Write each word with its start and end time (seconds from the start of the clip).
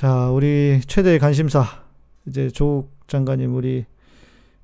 자, 0.00 0.30
우리 0.30 0.80
최대 0.86 1.18
관심사 1.18 1.62
이제 2.24 2.48
조국 2.48 2.90
장관님 3.06 3.54
우리 3.54 3.84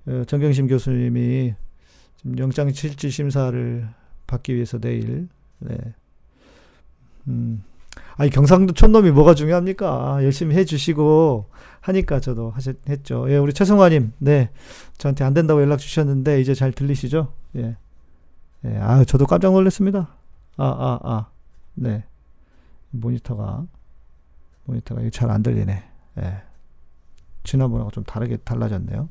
어, 0.06 0.22
정경심 0.26 0.66
교수님이 0.66 1.52
지금 2.16 2.38
영장 2.38 2.72
실질 2.72 3.12
심사를 3.12 3.86
받기 4.26 4.54
위해서 4.54 4.78
내일 4.78 5.28
네. 5.58 5.76
음. 7.28 7.62
아니 8.16 8.30
경상도 8.30 8.72
촌놈이 8.72 9.10
뭐가 9.10 9.34
중요합니까? 9.34 10.20
열심히 10.22 10.56
해주시고 10.56 11.50
하니까 11.82 12.18
저도 12.18 12.48
하셨, 12.52 12.76
했죠. 12.88 13.26
예, 13.28 13.36
우리 13.36 13.52
최승화님, 13.52 14.14
네, 14.16 14.48
저한테 14.96 15.22
안 15.24 15.34
된다고 15.34 15.60
연락 15.60 15.80
주셨는데 15.80 16.40
이제 16.40 16.54
잘 16.54 16.72
들리시죠? 16.72 17.30
예, 17.56 17.76
예, 18.64 18.76
아, 18.78 19.04
저도 19.04 19.26
깜짝 19.26 19.52
놀랐습니다. 19.52 20.16
아, 20.56 20.64
아, 20.64 20.98
아, 21.02 21.26
네, 21.74 22.04
모니터가 22.88 23.66
모니터가 24.66 25.02
잘안 25.10 25.42
들리네. 25.42 25.84
예, 26.18 26.42
지난번하고 27.44 27.90
좀 27.90 28.04
다르게 28.04 28.36
달라졌네요. 28.38 29.08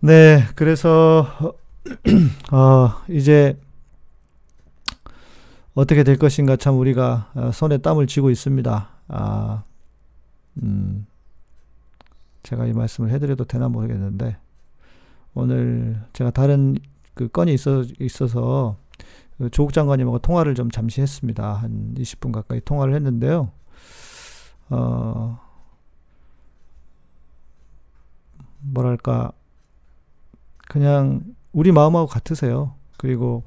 네, 0.00 0.44
그래서 0.54 1.54
어, 2.52 2.90
이제 3.08 3.58
어떻게 5.74 6.04
될 6.04 6.16
것인가 6.16 6.56
참 6.56 6.78
우리가 6.78 7.30
어, 7.34 7.50
손에 7.52 7.78
땀을 7.78 8.06
쥐고 8.06 8.30
있습니다. 8.30 8.88
아, 9.08 9.62
음, 10.62 11.06
제가 12.42 12.66
이 12.66 12.72
말씀을 12.72 13.10
해드려도 13.10 13.44
되나 13.44 13.68
모르겠는데 13.68 14.36
오늘 15.34 16.00
제가 16.12 16.30
다른 16.30 16.76
그 17.14 17.28
건이 17.28 17.54
있어 17.54 17.84
있어서 17.98 18.76
그 19.38 19.50
조국 19.50 19.72
장관님하고 19.72 20.18
통화를 20.18 20.54
좀 20.54 20.70
잠시 20.70 21.00
했습니다. 21.00 21.54
한 21.54 21.94
20분 21.96 22.32
가까이 22.32 22.60
통화를 22.64 22.94
했는데요. 22.94 23.50
어, 24.70 25.38
뭐랄까 28.60 29.32
그냥 30.68 31.22
우리 31.52 31.72
마음하고 31.72 32.06
같으세요. 32.06 32.74
그리고 32.96 33.42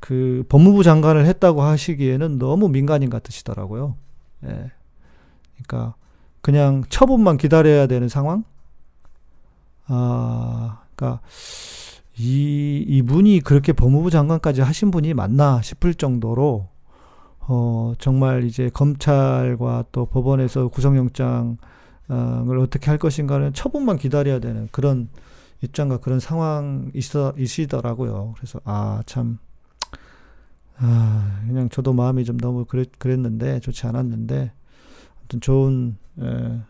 그 0.00 0.44
법무부 0.48 0.82
장관을 0.82 1.26
했다고 1.26 1.62
하시기에는 1.62 2.38
너무 2.38 2.68
민간인 2.68 3.10
같으시더라고요. 3.10 3.96
예. 4.44 4.70
그러니까 5.54 5.94
그냥 6.40 6.84
처분만 6.88 7.36
기다려야 7.36 7.86
되는 7.86 8.08
상황? 8.08 8.44
아, 9.88 10.82
그러니까 10.94 11.20
이 12.18 12.84
이분이 12.88 13.40
그렇게 13.40 13.72
법무부 13.72 14.10
장관까지 14.10 14.62
하신 14.62 14.90
분이 14.90 15.12
맞나 15.14 15.60
싶을 15.62 15.94
정도로 15.94 16.68
어 17.48 17.94
정말 17.98 18.44
이제 18.44 18.70
검찰과 18.70 19.84
또 19.92 20.06
법원에서 20.06 20.68
구속영장을 20.68 21.56
어떻게 22.60 22.90
할 22.90 22.98
것인가는 22.98 23.52
처분만 23.52 23.98
기다려야 23.98 24.40
되는 24.40 24.68
그런 24.72 25.08
입장과 25.62 25.98
그런 25.98 26.20
상황 26.20 26.90
있어 26.94 27.32
이시더라고요. 27.38 28.34
그래서 28.36 28.60
아 28.64 29.02
참 29.06 29.38
아, 30.78 31.42
그냥 31.46 31.68
저도 31.68 31.92
마음이 31.92 32.24
좀 32.24 32.36
너무 32.36 32.64
그랬, 32.66 32.98
그랬는데, 32.98 33.60
좋지 33.60 33.86
않았는데, 33.86 34.52
아무튼 35.20 35.40
좋은, 35.40 35.96
에, 36.20 36.60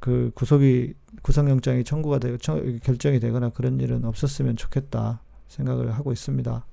그 0.00 0.30
구속이, 0.34 0.94
구속영장이 1.22 1.84
청구가 1.84 2.18
되고, 2.18 2.38
청, 2.38 2.78
결정이 2.82 3.20
되거나 3.20 3.50
그런 3.50 3.78
일은 3.80 4.04
없었으면 4.04 4.56
좋겠다 4.56 5.20
생각을 5.48 5.92
하고 5.92 6.12
있습니다. 6.12 6.64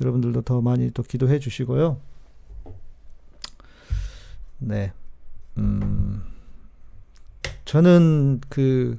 여러분들도 0.00 0.42
더 0.42 0.62
많이 0.62 0.90
또 0.92 1.02
기도해 1.02 1.38
주시고요. 1.38 1.98
네. 4.58 4.92
음, 5.58 6.22
저는 7.64 8.40
그, 8.48 8.98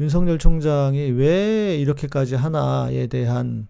윤석열 0.00 0.38
총장이 0.38 1.10
왜 1.12 1.76
이렇게까지 1.78 2.34
하나에 2.34 3.06
대한 3.06 3.68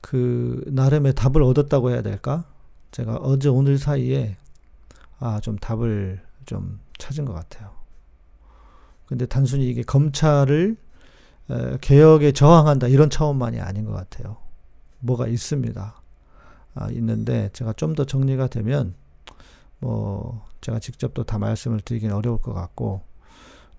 그 0.00 0.62
나름의 0.68 1.14
답을 1.14 1.42
얻었다고 1.42 1.90
해야 1.90 2.02
될까? 2.02 2.44
제가 2.92 3.16
어제 3.16 3.48
오늘 3.48 3.78
사이에 3.78 4.36
아 5.18 5.40
좀 5.40 5.56
답을 5.58 6.20
좀 6.46 6.78
찾은 6.98 7.24
것 7.24 7.32
같아요. 7.32 7.70
근데 9.06 9.26
단순히 9.26 9.68
이게 9.68 9.82
검찰을 9.82 10.76
에, 11.50 11.78
개혁에 11.80 12.32
저항한다 12.32 12.88
이런 12.88 13.10
차원만이 13.10 13.60
아닌 13.60 13.84
것 13.86 13.92
같아요. 13.92 14.36
뭐가 15.00 15.26
있습니다. 15.26 15.94
아, 16.76 16.90
있는데 16.90 17.50
제가 17.52 17.72
좀 17.74 17.94
더 17.94 18.04
정리가 18.04 18.46
되면 18.48 18.94
뭐 19.84 20.42
제가 20.62 20.78
직접 20.78 21.12
또 21.12 21.24
다 21.24 21.38
말씀을 21.38 21.80
드리긴 21.80 22.10
어려울 22.10 22.38
것 22.38 22.54
같고 22.54 23.02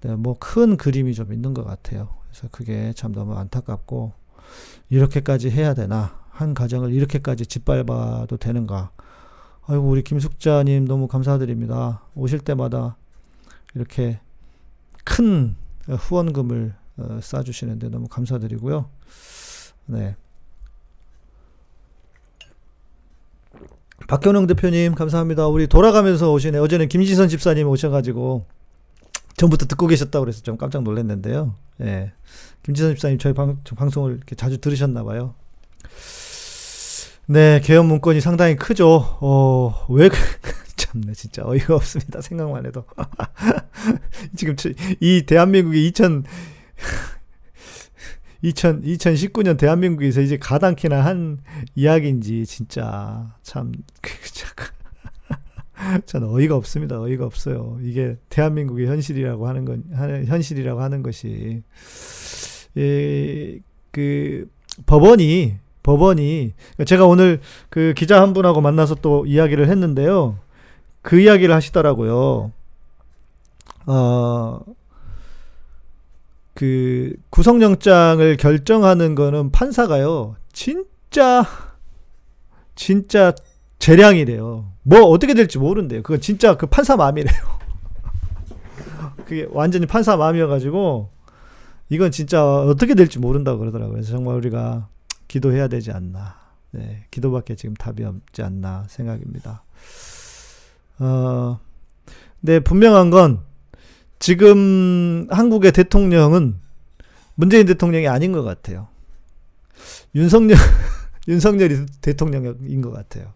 네, 0.01 0.15
뭐큰 0.15 0.77
그림이 0.77 1.15
좀 1.15 1.33
있는 1.33 1.55
것 1.55 1.63
같아요. 1.63 2.09
그래서 2.29 2.47
그게 2.51 2.93
참 2.93 3.11
너무 3.11 3.33
안타깝고 3.33 4.13
이렇게까지 4.89 5.49
해야 5.49 5.73
되나? 5.73 6.23
한 6.29 6.53
가정을 6.53 6.93
이렇게까지 6.93 7.47
짓밟아도 7.47 8.37
되는가? 8.37 8.91
아이고, 9.65 9.83
우리 9.83 10.03
김숙자님 10.03 10.85
너무 10.85 11.07
감사드립니다. 11.07 12.03
오실 12.13 12.37
때마다 12.39 12.97
이렇게 13.73 14.19
큰 15.03 15.55
후원금을 15.87 16.75
어, 16.97 17.03
쏴주시는데 17.19 17.89
너무 17.89 18.07
감사드리고요. 18.07 18.89
네. 19.87 20.15
박경영 24.07 24.47
대표님 24.47 24.95
감사합니다. 24.95 25.47
우리 25.47 25.67
돌아가면서 25.67 26.31
오시네. 26.31 26.57
어제는 26.59 26.89
김지선 26.89 27.27
집사님 27.27 27.67
오셔가지고 27.67 28.45
전부터 29.37 29.65
듣고 29.65 29.87
계셨다고 29.87 30.25
그래서 30.25 30.41
좀 30.41 30.57
깜짝 30.57 30.83
놀랐는데요. 30.83 31.55
예. 31.81 32.11
김지선 32.63 32.91
집사님 32.95 33.17
저희 33.17 33.33
방, 33.33 33.59
방송을 33.75 34.15
이렇게 34.15 34.35
자주 34.35 34.59
들으셨나 34.59 35.03
봐요. 35.03 35.33
네, 37.27 37.59
개헌 37.63 37.87
문건이 37.87 38.21
상당히 38.21 38.55
크죠. 38.55 39.17
어, 39.19 39.85
왜, 39.89 40.09
그, 40.09 40.15
참네, 40.77 41.13
진짜 41.13 41.41
어이가 41.43 41.75
없습니다. 41.75 42.21
생각만 42.21 42.67
해도. 42.67 42.85
지금 44.35 44.55
이 44.99 45.23
대한민국이 45.25 45.87
2000, 45.87 46.23
2000, 48.49 48.83
2019년 48.83 49.57
대한민국에서 49.57 50.21
이제 50.21 50.37
가당키나 50.37 51.03
한 51.03 51.39
이야기인지 51.75 52.45
진짜 52.45 53.33
참, 53.41 53.71
전 56.05 56.23
어이가 56.23 56.55
없습니다. 56.55 57.01
어이가 57.01 57.25
없어요. 57.25 57.77
이게 57.81 58.17
대한민국의 58.29 58.87
현실이라고 58.87 59.47
하는 59.47 59.65
건, 59.65 59.83
현실이라고 60.27 60.81
하는 60.81 61.03
것이, 61.03 61.63
예, 62.77 63.59
그, 63.91 64.49
법원이, 64.85 65.55
법원이, 65.83 66.53
제가 66.85 67.05
오늘 67.05 67.39
그 67.69 67.93
기자 67.95 68.21
한 68.21 68.33
분하고 68.33 68.61
만나서 68.61 68.95
또 68.95 69.25
이야기를 69.25 69.69
했는데요. 69.69 70.37
그 71.01 71.19
이야기를 71.19 71.53
하시더라고요. 71.53 72.51
어, 73.85 74.59
그 76.55 77.13
구속영장을 77.29 78.37
결정하는 78.37 79.13
거는 79.13 79.51
판사가요. 79.51 80.37
진짜, 80.53 81.45
진짜 82.75 83.35
재량이래요. 83.77 84.71
뭐 84.83 85.01
어떻게 85.01 85.33
될지 85.33 85.59
모른대요. 85.59 86.01
그건 86.01 86.21
진짜 86.21 86.55
그 86.55 86.65
판사 86.65 86.95
마음이래요. 86.95 87.35
그게 89.25 89.47
완전히 89.51 89.85
판사 89.85 90.15
마음이어가지고 90.15 91.09
이건 91.89 92.11
진짜 92.11 92.43
어떻게 92.43 92.95
될지 92.95 93.19
모른다고 93.19 93.59
그러더라고요. 93.59 93.93
그래서 93.93 94.11
정말 94.11 94.35
우리가 94.35 94.87
기도해야 95.27 95.67
되지 95.67 95.91
않나. 95.91 96.35
네, 96.71 97.05
기도밖에 97.11 97.55
지금 97.55 97.73
답이 97.73 98.03
없지 98.05 98.43
않나 98.43 98.85
생각입니다. 98.87 99.63
어, 100.99 101.59
네, 102.39 102.61
분명한 102.61 103.09
건 103.09 103.41
지금 104.19 105.27
한국의 105.29 105.71
대통령은 105.71 106.59
문재인 107.35 107.65
대통령이 107.65 108.07
아닌 108.07 108.31
것 108.31 108.43
같아요. 108.43 108.87
윤석열, 110.15 110.57
윤석열이 111.27 111.85
대통령인 112.01 112.81
것 112.81 112.91
같아요. 112.91 113.33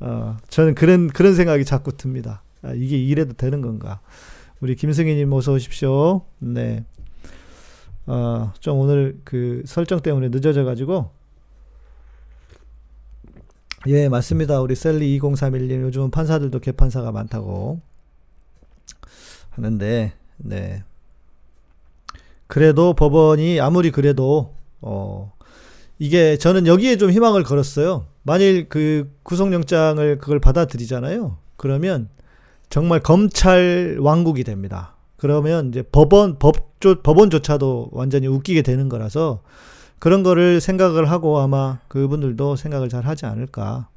어, 0.00 0.36
저는 0.48 0.74
그런, 0.74 1.08
그런 1.08 1.34
생각이 1.34 1.64
자꾸 1.64 1.96
듭니다. 1.96 2.42
아, 2.62 2.72
이게 2.72 2.96
이래도 2.96 3.32
되는 3.32 3.60
건가. 3.60 4.00
우리 4.60 4.74
김승희님 4.74 5.32
어서 5.32 5.52
오십시오. 5.52 6.22
네. 6.38 6.84
어, 8.06 8.52
좀 8.60 8.78
오늘 8.78 9.20
그 9.24 9.62
설정 9.66 10.00
때문에 10.00 10.28
늦어져가지고. 10.28 11.10
예, 13.86 14.08
맞습니다. 14.08 14.60
우리 14.60 14.74
셀리 14.74 15.18
2031님 15.20 15.82
요즘 15.82 16.10
판사들도 16.10 16.58
개판사가 16.58 17.12
많다고 17.12 17.80
하는데, 19.58 20.12
네. 20.38 20.82
그래도 22.46 22.94
법원이 22.94 23.60
아무리 23.60 23.90
그래도, 23.90 24.54
어, 24.80 25.32
이게 25.98 26.36
저는 26.36 26.66
여기에 26.66 26.96
좀 26.96 27.10
희망을 27.10 27.42
걸었어요. 27.42 28.06
만일 28.22 28.68
그 28.68 29.10
구속영장을 29.24 30.18
그걸 30.18 30.38
받아들이잖아요. 30.40 31.36
그러면 31.56 32.08
정말 32.70 33.00
검찰 33.00 33.98
왕국이 34.00 34.44
됩니다. 34.44 34.94
그러면 35.16 35.68
이제 35.70 35.82
법원 35.82 36.38
법조 36.38 37.02
법원조차도 37.02 37.88
완전히 37.92 38.28
웃기게 38.28 38.62
되는 38.62 38.88
거라서 38.88 39.42
그런 39.98 40.22
거를 40.22 40.60
생각을 40.60 41.10
하고 41.10 41.40
아마 41.40 41.78
그분들도 41.88 42.54
생각을 42.54 42.88
잘 42.88 43.04
하지 43.04 43.26
않을까. 43.26 43.88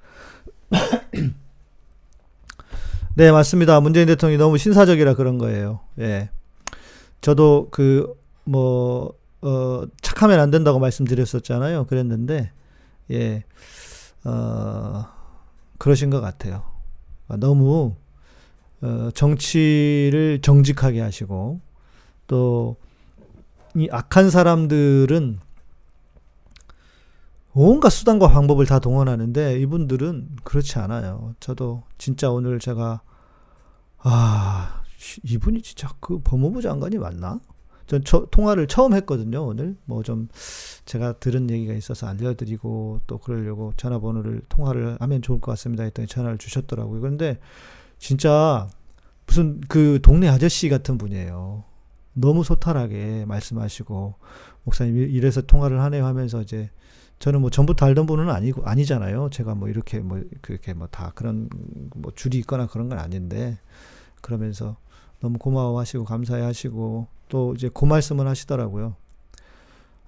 네, 3.16 3.30
맞습니다. 3.31 3.81
문재인 3.81 4.08
대통령이 4.08 4.38
너무 4.38 4.58
신사적이라 4.58 5.16
그런 5.16 5.38
거예요. 5.38 5.81
예. 6.00 6.30
저도 7.19 7.68
그, 7.72 8.13
뭐, 8.46 9.13
어, 9.42 9.84
착하면 10.02 10.40
안 10.40 10.50
된다고 10.50 10.80
말씀드렸었잖아요. 10.80 11.86
그랬는데, 11.88 12.52
예, 13.12 13.44
어, 14.24 15.06
그러신 15.78 16.10
것 16.10 16.22
같아요. 16.22 16.63
너무, 17.38 17.96
어, 18.81 19.10
정치를 19.13 20.40
정직하게 20.42 21.02
하시고, 21.02 21.60
또, 22.28 22.78
이 23.75 23.90
악한 23.92 24.30
사람들은 24.30 25.40
온갖 27.53 27.89
수단과 27.89 28.30
방법을 28.30 28.65
다 28.65 28.80
동원하는데 28.80 29.59
이분들은 29.59 30.38
그렇지 30.44 30.80
않아요. 30.80 31.36
저도 31.39 31.83
진짜 31.98 32.31
오늘 32.31 32.59
제가 32.59 33.01
아 34.00 34.81
이분이 35.24 35.62
진짜 35.62 35.89
그 36.00 36.19
법무부 36.19 36.62
장관이 36.62 36.98
맞나? 36.98 37.39
전 37.88 38.01
저, 38.06 38.25
통화를 38.31 38.68
처음 38.68 38.94
했거든요. 38.94 39.44
오늘 39.45 39.75
뭐 39.86 40.01
좀 40.03 40.30
제가 40.86 41.13
들은 41.19 41.50
얘기가 41.50 41.74
있어서 41.74 42.07
알려드리고 42.07 43.01
또 43.07 43.18
그러려고 43.18 43.74
전화번호를 43.77 44.44
통화를 44.50 44.98
하면 45.00 45.21
좋을 45.21 45.42
것 45.42 45.51
같습니다. 45.51 45.83
했더니 45.83 46.07
전화를 46.07 46.38
주셨더라고요. 46.38 47.01
그런데 47.01 47.39
진짜 47.98 48.69
무슨 49.27 49.62
그 49.68 50.00
동네 50.01 50.27
아저씨 50.30 50.69
같은 50.69 50.98
분이에요. 50.98 51.63
너무 52.13 52.44
소탈하게 52.44 53.25
말씀하시고 53.25 54.15
목사님 54.63 54.98
이래서 54.98 55.42
통화를 55.42 55.81
하네요 55.81 56.06
하면서 56.06 56.42
이제 56.42 56.69
저는 57.21 57.39
뭐 57.39 57.51
전부터 57.51 57.85
알던 57.85 58.07
분은 58.07 58.29
아니고 58.31 58.65
아니잖아요. 58.65 59.29
제가 59.29 59.53
뭐 59.53 59.69
이렇게 59.69 60.00
뭐 60.00 60.19
그렇게 60.41 60.73
뭐 60.73 60.88
다 60.88 61.12
그런 61.13 61.47
뭐 61.95 62.12
줄이 62.15 62.39
있거나 62.39 62.65
그런 62.65 62.89
건 62.89 62.97
아닌데 62.97 63.59
그러면서 64.21 64.75
너무 65.19 65.38
고마워하시고 65.38 66.03
감사해하시고 66.03 67.07
또 67.29 67.53
이제 67.53 67.69
그 67.71 67.85
말씀을 67.85 68.27
하시더라고요. 68.27 68.95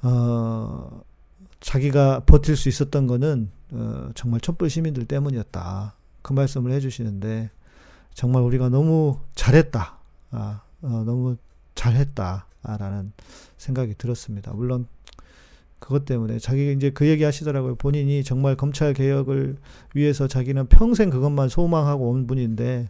어, 0.02 1.02
자기가 1.60 2.22
버틸 2.26 2.58
수 2.58 2.68
있었던 2.68 3.06
거는 3.06 3.52
어, 3.72 4.10
정말 4.16 4.42
촛불 4.42 4.72
시민들 4.72 5.06
때문이었다. 5.06 5.96
그 6.24 6.34
말씀을 6.34 6.72
해주시는데 6.72 7.52
정말 8.16 8.42
우리가 8.42 8.70
너무 8.70 9.20
잘했다. 9.36 10.00
아, 10.32 10.62
어, 10.82 11.04
너무 11.06 11.38
잘했다라는 11.76 13.14
생각이 13.58 13.94
들었습니다. 14.00 14.52
물론 14.54 14.88
그것 15.84 16.06
때문에 16.06 16.40
자기 16.40 16.72
이제 16.72 16.92
그 16.92 17.06
얘기 17.08 17.26
하시더라고요. 17.26 17.76
본인이 17.76 18.24
정말 18.24 18.56
검찰 18.56 18.94
개혁을 18.94 19.58
위해서 19.94 20.30
자기는 20.30 20.68
평생 20.68 21.10
그것만 21.10 21.50
소망하고 21.50 22.10
온 22.10 22.26
분인데 22.26 22.90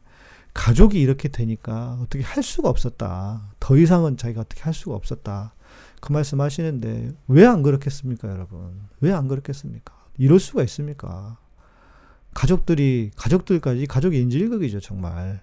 가족이 0.53 1.01
이렇게 1.01 1.27
되니까 1.27 1.97
어떻게 1.99 2.23
할 2.23 2.43
수가 2.43 2.69
없었다. 2.69 3.49
더 3.59 3.77
이상은 3.77 4.15
자기가 4.15 4.41
어떻게 4.41 4.61
할 4.61 4.75
수가 4.75 4.95
없었다. 4.95 5.55
그 6.01 6.11
말씀 6.11 6.39
하시는데 6.39 7.13
왜 7.27 7.45
안 7.47 7.63
그렇겠습니까, 7.63 8.29
여러분? 8.29 8.81
왜 9.01 9.11
안 9.11 9.27
그렇겠습니까? 9.27 9.91
이럴 10.19 10.39
수가 10.39 10.61
있습니까? 10.61 11.39
가족들이 12.35 13.09
가족들까지 13.15 13.87
가족이 13.87 14.21
인질극이죠, 14.21 14.81
정말. 14.81 15.41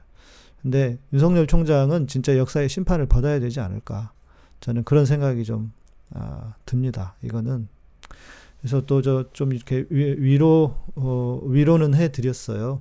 근데 0.62 1.00
윤석열 1.12 1.48
총장은 1.48 2.06
진짜 2.06 2.38
역사의 2.38 2.68
심판을 2.68 3.06
받아야 3.06 3.40
되지 3.40 3.58
않을까? 3.58 4.12
저는 4.60 4.84
그런 4.84 5.04
생각이 5.04 5.42
좀 5.42 5.72
아, 6.14 6.54
듭니다. 6.66 7.14
이거는 7.22 7.68
그래서 8.60 8.84
또 8.86 9.02
저 9.02 9.24
좀 9.32 9.52
이렇게 9.52 9.86
위로 9.90 10.76
어, 10.96 11.40
위로는 11.44 11.94
해드렸어요. 11.94 12.80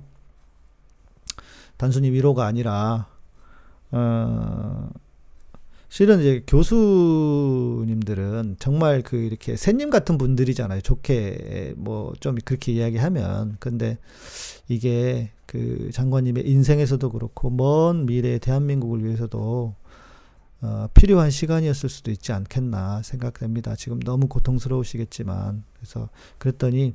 단순히 1.76 2.10
위로가 2.10 2.46
아니라 2.46 3.06
어, 3.90 4.90
실은 5.88 6.20
이제 6.20 6.44
교수님들은 6.46 8.56
정말 8.60 9.02
그 9.02 9.16
이렇게 9.16 9.56
새님 9.56 9.90
같은 9.90 10.18
분들이잖아요. 10.18 10.82
좋게 10.82 11.74
뭐 11.76 12.12
좀 12.20 12.36
그렇게 12.44 12.72
이야기하면 12.72 13.56
근데 13.58 13.98
이게 14.68 15.30
그 15.46 15.90
장관님의 15.92 16.48
인생에서도 16.48 17.10
그렇고 17.10 17.50
먼 17.50 18.06
미래 18.06 18.38
대한민국을 18.38 19.04
위해서도 19.04 19.74
어, 20.62 20.88
필요한 20.94 21.30
시간이었을 21.30 21.88
수도 21.88 22.10
있지 22.10 22.32
않겠나 22.32 23.02
생각됩니다. 23.02 23.74
지금 23.76 23.98
너무 24.00 24.28
고통스러우시겠지만 24.28 25.64
그래서 25.74 26.08
그랬더니 26.38 26.94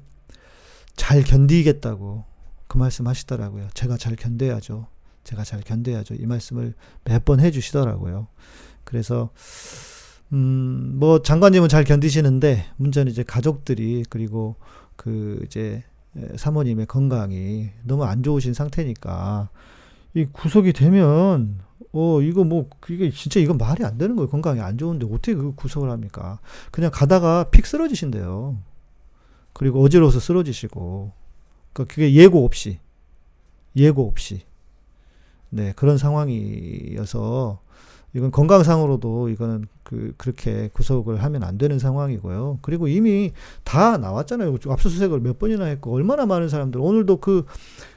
잘 0.95 1.23
견디겠다고 1.23 2.23
그 2.67 2.77
말씀 2.77 3.07
하시더라고요. 3.07 3.67
제가 3.73 3.97
잘 3.97 4.15
견뎌야죠. 4.15 4.87
제가 5.23 5.43
잘 5.43 5.61
견뎌야죠. 5.61 6.15
이 6.15 6.25
말씀을 6.25 6.73
몇 7.03 7.25
번 7.25 7.39
해주시더라고요. 7.39 8.27
그래서 8.83 9.31
음, 10.33 10.93
뭐 10.97 11.21
장관님은 11.21 11.69
잘 11.69 11.83
견디시는데 11.83 12.65
문제는 12.77 13.11
이제 13.11 13.23
가족들이 13.23 14.05
그리고 14.09 14.55
그 14.95 15.41
이제 15.45 15.83
사모님의 16.37 16.85
건강이 16.85 17.71
너무 17.83 18.05
안 18.05 18.23
좋으신 18.23 18.53
상태니까 18.53 19.49
이 20.13 20.25
구속이 20.31 20.73
되면 20.73 21.59
어, 21.97 22.21
이거 22.21 22.43
뭐, 22.43 22.67
그게 22.81 23.09
진짜 23.09 23.39
이건 23.39 23.57
말이 23.57 23.85
안 23.85 23.97
되는 23.97 24.17
거예요. 24.17 24.27
건강이 24.27 24.59
안 24.59 24.77
좋은데 24.77 25.05
어떻게 25.05 25.33
그 25.33 25.55
구속을 25.55 25.89
합니까? 25.89 26.39
그냥 26.69 26.91
가다가 26.93 27.45
픽 27.51 27.65
쓰러지신대요. 27.65 28.57
그리고 29.53 29.81
어지러워서 29.81 30.19
쓰러지시고. 30.19 31.13
그러니까 31.71 31.93
그게 31.93 32.13
예고 32.13 32.43
없이. 32.43 32.79
예고 33.77 34.05
없이. 34.07 34.41
네, 35.49 35.71
그런 35.77 35.97
상황이어서 35.97 37.61
이건 38.13 38.31
건강상으로도 38.31 39.29
이거는 39.29 39.65
그, 39.83 40.13
그렇게 40.17 40.69
구속을 40.73 41.23
하면 41.23 41.43
안 41.43 41.57
되는 41.57 41.79
상황이고요. 41.79 42.59
그리고 42.61 42.89
이미 42.89 43.31
다 43.63 43.97
나왔잖아요. 43.97 44.57
압수수색을 44.67 45.21
몇 45.21 45.39
번이나 45.39 45.63
했고, 45.65 45.93
얼마나 45.93 46.25
많은 46.25 46.49
사람들, 46.49 46.81
오늘도 46.81 47.17
그 47.17 47.45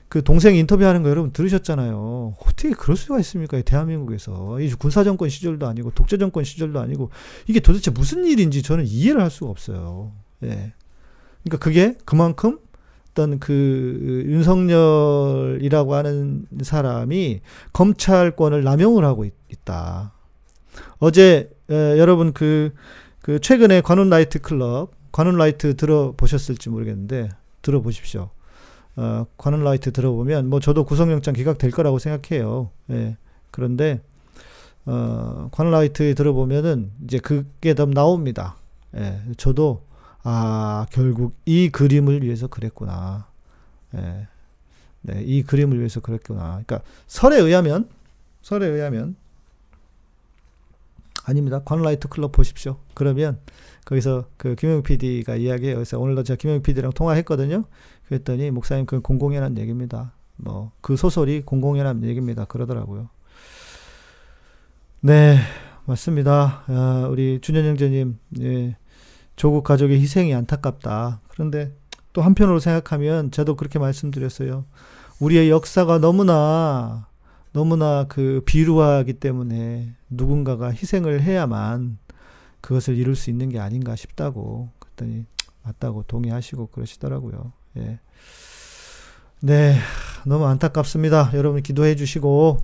그 0.09 0.25
동생 0.25 0.55
인터뷰하는 0.57 1.03
거 1.03 1.11
여러분 1.11 1.33
들으셨잖아요. 1.33 2.35
어떻게 2.41 2.71
그럴 2.71 2.97
수가 2.97 3.19
있습니까? 3.21 3.61
대한민국에서 3.61 4.61
이 4.61 4.71
군사정권 4.71 5.29
시절도 5.29 5.67
아니고 5.67 5.91
독재정권 5.91 6.45
시절도 6.45 6.81
아니고 6.81 7.11
이게 7.47 7.61
도대체 7.61 7.91
무슨 7.91 8.25
일인지 8.25 8.63
저는 8.63 8.87
이해를 8.87 9.21
할 9.21 9.31
수가 9.31 9.51
없어요. 9.51 10.13
예. 10.45 10.73
그러니까 11.45 11.59
그게 11.59 11.97
그만큼 12.05 12.59
어떤 13.11 13.39
그 13.39 14.25
윤석열이라고 14.27 15.95
하는 15.95 16.47
사람이 16.63 17.41
검찰권을 17.73 18.63
남용을 18.63 19.05
하고 19.05 19.25
있, 19.25 19.33
다 19.65 20.13
어제 20.99 21.51
에, 21.69 21.99
여러분 21.99 22.33
그, 22.33 22.73
그 23.21 23.41
최근에 23.41 23.81
관훈 23.81 24.09
라이트 24.09 24.41
클럽 24.41 24.93
관훈 25.11 25.37
라이트 25.37 25.77
들어보셨을지 25.77 26.71
모르겠는데 26.71 27.29
들어보십시오. 27.63 28.31
어, 28.99 29.27
관훈 29.37 29.63
라이트 29.63 29.93
들어보면 29.93 30.51
뭐 30.51 30.59
저도 30.59 30.83
구속영장 30.83 31.33
기각될 31.33 31.71
거라고 31.71 32.01
생각해요. 32.01 32.71
예. 32.91 33.17
그런데 33.53 34.01
어, 34.87 35.49
관훈 35.53 35.73
라이트에 35.73 36.15
들어보면은 36.15 36.91
이제 37.05 37.19
그게 37.19 37.75
더 37.75 37.87
나옵니다. 37.87 38.57
예. 38.97 39.21
저도 39.37 39.85
아 40.25 40.87
결국 40.91 41.37
이 41.47 41.69
그림을 41.69 42.25
위해서 42.25 42.49
그랬구나. 42.49 43.29
예. 43.95 44.27
네, 45.03 45.23
이 45.23 45.45
그림을 45.45 45.79
위해서 45.79 46.01
그랬구나. 46.01 46.61
그러니까 46.65 46.81
설에 47.07 47.39
의하면 47.39 47.89
설에 48.43 48.67
의하면 48.67 49.15
아닙니다. 51.25 51.61
관라이트 51.65 52.09
클럽 52.09 52.33
보십시오. 52.33 52.79
그러면 52.95 53.39
거기서 53.89 54.27
그 54.37 54.55
김영 54.55 54.83
PD가 54.83 55.37
이야기해요. 55.37 55.77
그래서 55.77 55.99
오늘도 55.99 56.23
제가 56.23 56.37
김영 56.37 56.61
PD랑 56.61 56.93
통화했거든요. 56.93 57.65
그랬더니 58.07 58.51
목사님 58.51 58.85
그 58.85 59.01
공공연한 59.01 59.57
얘기입니다. 59.57 60.13
뭐 60.37 60.73
그 60.83 60.97
소설이 60.97 61.43
공공연한 61.43 62.05
얘기입니다. 62.05 62.45
그러더라고요. 62.45 63.09
네, 65.01 65.39
맞습니다. 65.87 66.65
아, 66.67 67.09
우리 67.11 67.41
준현 67.41 67.65
형제님, 67.65 68.19
예, 68.41 68.77
조국 69.37 69.65
가족의 69.65 70.01
희생이 70.01 70.35
안타깝다. 70.35 71.21
그런데 71.29 71.75
또 72.13 72.21
한편으로 72.21 72.59
생각하면 72.59 73.31
저도 73.31 73.57
그렇게 73.57 73.79
말씀드렸어요. 73.79 74.67
우리의 75.21 75.51
역사가 75.51 75.99
너무나 75.99 77.09
너무나 77.53 78.05
그 78.09 78.43
비루하기 78.45 79.15
때문에 79.15 79.95
누군가가 80.11 80.73
희생을 80.73 81.23
해야만 81.23 81.99
그것을 82.61 82.97
이룰 82.97 83.17
수 83.17 83.31
있는 83.31 83.49
게 83.49 83.59
아닌가 83.59 83.97
싶다고 83.97 84.71
그랬더니 84.79 85.25
맞다고 85.63 86.05
동의하시고 86.05 86.69
그러시더라고요. 86.69 87.53
예. 87.77 88.01
네, 89.41 89.77
너무 90.27 90.47
안타깝습니다. 90.47 91.31
여러분 91.35 91.63
기도해 91.63 91.95
주시고, 91.95 92.59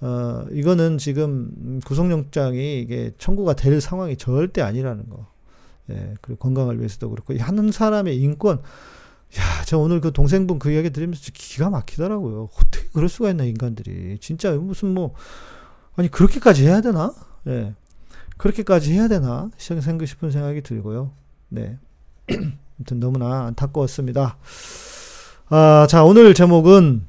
어, 0.00 0.44
이거는 0.52 0.96
지금 0.98 1.80
구속영장이 1.84 2.80
이게 2.80 3.12
청구가 3.18 3.54
될 3.54 3.80
상황이 3.80 4.16
절대 4.16 4.62
아니라는 4.62 5.08
거. 5.10 5.26
예, 5.90 6.14
그리고 6.20 6.38
건강을 6.38 6.78
위해서도 6.78 7.10
그렇고, 7.10 7.36
하는 7.38 7.72
사람의 7.72 8.16
인권, 8.18 8.58
야, 8.58 9.64
저 9.66 9.78
오늘 9.78 10.00
그 10.00 10.12
동생분 10.12 10.58
그 10.58 10.70
이야기 10.70 10.90
들으면서 10.90 11.30
기가 11.34 11.68
막히더라고요. 11.68 12.48
어떻게 12.54 12.88
그럴 12.92 13.08
수가 13.10 13.30
있나, 13.30 13.44
인간들이. 13.44 14.18
진짜 14.20 14.52
무슨 14.52 14.94
뭐, 14.94 15.14
아니, 15.96 16.10
그렇게까지 16.10 16.66
해야 16.66 16.80
되나? 16.80 17.14
예. 17.48 17.74
그렇게까지 18.38 18.92
해야 18.94 19.08
되나? 19.08 19.50
생각 19.58 20.06
싶은 20.06 20.30
생각이 20.30 20.62
들고요. 20.62 21.10
네. 21.48 21.78
아무튼 22.28 23.00
너무나 23.00 23.46
안타까웠습니다. 23.46 24.38
아, 25.50 25.86
자, 25.88 26.04
오늘 26.04 26.34
제목은, 26.34 27.04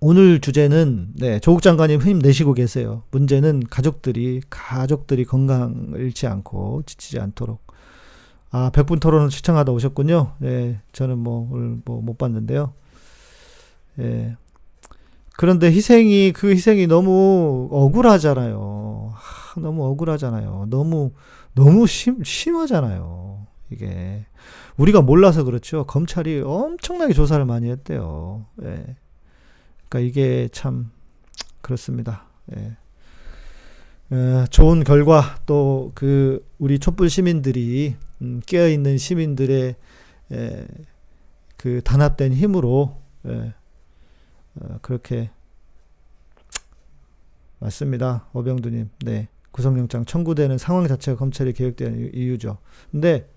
오늘 0.00 0.40
주제는, 0.40 1.12
네, 1.16 1.38
조국 1.40 1.60
장관님 1.60 2.00
힘내시고 2.00 2.54
계세요. 2.54 3.02
문제는 3.10 3.64
가족들이, 3.68 4.40
가족들이 4.48 5.24
건강을 5.24 6.00
잃지 6.00 6.26
않고 6.26 6.84
지치지 6.86 7.20
않도록 7.20 7.70
아, 8.52 8.70
백분 8.70 8.98
토론을 8.98 9.30
시청하다 9.30 9.72
오셨군요. 9.72 10.32
예, 10.42 10.80
저는 10.92 11.18
뭐, 11.18 11.48
오늘 11.52 11.78
뭐, 11.84 12.00
못 12.00 12.18
봤는데요. 12.18 12.72
예. 14.00 14.36
그런데 15.36 15.68
희생이, 15.70 16.32
그 16.32 16.50
희생이 16.50 16.86
너무 16.86 17.68
억울하잖아요. 17.70 18.79
하, 19.54 19.60
너무 19.60 19.84
억울하잖아요. 19.86 20.66
너무, 20.70 21.12
너무 21.54 21.86
심, 21.86 22.22
심하잖아요. 22.22 23.46
이게. 23.70 24.26
우리가 24.76 25.02
몰라서 25.02 25.44
그렇죠. 25.44 25.84
검찰이 25.84 26.40
엄청나게 26.44 27.12
조사를 27.12 27.44
많이 27.44 27.70
했대요. 27.70 28.46
예. 28.62 28.96
그러니까 29.88 29.98
이게 30.00 30.48
참, 30.52 30.90
그렇습니다. 31.60 32.24
예. 32.56 32.76
에, 34.12 34.44
좋은 34.50 34.82
결과 34.84 35.36
또 35.46 35.92
그 35.94 36.44
우리 36.58 36.78
촛불 36.78 37.08
시민들이 37.10 37.96
음, 38.22 38.40
깨어 38.46 38.68
있는 38.68 38.98
시민들의 38.98 39.74
에, 40.32 40.66
그 41.56 41.80
단합된 41.82 42.32
힘으로 42.32 43.00
에, 43.26 43.52
어, 44.56 44.78
그렇게 44.82 45.30
맞습니다. 47.58 48.26
오병두님. 48.32 48.90
네. 49.04 49.28
구속영장 49.52 50.04
청구되는 50.04 50.58
상황 50.58 50.86
자체가 50.86 51.18
검찰이 51.18 51.52
개혁되는 51.52 52.14
이유죠. 52.14 52.58
근데 52.90 53.28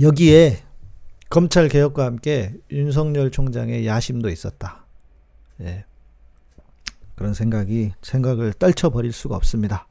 여기에 0.00 0.62
검찰 1.30 1.68
개혁과 1.68 2.04
함께 2.04 2.54
윤석열 2.70 3.30
총장의 3.30 3.86
야심도 3.86 4.28
있었다. 4.28 4.86
예. 5.60 5.84
그런 7.14 7.32
생각이 7.34 7.92
생각을 8.02 8.52
떨쳐 8.54 8.90
버릴 8.90 9.12
수가 9.12 9.36
없습니다. 9.36 9.86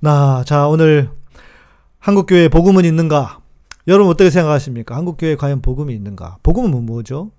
나, 0.00 0.44
자, 0.44 0.68
오늘 0.68 1.10
한국교회 1.98 2.48
복음은 2.48 2.84
있는가? 2.84 3.40
여러분 3.88 4.10
어떻게 4.10 4.30
생각하십니까? 4.30 4.94
한국교회 4.96 5.36
과연 5.36 5.62
복음이 5.62 5.94
있는가? 5.94 6.38
복음은 6.42 6.84
뭐죠? 6.84 7.32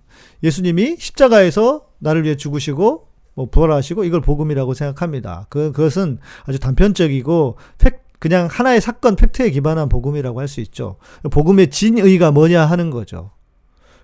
예수님이 0.43 0.97
십자가에서 0.97 1.87
나를 1.99 2.23
위해 2.23 2.35
죽으시고 2.35 3.08
뭐 3.33 3.47
부활하시고 3.49 4.03
이걸 4.03 4.21
복음이라고 4.21 4.73
생각합니다. 4.73 5.45
그 5.49 5.71
그것은 5.71 6.19
아주 6.45 6.59
단편적이고 6.59 7.57
팩 7.77 8.03
그냥 8.19 8.47
하나의 8.51 8.81
사건 8.81 9.15
팩트에 9.15 9.49
기반한 9.49 9.87
복음이라고 9.87 10.39
할 10.41 10.47
수 10.47 10.59
있죠. 10.61 10.97
복음의 11.31 11.69
진의가 11.69 12.31
뭐냐 12.31 12.65
하는 12.65 12.89
거죠. 12.89 13.31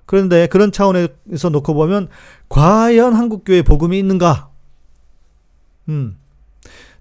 그런데 0.05 0.47
그런 0.47 0.71
차원에서 0.71 1.49
놓고 1.51 1.73
보면 1.73 2.07
과연 2.47 3.13
한국 3.13 3.43
교회 3.43 3.61
복음이 3.61 3.97
있는가? 3.99 4.49
음. 5.89 6.17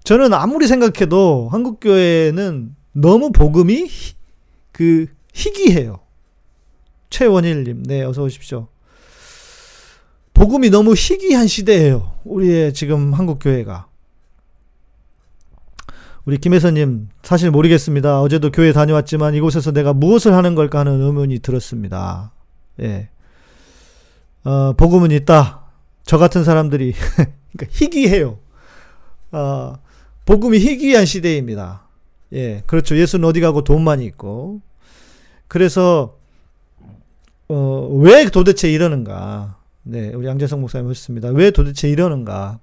저는 0.03 0.33
아무리 0.33 0.67
생각해도 0.67 1.47
한국 1.51 1.79
교회는 1.79 2.75
너무 2.91 3.31
복음이 3.31 3.87
그 4.71 5.07
희귀해요. 5.33 5.99
최원일 7.09 7.63
님, 7.63 7.83
네, 7.83 8.03
어서 8.03 8.23
오십시오. 8.23 8.67
복음이 10.35 10.69
너무 10.69 10.93
희귀한 10.93 11.47
시대예요. 11.47 12.11
우리의 12.25 12.73
지금 12.73 13.13
한국 13.13 13.39
교회가. 13.39 13.87
우리 16.25 16.37
김혜선님, 16.37 17.09
사실 17.23 17.51
모르겠습니다. 17.51 18.21
어제도 18.21 18.51
교회 18.51 18.73
다녀왔지만 18.73 19.33
이곳에서 19.35 19.71
내가 19.71 19.93
무엇을 19.93 20.33
하는 20.33 20.53
걸까 20.53 20.79
하는 20.79 21.01
의문이 21.01 21.39
들었습니다. 21.39 22.33
예. 22.81 23.09
어, 24.43 24.73
복음은 24.73 25.11
있다. 25.11 25.61
저 26.03 26.17
같은 26.17 26.43
사람들이, 26.43 26.93
그러니까 27.55 27.67
희귀해요. 27.69 28.37
어, 29.31 29.73
복음이 30.25 30.59
희귀한 30.59 31.05
시대입니다. 31.05 31.87
예, 32.33 32.61
그렇죠. 32.65 32.97
예수는 32.97 33.27
어디 33.27 33.39
가고 33.39 33.63
돈만 33.63 34.01
있고. 34.01 34.61
그래서, 35.47 36.17
어, 37.47 37.87
왜 38.01 38.25
도대체 38.25 38.69
이러는가. 38.69 39.63
네, 39.87 40.11
우리 40.15 40.25
양재성 40.25 40.61
목사님 40.61 40.89
하셨습니다. 40.89 41.29
왜 41.29 41.51
도대체 41.51 41.87
이러는가에 41.89 42.57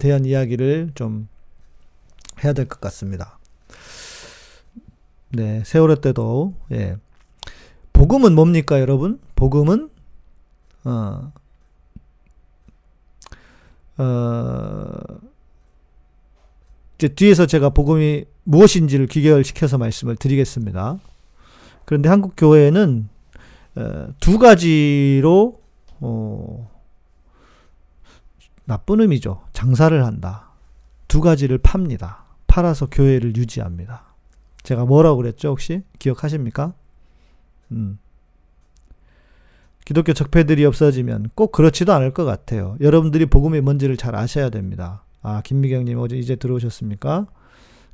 대한 0.00 0.24
이야기를 0.24 0.90
좀 0.96 1.28
해야 2.42 2.52
될 2.52 2.66
것 2.66 2.80
같습니다. 2.80 3.38
네, 5.30 5.62
세월호 5.64 5.96
때도, 5.96 6.54
예. 6.72 6.96
복음은 7.92 8.34
뭡니까, 8.34 8.80
여러분? 8.80 9.20
복음은, 9.36 9.88
어, 10.84 11.32
어, 13.98 14.90
이제 16.96 17.08
뒤에서 17.08 17.46
제가 17.46 17.70
복음이 17.70 18.24
무엇인지를 18.44 19.06
귀결시켜서 19.06 19.78
말씀을 19.78 20.16
드리겠습니다. 20.16 20.98
그런데 21.84 22.08
한국 22.08 22.32
교회는 22.36 23.08
어, 23.76 24.08
두 24.18 24.38
가지로 24.38 25.60
어, 26.00 26.70
나쁜 28.64 29.00
의미죠. 29.00 29.42
장사를 29.52 30.04
한다. 30.04 30.50
두 31.08 31.20
가지를 31.20 31.58
팝니다. 31.58 32.24
팔아서 32.46 32.86
교회를 32.86 33.36
유지합니다. 33.36 34.04
제가 34.62 34.84
뭐라고 34.84 35.18
그랬죠? 35.18 35.50
혹시 35.50 35.82
기억하십니까? 35.98 36.74
음. 37.70 37.98
기독교 39.84 40.12
적폐들이 40.12 40.64
없어지면 40.64 41.30
꼭 41.36 41.52
그렇지도 41.52 41.92
않을 41.92 42.12
것 42.12 42.24
같아요. 42.24 42.76
여러분들이 42.80 43.26
복음이 43.26 43.60
뭔지를 43.60 43.96
잘 43.96 44.16
아셔야 44.16 44.50
됩니다. 44.50 45.04
아, 45.22 45.42
김미경님 45.42 45.98
어제 45.98 46.16
이제 46.16 46.34
들어오셨습니까? 46.34 47.26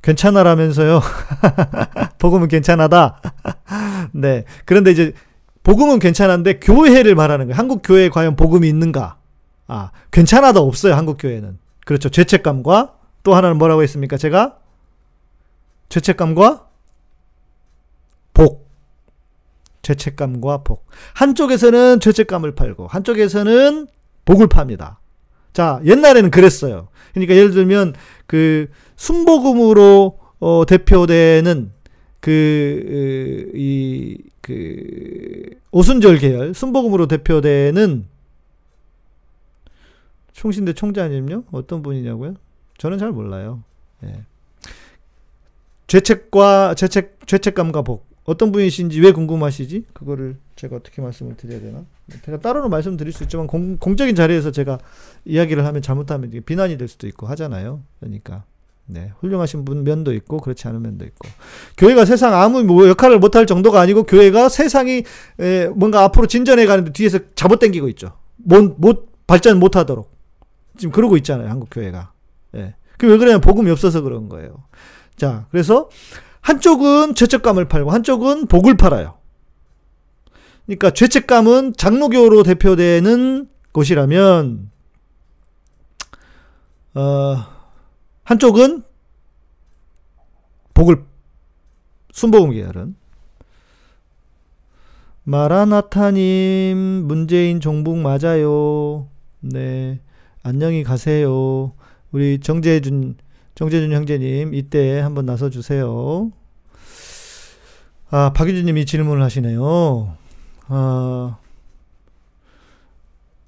괜찮아라면서요. 0.01 1.01
복음은 2.19 2.49
괜찮하다. 2.49 3.21
네. 4.13 4.45
그런데 4.65 4.91
이제 4.91 5.13
복음은 5.63 5.99
괜찮은데 5.99 6.59
교회를 6.59 7.15
말하는 7.15 7.47
거예요. 7.47 7.57
한국 7.57 7.83
교회에 7.83 8.09
과연 8.09 8.37
복음이 8.37 8.69
있는가? 8.69 9.19
아, 9.69 9.91
괜찮아도 10.11 10.67
없어요. 10.67 10.95
한국 10.95 11.17
교회는. 11.19 11.59
그렇죠. 11.85 12.09
죄책감과 12.09 12.95
또 13.23 13.35
하나는 13.35 13.59
뭐라고 13.59 13.83
했습니까? 13.83 14.17
제가 14.17 14.59
죄책감과 15.89 16.67
복. 18.35 18.69
죄책감과 19.83 20.59
복. 20.59 20.87
한쪽에서는 21.15 22.01
죄책감을 22.01 22.55
팔고 22.55 22.87
한쪽에서는 22.87 23.87
복을 24.25 24.47
팝니다. 24.49 25.01
자, 25.53 25.81
옛날에는 25.85 26.31
그랬어요. 26.31 26.89
그러니까 27.13 27.35
예를 27.35 27.51
들면 27.53 27.95
그 28.27 28.69
순복음으로 28.97 30.19
어, 30.41 30.65
대표되는 30.67 31.73
그, 32.21 33.51
이, 33.55 34.17
그, 34.43 35.59
오순절 35.71 36.19
계열, 36.19 36.53
순복음으로 36.53 37.07
대표되는 37.07 38.07
총신대 40.33 40.75
총장님요? 40.75 41.45
어떤 41.53 41.83
분이냐고요? 41.83 42.35
저는 42.77 42.99
잘 42.99 43.13
몰라요. 43.13 43.63
예. 44.05 44.25
죄책과, 45.87 46.75
죄책, 46.75 47.19
죄책감과 47.27 47.83
복. 47.83 48.07
어떤 48.25 48.53
분이신지 48.53 49.01
왜 49.01 49.13
궁금하시지? 49.13 49.87
그거를 49.93 50.37
제가 50.57 50.77
어떻게 50.77 51.03
말씀을 51.03 51.37
드려야 51.37 51.61
되나? 51.61 51.85
제가 52.25 52.39
따로는 52.39 52.71
말씀드릴 52.71 53.13
수 53.13 53.25
있지만 53.25 53.47
공, 53.47 53.77
공적인 53.77 54.15
자리에서 54.15 54.51
제가 54.51 54.79
이야기를 55.25 55.65
하면 55.65 55.83
잘못하면 55.83 56.31
비난이 56.45 56.79
될 56.79 56.89
수도 56.89 57.07
있고 57.07 57.27
하잖아요. 57.29 57.83
그러니까 58.01 58.45
네, 58.87 59.13
훌륭하신 59.21 59.65
분 59.65 59.85
면도 59.85 60.13
있고 60.13 60.39
그렇지 60.39 60.67
않은 60.69 60.83
면도 60.83 61.05
있고 61.05 61.29
교회가 61.79 62.05
세상 62.05 62.35
아무 62.35 62.63
뭐 62.65 62.89
역할을 62.89 63.19
못할 63.19 63.47
정도가 63.47 63.81
아니고 63.81 64.05
교회가 64.05 64.49
세상이 64.49 65.05
에, 65.41 65.67
뭔가 65.69 66.03
앞으로 66.05 66.27
진전해 66.27 66.67
가는데 66.67 66.93
뒤에서 66.93 67.19
잡아당기고 67.35 67.89
있죠. 67.91 68.19
못, 68.37 68.75
못 68.79 69.13
발전 69.27 69.59
못하도록 69.59 70.11
지금 70.77 70.93
그러고 70.93 71.17
있잖아요. 71.17 71.49
한국 71.49 71.69
교회가. 71.71 72.13
예. 72.57 72.75
그왜 72.99 73.17
그러냐면 73.17 73.41
복음이 73.41 73.71
없어서 73.71 74.03
그런 74.03 74.29
거예요. 74.29 74.65
자, 75.17 75.47
그래서 75.51 75.89
한쪽은 76.41 77.15
죄책감을 77.15 77.69
팔고 77.69 77.91
한쪽은 77.91 78.47
복을 78.47 78.77
팔아요. 78.77 79.15
그러니까 80.67 80.91
죄책감은 80.91 81.75
장로교로 81.77 82.43
대표되는 82.43 83.49
곳이라면 83.73 84.71
어, 86.95 87.37
한쪽은 88.33 88.83
복을 90.73 91.05
순복음 92.13 92.53
계열은 92.53 92.97
마라나타님 95.25 96.79
문재인 97.05 97.61
종북 97.61 97.99
맞아요. 97.99 99.07
네 99.41 100.01
안녕히 100.43 100.83
가세요. 100.83 101.75
우리 102.11 102.41
정재준 102.41 103.19
정재준 103.55 103.93
형제님 103.93 104.55
이때 104.55 105.01
한번 105.01 105.27
나서 105.27 105.51
주세요. 105.51 106.33
아 108.09 108.33
박유진님이 108.33 108.87
질문을 108.87 109.23
하시네요. 109.23 110.17
아, 110.69 111.39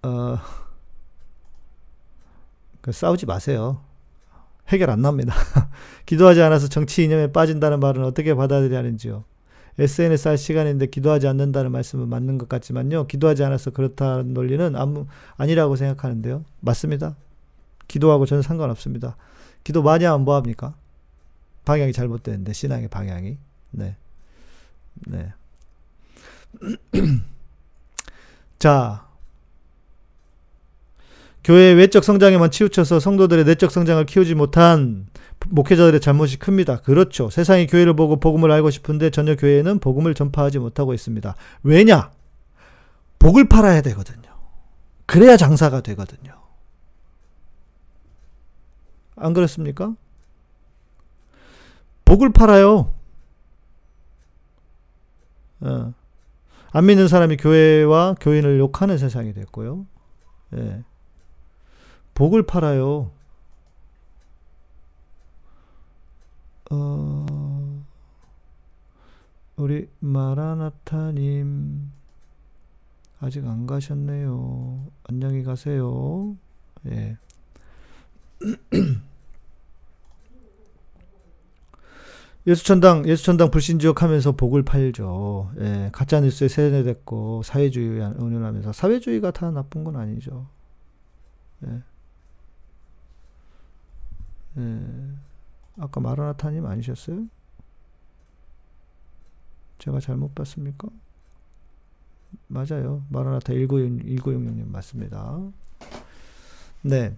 어, 0.02 0.38
그 2.82 2.92
싸우지 2.92 3.24
마세요. 3.24 3.80
해결 4.68 4.90
안 4.90 5.02
납니다. 5.02 5.34
기도하지 6.06 6.42
않아서 6.42 6.68
정치 6.68 7.04
이념에 7.04 7.32
빠진다는 7.32 7.80
말은 7.80 8.04
어떻게 8.04 8.34
받아들여야 8.34 8.78
하는지요. 8.78 9.24
SNS 9.78 10.28
할 10.28 10.38
시간인데 10.38 10.86
기도하지 10.86 11.26
않는다는 11.26 11.72
말씀은 11.72 12.08
맞는 12.08 12.38
것 12.38 12.48
같지만요. 12.48 13.06
기도하지 13.06 13.42
않아서 13.44 13.70
그렇다는 13.70 14.32
논리는 14.32 14.76
아무, 14.76 15.06
아니라고 15.36 15.76
생각하는데요. 15.76 16.44
맞습니다. 16.60 17.16
기도하고 17.88 18.24
저는 18.24 18.42
상관없습니다. 18.42 19.16
기도 19.64 19.82
많이 19.82 20.04
하면 20.04 20.24
뭐합니까? 20.24 20.74
방향이 21.64 21.92
잘못되는데, 21.92 22.52
신앙의 22.52 22.88
방향이. 22.88 23.38
네. 23.72 23.96
네. 25.06 25.32
자, 28.58 29.08
교회 31.44 31.72
외적 31.72 32.02
성장에만 32.02 32.50
치우쳐서 32.50 33.00
성도들의 33.00 33.44
내적 33.44 33.70
성장을 33.70 34.04
키우지 34.06 34.34
못한 34.34 35.06
목회자들의 35.50 36.00
잘못이 36.00 36.38
큽니다. 36.38 36.80
그렇죠. 36.80 37.28
세상이 37.28 37.66
교회를 37.66 37.94
보고 37.94 38.16
복음을 38.18 38.50
알고 38.50 38.70
싶은데 38.70 39.10
전혀 39.10 39.36
교회는 39.36 39.78
복음을 39.78 40.14
전파하지 40.14 40.58
못하고 40.58 40.94
있습니다. 40.94 41.34
왜냐? 41.62 42.10
복을 43.18 43.48
팔아야 43.48 43.82
되거든요. 43.82 44.22
그래야 45.04 45.36
장사가 45.36 45.82
되거든요. 45.82 46.32
안 49.16 49.34
그렇습니까? 49.34 49.94
복을 52.06 52.32
팔아요. 52.32 52.94
어. 55.60 55.94
안 56.72 56.86
믿는 56.86 57.06
사람이 57.06 57.36
교회와 57.36 58.16
교인을 58.18 58.58
욕하는 58.58 58.96
세상이 58.98 59.34
됐고요. 59.34 59.86
예. 60.56 60.82
복을 62.14 62.44
팔아요. 62.44 63.10
어, 66.70 67.84
우리 69.56 69.88
마라나타님 70.00 71.90
아직 73.20 73.46
안 73.46 73.66
가셨네요. 73.66 74.86
안녕히 75.04 75.42
가세요. 75.42 76.36
예. 76.86 77.16
예수천당, 82.46 83.08
예수천당 83.08 83.50
불신지역 83.50 84.02
하면서 84.02 84.32
복을 84.32 84.64
팔죠. 84.64 85.50
예, 85.60 85.88
가짜뉴스에 85.92 86.48
세뇌됐고, 86.48 87.42
사회주의 87.42 88.00
운운하면서. 88.00 88.72
사회주의가 88.72 89.30
다 89.30 89.50
나쁜 89.50 89.82
건 89.82 89.96
아니죠. 89.96 90.46
예. 91.66 91.82
예. 94.58 94.80
아까 95.78 96.00
마라나타님 96.00 96.66
아니셨어요? 96.66 97.26
제가 99.78 100.00
잘못 100.00 100.34
봤습니까? 100.34 100.88
맞아요. 102.46 103.04
마라나타 103.08 103.52
1966, 103.52 104.24
1966님 104.24 104.68
맞습니다. 104.68 105.40
네. 106.82 107.16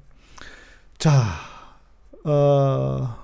자, 0.99 1.13
어, 2.25 3.17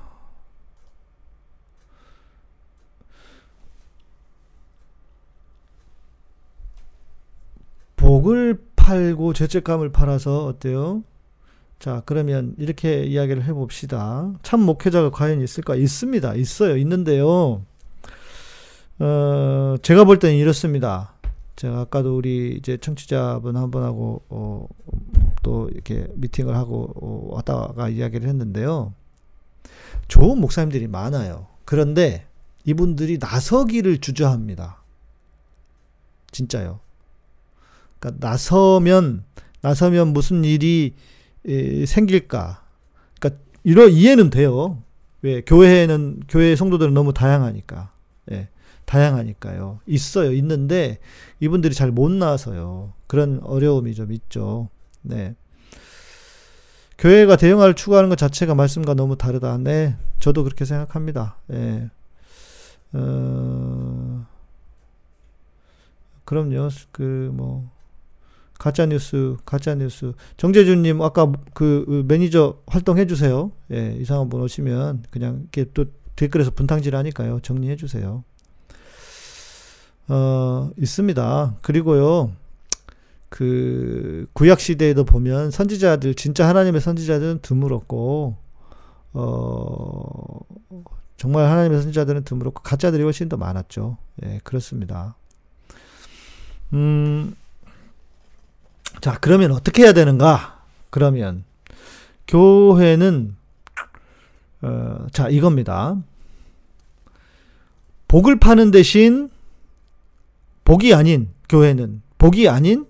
복을 7.96 8.62
팔고 8.76 9.32
죄책감을 9.32 9.92
팔아서 9.92 10.46
어때요? 10.46 11.02
자, 11.82 12.00
그러면 12.06 12.54
이렇게 12.58 13.02
이야기를 13.02 13.42
해봅시다. 13.42 14.32
참 14.44 14.60
목회자가 14.60 15.10
과연 15.10 15.42
있을까? 15.42 15.74
있습니다. 15.74 16.36
있어요. 16.36 16.76
있는데요. 16.76 17.64
어, 19.00 19.74
제가 19.82 20.04
볼 20.04 20.20
때는 20.20 20.36
이렇습니다. 20.36 21.14
제가 21.56 21.80
아까도 21.80 22.16
우리 22.16 22.54
이제 22.56 22.76
청취자분 22.76 23.56
한 23.56 23.72
분하고, 23.72 24.22
어, 24.28 24.68
또 25.42 25.68
이렇게 25.70 26.06
미팅을 26.14 26.54
하고 26.54 26.92
어, 27.02 27.34
왔다가 27.34 27.88
이야기를 27.88 28.28
했는데요. 28.28 28.94
좋은 30.06 30.40
목사님들이 30.40 30.86
많아요. 30.86 31.48
그런데 31.64 32.28
이분들이 32.64 33.18
나서기를 33.18 33.98
주저합니다. 33.98 34.80
진짜요. 36.30 36.78
그러니까 37.98 38.24
나서면 38.24 39.24
나서면 39.62 40.12
무슨 40.12 40.44
일이 40.44 40.94
에, 41.48 41.86
생길까? 41.86 42.64
그러니까 43.20 43.42
이러 43.64 43.88
이해는 43.88 44.30
돼요. 44.30 44.82
왜 45.22 45.40
교회는 45.42 46.22
교회 46.28 46.56
성도들은 46.56 46.94
너무 46.94 47.12
다양하니까. 47.12 47.92
예. 48.32 48.48
다양하니까요. 48.84 49.80
있어요. 49.86 50.32
있는데 50.32 50.98
이분들이 51.40 51.74
잘 51.74 51.90
못 51.92 52.10
나서요. 52.10 52.92
그런 53.06 53.40
어려움이 53.44 53.94
좀 53.94 54.12
있죠. 54.12 54.68
네. 55.02 55.34
교회가 56.98 57.36
대형화를 57.36 57.74
추구하는 57.74 58.08
것 58.08 58.16
자체가 58.16 58.54
말씀과 58.54 58.94
너무 58.94 59.16
다르다. 59.16 59.58
네. 59.58 59.96
저도 60.20 60.44
그렇게 60.44 60.64
생각합니다. 60.64 61.36
예. 61.52 61.90
어, 62.92 64.26
그럼요. 66.24 66.68
그, 66.92 67.30
뭐, 67.32 67.70
가짜 68.62 68.86
뉴스, 68.86 69.36
가짜 69.44 69.74
뉴스. 69.74 70.12
정재준님 70.36 71.02
아까 71.02 71.32
그 71.52 72.04
매니저 72.06 72.58
활동해 72.68 73.08
주세요. 73.08 73.50
예, 73.72 73.96
이상한 73.98 74.28
분 74.28 74.40
오시면 74.40 75.02
그냥 75.10 75.40
이렇게 75.40 75.68
또 75.74 75.86
댓글에서 76.14 76.52
분탕질 76.52 76.94
하니까요. 76.94 77.40
정리해 77.40 77.74
주세요. 77.74 78.22
어, 80.06 80.70
있습니다. 80.78 81.56
그리고요. 81.60 82.30
그 83.30 84.28
구약 84.32 84.60
시대에도 84.60 85.02
보면 85.02 85.50
선지자들 85.50 86.14
진짜 86.14 86.46
하나님의 86.46 86.80
선지자들은 86.82 87.40
드물었고 87.42 88.36
어 89.14 90.38
정말 91.16 91.46
하나님의 91.50 91.80
선지자들은 91.80 92.22
드물었고 92.22 92.62
가짜들이 92.62 93.02
훨씬 93.02 93.28
더 93.28 93.36
많았죠. 93.36 93.96
예, 94.24 94.38
그렇습니다. 94.44 95.16
음 96.74 97.34
자, 99.00 99.18
그러면 99.20 99.52
어떻게 99.52 99.82
해야 99.82 99.92
되는가? 99.92 100.62
그러면 100.90 101.44
교회는 102.28 103.36
어, 104.62 105.06
자, 105.12 105.28
이겁니다. 105.28 105.96
복을 108.08 108.38
파는 108.38 108.70
대신 108.70 109.30
복이 110.64 110.94
아닌 110.94 111.30
교회는 111.48 112.02
복이 112.18 112.48
아닌 112.48 112.86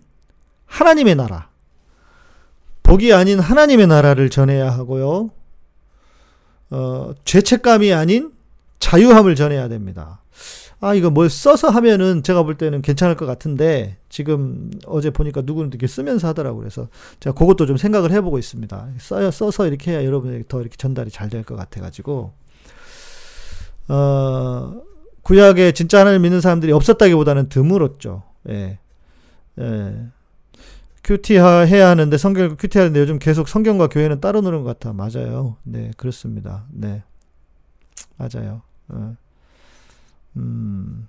하나님의 0.67 1.15
나라. 1.15 1.49
복이 2.83 3.13
아닌 3.13 3.41
하나님의 3.41 3.87
나라를 3.87 4.29
전해야 4.29 4.71
하고요. 4.71 5.31
어, 6.71 7.15
죄책감이 7.25 7.93
아닌 7.93 8.33
자유함을 8.79 9.35
전해야 9.35 9.69
됩니다. 9.69 10.22
아, 10.83 10.95
이거 10.95 11.11
뭘 11.11 11.31
써서 11.31 11.69
하면은 11.71 12.23
제가 12.25 12.43
볼 12.43 12.57
때는 12.59 12.83
괜찮을 12.83 13.15
것 13.17 13.25
같은데, 13.25 13.99
지금 14.09 14.69
어제 14.87 15.11
보니까 15.11 15.43
누구는 15.43 15.71
이렇게 15.71 15.87
쓰면서 15.87 16.27
하더라고요. 16.29 16.61
그래서 16.61 16.89
제가 17.21 17.35
그것도 17.35 17.67
좀 17.67 17.77
생각을 17.77 18.11
해보고 18.11 18.39
있습니다. 18.39 18.89
써, 18.99 19.31
써서 19.31 19.67
이렇게 19.69 19.93
해야 19.93 20.05
여러분에게 20.05 20.45
더 20.49 20.61
이렇게 20.61 20.77
전달이 20.77 21.11
잘 21.11 21.29
될 21.31 21.45
것 21.45 21.55
같아가지고, 21.57 22.33
어, 23.89 24.83
구약에 25.23 25.73
진짜 25.73 26.01
하나님 26.01 26.23
믿는 26.23 26.41
사람들이 26.41 26.73
없었다기보다는 26.73 27.49
드물었죠. 27.49 28.25
예. 28.49 28.79
예. 29.61 30.07
큐티하 31.05 31.61
해야 31.61 31.89
하는데 31.91 32.17
성경 32.17 32.57
큐티 32.57 32.79
하는데 32.79 32.99
요즘 33.01 33.19
계속 33.19 33.49
성경과 33.49 33.89
교회는 33.89 34.21
따로 34.21 34.41
노는 34.41 34.63
것 34.63 34.79
같아. 34.79 34.93
맞아요. 34.93 35.57
네, 35.65 35.91
그렇습니다. 35.97 36.65
네. 36.73 37.03
맞아요. 38.17 38.63
어. 38.89 39.17
음, 40.37 41.09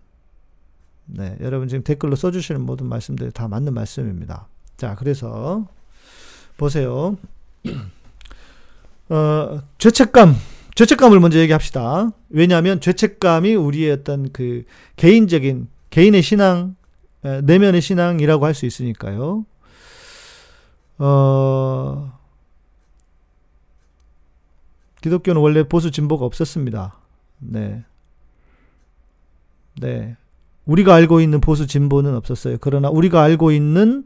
네, 1.05 1.37
여러분 1.41 1.67
지금 1.67 1.83
댓글로 1.83 2.15
써주시는 2.15 2.61
모든 2.61 2.87
말씀들이 2.87 3.31
다 3.31 3.47
맞는 3.47 3.73
말씀입니다. 3.73 4.47
자, 4.77 4.95
그래서 4.95 5.67
보세요. 6.57 7.17
어, 9.09 9.61
죄책감, 9.77 10.35
죄책감을 10.75 11.19
먼저 11.19 11.39
얘기합시다. 11.39 12.11
왜냐하면 12.29 12.79
죄책감이 12.79 13.55
우리의 13.55 13.91
어떤 13.91 14.31
그 14.31 14.63
개인적인 14.95 15.67
개인의 15.89 16.21
신앙, 16.21 16.75
내면의 17.43 17.81
신앙이라고 17.81 18.45
할 18.45 18.53
수 18.53 18.65
있으니까요. 18.65 19.45
어, 20.97 22.19
기독교는 25.01 25.41
원래 25.41 25.63
보수 25.63 25.91
진보가 25.91 26.25
없었습니다. 26.25 26.95
네. 27.39 27.83
네. 29.79 30.15
우리가 30.65 30.95
알고 30.95 31.19
있는 31.19 31.41
보수 31.41 31.67
진보는 31.67 32.15
없었어요. 32.15 32.57
그러나 32.61 32.89
우리가 32.89 33.21
알고 33.21 33.51
있는 33.51 34.05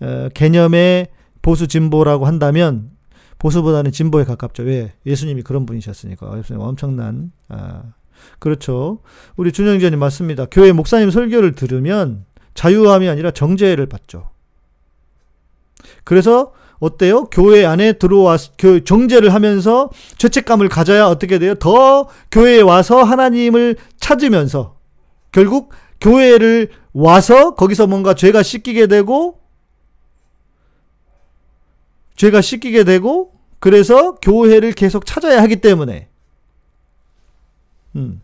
어, 0.00 0.28
개념의 0.34 1.08
보수 1.42 1.68
진보라고 1.68 2.26
한다면 2.26 2.90
보수보다는 3.38 3.90
진보에 3.92 4.24
가깝죠. 4.24 4.62
왜? 4.64 4.92
예수님이 5.06 5.42
그런 5.42 5.66
분이셨으니까. 5.66 6.38
예수님 6.38 6.60
엄청난 6.60 7.32
아, 7.48 7.82
그렇죠. 8.38 9.00
우리 9.36 9.52
준영전이 9.52 9.96
맞습니다. 9.96 10.46
교회 10.50 10.72
목사님 10.72 11.10
설교를 11.10 11.54
들으면 11.54 12.24
자유함이 12.54 13.08
아니라 13.08 13.30
정죄를 13.30 13.86
받죠. 13.86 14.30
그래서 16.04 16.52
어때요? 16.78 17.24
교회 17.26 17.64
안에 17.64 17.94
들어와서 17.94 18.52
정죄를 18.84 19.32
하면서 19.32 19.90
죄책감을 20.18 20.68
가져야 20.68 21.06
어떻게 21.06 21.38
돼요? 21.38 21.54
더 21.54 22.08
교회에 22.30 22.60
와서 22.60 23.02
하나님을 23.02 23.76
찾으면서 23.98 24.76
결국 25.32 25.72
교회를 26.00 26.70
와서 26.92 27.54
거기서 27.54 27.86
뭔가 27.86 28.14
죄가 28.14 28.42
씻기게 28.42 28.86
되고 28.86 29.40
죄가 32.16 32.40
씻기게 32.40 32.84
되고 32.84 33.32
그래서 33.58 34.16
교회를 34.16 34.72
계속 34.72 35.06
찾아야 35.06 35.42
하기 35.42 35.56
때문에 35.56 36.08
음. 37.96 38.20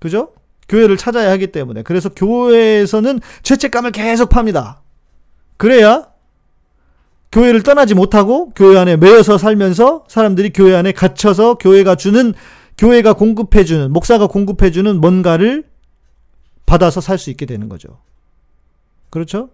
그죠? 0.00 0.32
교회를 0.68 0.96
찾아야 0.96 1.30
하기 1.32 1.48
때문에 1.48 1.82
그래서 1.82 2.08
교회에서는 2.10 3.20
죄책감을 3.42 3.92
계속 3.92 4.28
팝니다. 4.28 4.82
그래야 5.56 6.08
교회를 7.32 7.62
떠나지 7.62 7.94
못하고 7.94 8.50
교회 8.50 8.78
안에 8.78 8.96
매여서 8.96 9.38
살면서 9.38 10.04
사람들이 10.08 10.52
교회 10.52 10.74
안에 10.74 10.92
갇혀서 10.92 11.54
교회가 11.54 11.94
주는 11.94 12.32
교회가 12.76 13.14
공급해 13.14 13.64
주는 13.64 13.92
목사가 13.92 14.26
공급해 14.28 14.70
주는 14.70 15.00
뭔가를 15.00 15.64
받아서 16.68 17.00
살 17.00 17.16
수 17.18 17.30
있게 17.30 17.46
되는 17.46 17.68
거죠. 17.68 17.98
그렇죠? 19.10 19.50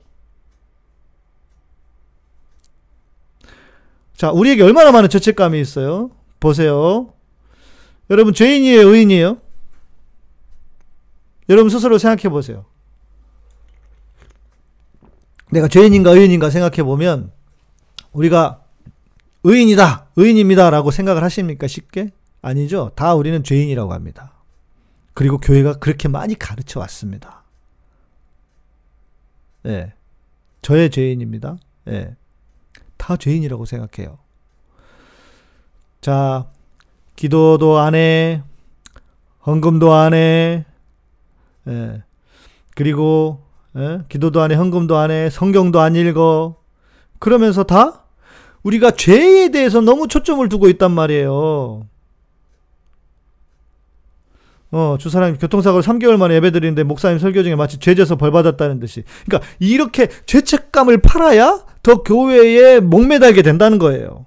자, 4.16 4.30
우리에게 4.32 4.62
얼마나 4.62 4.90
많은 4.90 5.08
죄책감이 5.08 5.60
있어요? 5.60 6.10
보세요. 6.40 7.12
여러분, 8.10 8.34
죄인이에요, 8.34 8.88
의인이에요? 8.88 9.38
여러분 11.48 11.70
스스로 11.70 11.98
생각해 11.98 12.28
보세요. 12.30 12.64
내가 15.50 15.68
죄인인가 15.68 16.10
의인인가 16.10 16.50
생각해 16.50 16.82
보면 16.82 17.30
우리가 18.12 18.62
의인이다, 19.44 20.08
의인입니다 20.16 20.70
라고 20.70 20.90
생각을 20.90 21.22
하십니까? 21.22 21.66
쉽게? 21.68 22.10
아니죠. 22.42 22.92
다 22.96 23.14
우리는 23.14 23.42
죄인이라고 23.44 23.92
합니다. 23.92 24.33
그리고 25.14 25.38
교회가 25.38 25.74
그렇게 25.74 26.08
많이 26.08 26.34
가르쳐 26.34 26.80
왔습니다. 26.80 27.44
예. 29.66 29.92
저의 30.60 30.90
죄인입니다. 30.90 31.56
예. 31.88 32.16
다 32.96 33.16
죄인이라고 33.16 33.64
생각해요. 33.64 34.18
자, 36.00 36.46
기도도 37.16 37.78
안 37.78 37.94
해, 37.94 38.42
헌금도 39.46 39.92
안 39.92 40.14
해, 40.14 40.66
예. 41.68 42.02
그리고, 42.74 43.42
예? 43.76 44.00
기도도 44.08 44.42
안 44.42 44.50
해, 44.50 44.54
헌금도 44.54 44.96
안 44.96 45.10
해, 45.10 45.30
성경도 45.30 45.80
안 45.80 45.96
읽어. 45.96 46.56
그러면서 47.18 47.64
다 47.64 48.04
우리가 48.62 48.90
죄에 48.90 49.50
대해서 49.50 49.80
너무 49.80 50.08
초점을 50.08 50.46
두고 50.48 50.68
있단 50.68 50.90
말이에요. 50.90 51.86
어, 54.74 54.96
주사님 54.98 55.38
교통사고를 55.38 55.84
3개월 55.84 56.16
만에 56.16 56.34
예배 56.34 56.50
드리는데 56.50 56.82
목사님 56.82 57.20
설교 57.20 57.44
중에 57.44 57.54
마치 57.54 57.78
죄져서 57.78 58.16
벌 58.16 58.32
받았다는 58.32 58.80
듯이. 58.80 59.04
그러니까 59.24 59.48
이렇게 59.60 60.08
죄책감을 60.26 60.98
팔아야 60.98 61.64
더 61.84 62.02
교회에 62.02 62.80
목매달게 62.80 63.42
된다는 63.42 63.78
거예요. 63.78 64.26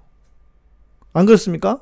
안 1.11 1.25
그렇습니까? 1.25 1.81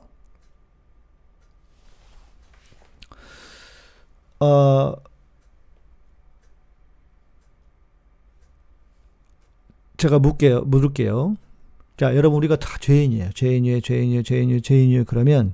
어, 4.40 4.96
제가 9.98 10.18
묻게요, 10.18 10.62
물을게요. 10.62 11.38
자, 11.98 12.16
여러분 12.16 12.38
우리가 12.38 12.56
다 12.56 12.78
죄인이에요. 12.80 13.30
죄인이에요, 13.36 13.82
죄인이에요, 13.82 14.24
죄인이에요, 14.24 14.60
죄인이에요. 14.62 15.04
그러면 15.06 15.54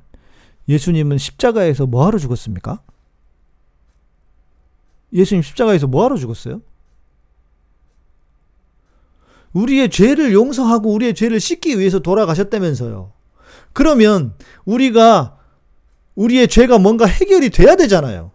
예수님은 0.70 1.18
십자가에서 1.18 1.88
뭐하러 1.88 2.18
죽었습니까? 2.18 2.80
예수님 5.14 5.42
십자가에서 5.42 5.88
뭐하러 5.88 6.18
죽었어요? 6.18 6.62
우리의 9.54 9.90
죄를 9.90 10.34
용서하고 10.34 10.94
우리의 10.94 11.14
죄를 11.14 11.40
씻기 11.40 11.78
위해서 11.78 12.00
돌아가셨다면서요. 12.00 13.12
그러면 13.74 14.34
우리가 14.66 15.38
우리의 16.16 16.48
죄가 16.48 16.78
뭔가 16.78 17.06
해결이 17.06 17.50
돼야 17.50 17.76
되잖아요. 17.76 18.32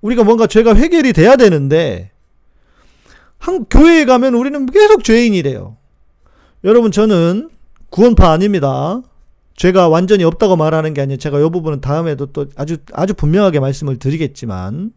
우리가 0.00 0.24
뭔가 0.24 0.46
죄가 0.46 0.74
해결이 0.74 1.12
돼야 1.12 1.36
되는데 1.36 2.10
한 3.38 3.64
교회에 3.64 4.04
가면 4.04 4.34
우리는 4.34 4.66
계속 4.66 5.02
죄인이래요. 5.02 5.76
여러분 6.64 6.92
저는 6.92 7.50
구원파 7.90 8.30
아닙니다. 8.30 9.02
죄가 9.56 9.88
완전히 9.88 10.24
없다고 10.24 10.56
말하는 10.56 10.94
게 10.94 11.02
아니라 11.02 11.18
제가 11.18 11.40
이 11.40 11.42
부분은 11.42 11.80
다음에도 11.80 12.26
또 12.26 12.46
아주 12.56 12.78
아주 12.92 13.14
분명하게 13.14 13.60
말씀을 13.60 13.98
드리겠지만 13.98 14.92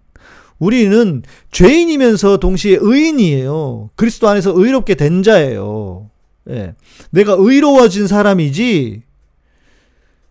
우리는 0.59 1.23
죄인이면서 1.51 2.37
동시에 2.37 2.77
의인이에요. 2.79 3.89
그리스도 3.95 4.27
안에서 4.29 4.53
의롭게 4.55 4.95
된 4.95 5.23
자예요. 5.23 6.09
예. 6.49 6.75
내가 7.09 7.35
의로워진 7.37 8.07
사람이지 8.07 9.03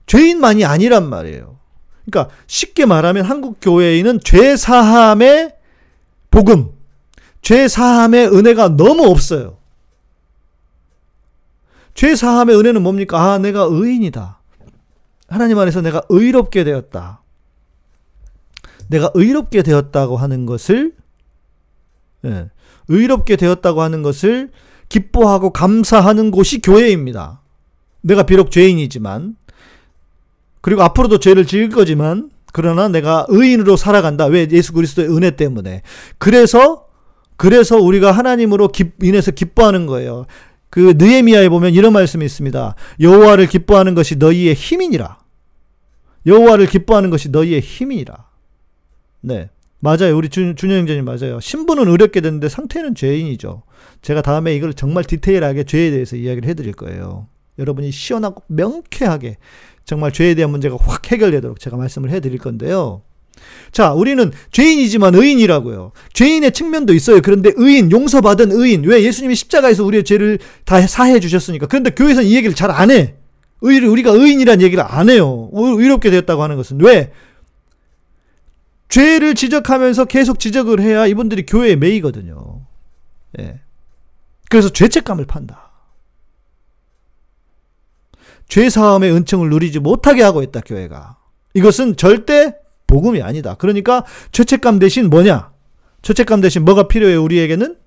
죄인만이 0.07 0.65
아니란 0.65 1.09
말이에요. 1.09 1.59
그러니까 2.05 2.35
쉽게 2.47 2.87
말하면 2.87 3.25
한국 3.25 3.59
교회에는 3.61 4.21
죄 4.23 4.57
사함의 4.57 5.55
복음, 6.31 6.71
죄 7.41 7.69
사함의 7.69 8.29
은혜가 8.29 8.77
너무 8.77 9.07
없어요. 9.07 9.59
죄 11.95 12.17
사함의 12.17 12.59
은혜는 12.59 12.83
뭡니까? 12.83 13.33
아, 13.33 13.39
내가 13.39 13.67
의인이다. 13.71 14.41
하나님 15.29 15.59
안에서 15.59 15.81
내가 15.81 16.03
의롭게 16.09 16.65
되었다. 16.65 17.23
내가 18.89 19.11
의롭게 19.15 19.63
되었다고 19.63 20.17
하는 20.17 20.47
것을 20.47 20.93
예, 22.25 22.51
의롭게 22.89 23.37
되었다고 23.37 23.83
하는 23.83 24.03
것을 24.03 24.51
기뻐하고 24.89 25.51
감사하는 25.51 26.31
곳이 26.31 26.61
교회입니다. 26.61 27.41
내가 28.03 28.25
비록 28.25 28.51
죄인이지만 28.51 29.37
그리고 30.61 30.83
앞으로도 30.83 31.19
죄를 31.19 31.47
지을 31.47 31.71
거지만 31.71 32.31
그러나 32.53 32.89
내가 32.89 33.27
의인으로 33.29 33.77
살아간다. 33.77 34.27
왜 34.27 34.47
예수 34.51 34.73
그리스도의 34.73 35.09
은혜 35.15 35.33
때문에. 35.33 35.83
그래서 36.19 36.87
그래서 37.37 37.77
우리가 37.77 38.13
하나님으로 38.13 38.69
기, 38.69 38.93
인해서 39.03 39.31
기뻐하는 39.33 39.87
거예요. 39.87 40.27
그 40.71 40.95
느헤미야에 40.97 41.49
보면 41.49 41.75
이런 41.75 41.93
말씀이 41.93 42.25
있습니다. 42.25 42.75
여호와를 43.01 43.49
기뻐하는 43.49 43.95
것이 43.95 44.17
너희의 44.17 44.55
힘이니라. 44.55 45.19
여호와를 46.27 46.67
기뻐하는 46.67 47.11
것이 47.11 47.31
너희의 47.31 47.61
힘이니라. 47.61 48.27
네. 49.25 49.49
맞아요. 49.81 50.17
우리 50.17 50.29
준, 50.29 50.55
준영 50.57 50.79
형제님 50.79 51.05
맞아요. 51.05 51.41
신분은 51.41 51.89
의롭게 51.89 52.21
됐는데 52.21 52.49
상태는 52.49 52.95
죄인이죠. 52.95 53.63
제가 54.03 54.23
다음에 54.23 54.55
이걸 54.55 54.73
정말 54.75 55.05
디테일하게 55.05 55.65
죄에 55.65 55.91
대해서 55.91 56.17
이야기를 56.17 56.49
해드릴 56.49 56.73
거예요. 56.73 57.27
여러분이 57.59 57.91
시원하고 57.91 58.43
명쾌하게 58.49 59.37
정말 59.85 60.13
죄에 60.13 60.35
대한 60.35 60.51
문제가 60.51 60.77
확 60.81 61.11
해결되도록 61.11 61.61
제가 61.61 61.77
말씀을 61.77 62.11
해드릴 62.11 62.39
건데요. 62.39 63.03
자, 63.73 63.93
우리는 63.93 64.31
죄인이지만 64.53 65.15
의인이라고요. 65.15 65.93
죄인의 66.13 66.53
측면도 66.53 66.95
있어요. 66.95 67.21
그런데 67.23 67.53
의인, 67.57 67.91
용서받은 67.91 68.53
의인. 68.53 68.85
왜? 68.85 69.03
예수님이 69.03 69.35
십자가에서 69.35 69.85
우리의 69.85 70.05
죄를 70.05 70.39
다 70.65 70.87
사해 70.87 71.21
주셨으니까. 71.21 71.67
그런데 71.67 71.91
교회에서는 71.91 72.29
이 72.29 72.37
얘기를 72.37 72.55
잘 72.55 72.71
안 72.71 72.91
해. 72.91 73.15
의, 73.63 73.81
우리가 73.81 74.13
의인이라는 74.13 74.63
얘기를 74.63 74.85
안 74.87 75.11
해요. 75.11 75.51
의롭게 75.53 76.11
되었다고 76.11 76.43
하는 76.43 76.57
것은. 76.57 76.81
왜? 76.81 77.11
죄를 78.89 79.35
지적하면서 79.35 80.05
계속 80.07 80.39
지적을 80.39 80.81
해야 80.81 81.07
이분들이 81.07 81.47
교회에 81.47 81.77
매이거든요. 81.77 82.67
예. 83.41 83.61
그래서 84.51 84.69
죄책감을 84.69 85.27
판다. 85.27 85.71
죄사함의 88.49 89.13
은총을 89.13 89.49
누리지 89.51 89.81
못하게 89.81 90.23
하고 90.23 90.43
있다, 90.43 90.61
교회가. 90.61 91.17
이것은 91.55 91.97
절대 91.97 92.55
복음이 92.87 93.23
아니다. 93.23 93.55
그러니까 93.55 94.05
죄책감 94.33 94.79
대신 94.79 95.09
뭐냐? 95.11 95.53
죄책감 96.03 96.41
대신 96.41 96.65
뭐가 96.65 96.87
필요해요, 96.87 97.23
우리에게는? 97.25 97.79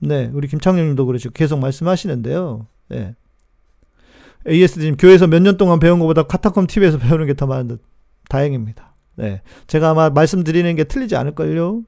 네, 0.00 0.30
우리 0.32 0.48
김창룡님도 0.48 1.04
그러시고 1.06 1.32
계속 1.34 1.58
말씀하시는데요. 1.58 2.66
네. 2.88 3.14
AS님, 4.48 4.96
교회에서 4.96 5.26
몇 5.26 5.42
년 5.42 5.58
동안 5.58 5.78
배운 5.78 5.98
것보다 5.98 6.22
카타콤 6.22 6.66
TV에서 6.66 6.96
배우는 6.98 7.26
게 7.26 7.34
더 7.34 7.46
많은 7.46 7.68
듯 7.68 7.82
다행입니다. 8.30 8.89
네. 9.16 9.42
제가 9.66 9.90
아마 9.90 10.10
말씀드리는 10.10 10.74
게 10.76 10.84
틀리지 10.84 11.16
않을걸요? 11.16 11.82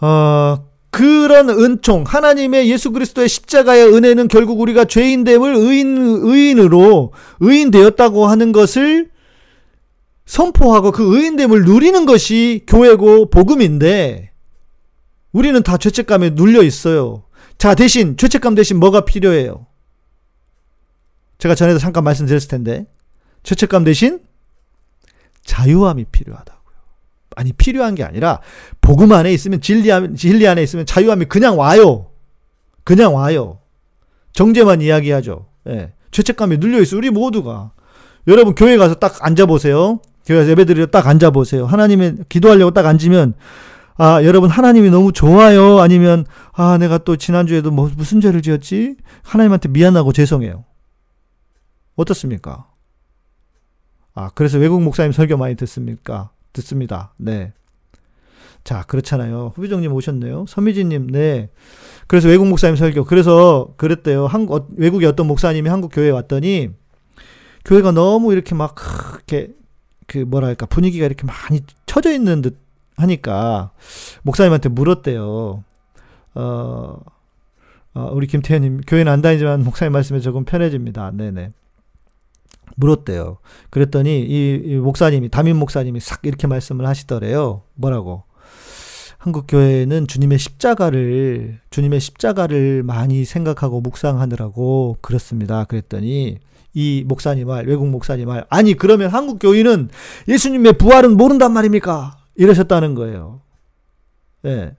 어, 0.00 0.68
그런 0.90 1.48
은총, 1.50 2.04
하나님의 2.06 2.70
예수 2.70 2.90
그리스도의 2.90 3.28
십자가의 3.28 3.86
은혜는 3.94 4.28
결국 4.28 4.60
우리가 4.60 4.84
죄인됨을 4.84 5.54
의인, 5.54 5.96
의인으로, 6.22 7.12
의인 7.40 7.70
되었다고 7.70 8.26
하는 8.26 8.52
것을 8.52 9.10
선포하고 10.26 10.90
그 10.90 11.16
의인됨을 11.16 11.64
누리는 11.64 12.04
것이 12.04 12.64
교회고 12.66 13.30
복음인데, 13.30 14.32
우리는 15.32 15.62
다 15.62 15.76
죄책감에 15.76 16.30
눌려 16.30 16.62
있어요. 16.62 17.24
자, 17.58 17.74
대신, 17.74 18.16
죄책감 18.16 18.54
대신 18.54 18.78
뭐가 18.78 19.02
필요해요? 19.04 19.67
제가 21.38 21.54
전에도 21.54 21.78
잠깐 21.78 22.04
말씀드렸을 22.04 22.48
텐데, 22.48 22.86
죄책감 23.42 23.84
대신 23.84 24.20
자유함이 25.44 26.06
필요하다. 26.12 26.58
아니 27.36 27.52
필요한 27.52 27.94
게 27.94 28.02
아니라 28.02 28.40
복음 28.80 29.12
안에 29.12 29.32
있으면 29.32 29.60
진리, 29.60 29.90
진리 30.16 30.48
안에 30.48 30.62
있으면 30.62 30.86
자유함이 30.86 31.26
그냥 31.26 31.58
와요. 31.58 32.10
그냥 32.84 33.14
와요. 33.14 33.60
정죄만 34.32 34.80
이야기하죠. 34.80 35.46
예. 35.68 35.92
죄책감이 36.10 36.58
눌려 36.58 36.80
있어. 36.80 36.96
우리 36.96 37.10
모두가. 37.10 37.72
여러분 38.26 38.54
교회 38.54 38.76
가서 38.76 38.94
딱 38.94 39.24
앉아 39.24 39.46
보세요. 39.46 40.00
교회 40.26 40.46
예배 40.48 40.64
드리러 40.64 40.86
딱 40.86 41.06
앉아 41.06 41.30
보세요. 41.30 41.64
하나님의 41.64 42.16
기도하려고 42.28 42.72
딱 42.72 42.86
앉으면 42.86 43.34
아, 43.96 44.22
여러분 44.22 44.50
하나님이 44.50 44.90
너무 44.90 45.12
좋아요. 45.12 45.80
아니면 45.80 46.24
아, 46.52 46.76
내가 46.78 46.98
또 46.98 47.16
지난주에도 47.16 47.70
뭐 47.70 47.90
무슨 47.96 48.20
죄를 48.20 48.42
지었지? 48.42 48.96
하나님한테 49.22 49.68
미안하고 49.68 50.12
죄송해요. 50.12 50.64
어떻습니까? 51.98 52.70
아, 54.14 54.30
그래서 54.34 54.58
외국 54.58 54.80
목사님 54.82 55.12
설교 55.12 55.36
많이 55.36 55.56
듣습니까? 55.56 56.30
듣습니다. 56.52 57.12
네. 57.16 57.52
자, 58.64 58.84
그렇잖아요. 58.86 59.52
후비정님 59.56 59.92
오셨네요. 59.92 60.46
서미진님, 60.48 61.08
네. 61.08 61.50
그래서 62.06 62.28
외국 62.28 62.46
목사님 62.46 62.76
설교. 62.76 63.04
그래서 63.04 63.74
그랬대요. 63.76 64.26
한국, 64.26 64.54
어, 64.54 64.66
외국의 64.76 65.08
어떤 65.08 65.26
목사님이 65.26 65.68
한국 65.68 65.90
교회에 65.92 66.10
왔더니, 66.10 66.70
교회가 67.64 67.92
너무 67.92 68.32
이렇게 68.32 68.54
막, 68.54 68.76
이렇게, 69.14 69.52
그, 70.06 70.18
뭐랄까, 70.18 70.66
분위기가 70.66 71.04
이렇게 71.04 71.24
많이 71.26 71.62
쳐져 71.86 72.12
있는 72.12 72.42
듯 72.42 72.58
하니까, 72.96 73.72
목사님한테 74.22 74.68
물었대요. 74.68 75.64
어, 76.34 77.00
어 77.94 78.10
우리 78.12 78.26
김태현님, 78.26 78.82
교회는 78.86 79.10
안 79.12 79.22
다니지만 79.22 79.64
목사님 79.64 79.92
말씀에 79.92 80.20
조금 80.20 80.44
편해집니다. 80.44 81.10
네네. 81.12 81.52
물었대요. 82.78 83.38
그랬더니 83.70 84.20
이, 84.20 84.62
이 84.64 84.74
목사님이 84.76 85.28
담임 85.28 85.56
목사님이 85.56 86.00
싹 86.00 86.20
이렇게 86.22 86.46
말씀을 86.46 86.86
하시더래요. 86.86 87.62
뭐라고? 87.74 88.22
한국 89.18 89.46
교회는 89.48 90.06
주님의 90.06 90.38
십자가를 90.38 91.60
주님의 91.70 91.98
십자가를 91.98 92.84
많이 92.84 93.24
생각하고 93.24 93.80
묵상하느라고 93.80 94.98
그렇습니다. 95.00 95.64
그랬더니 95.64 96.38
이 96.72 97.04
목사님 97.04 97.48
말 97.48 97.66
외국 97.66 97.88
목사님 97.88 98.28
말 98.28 98.46
아니 98.48 98.74
그러면 98.74 99.10
한국 99.10 99.40
교인은 99.40 99.90
예수님의 100.28 100.74
부활은 100.74 101.16
모른단 101.16 101.52
말입니까? 101.52 102.16
이러셨다는 102.36 102.94
거예요. 102.94 103.40
예. 104.44 104.54
네. 104.54 104.76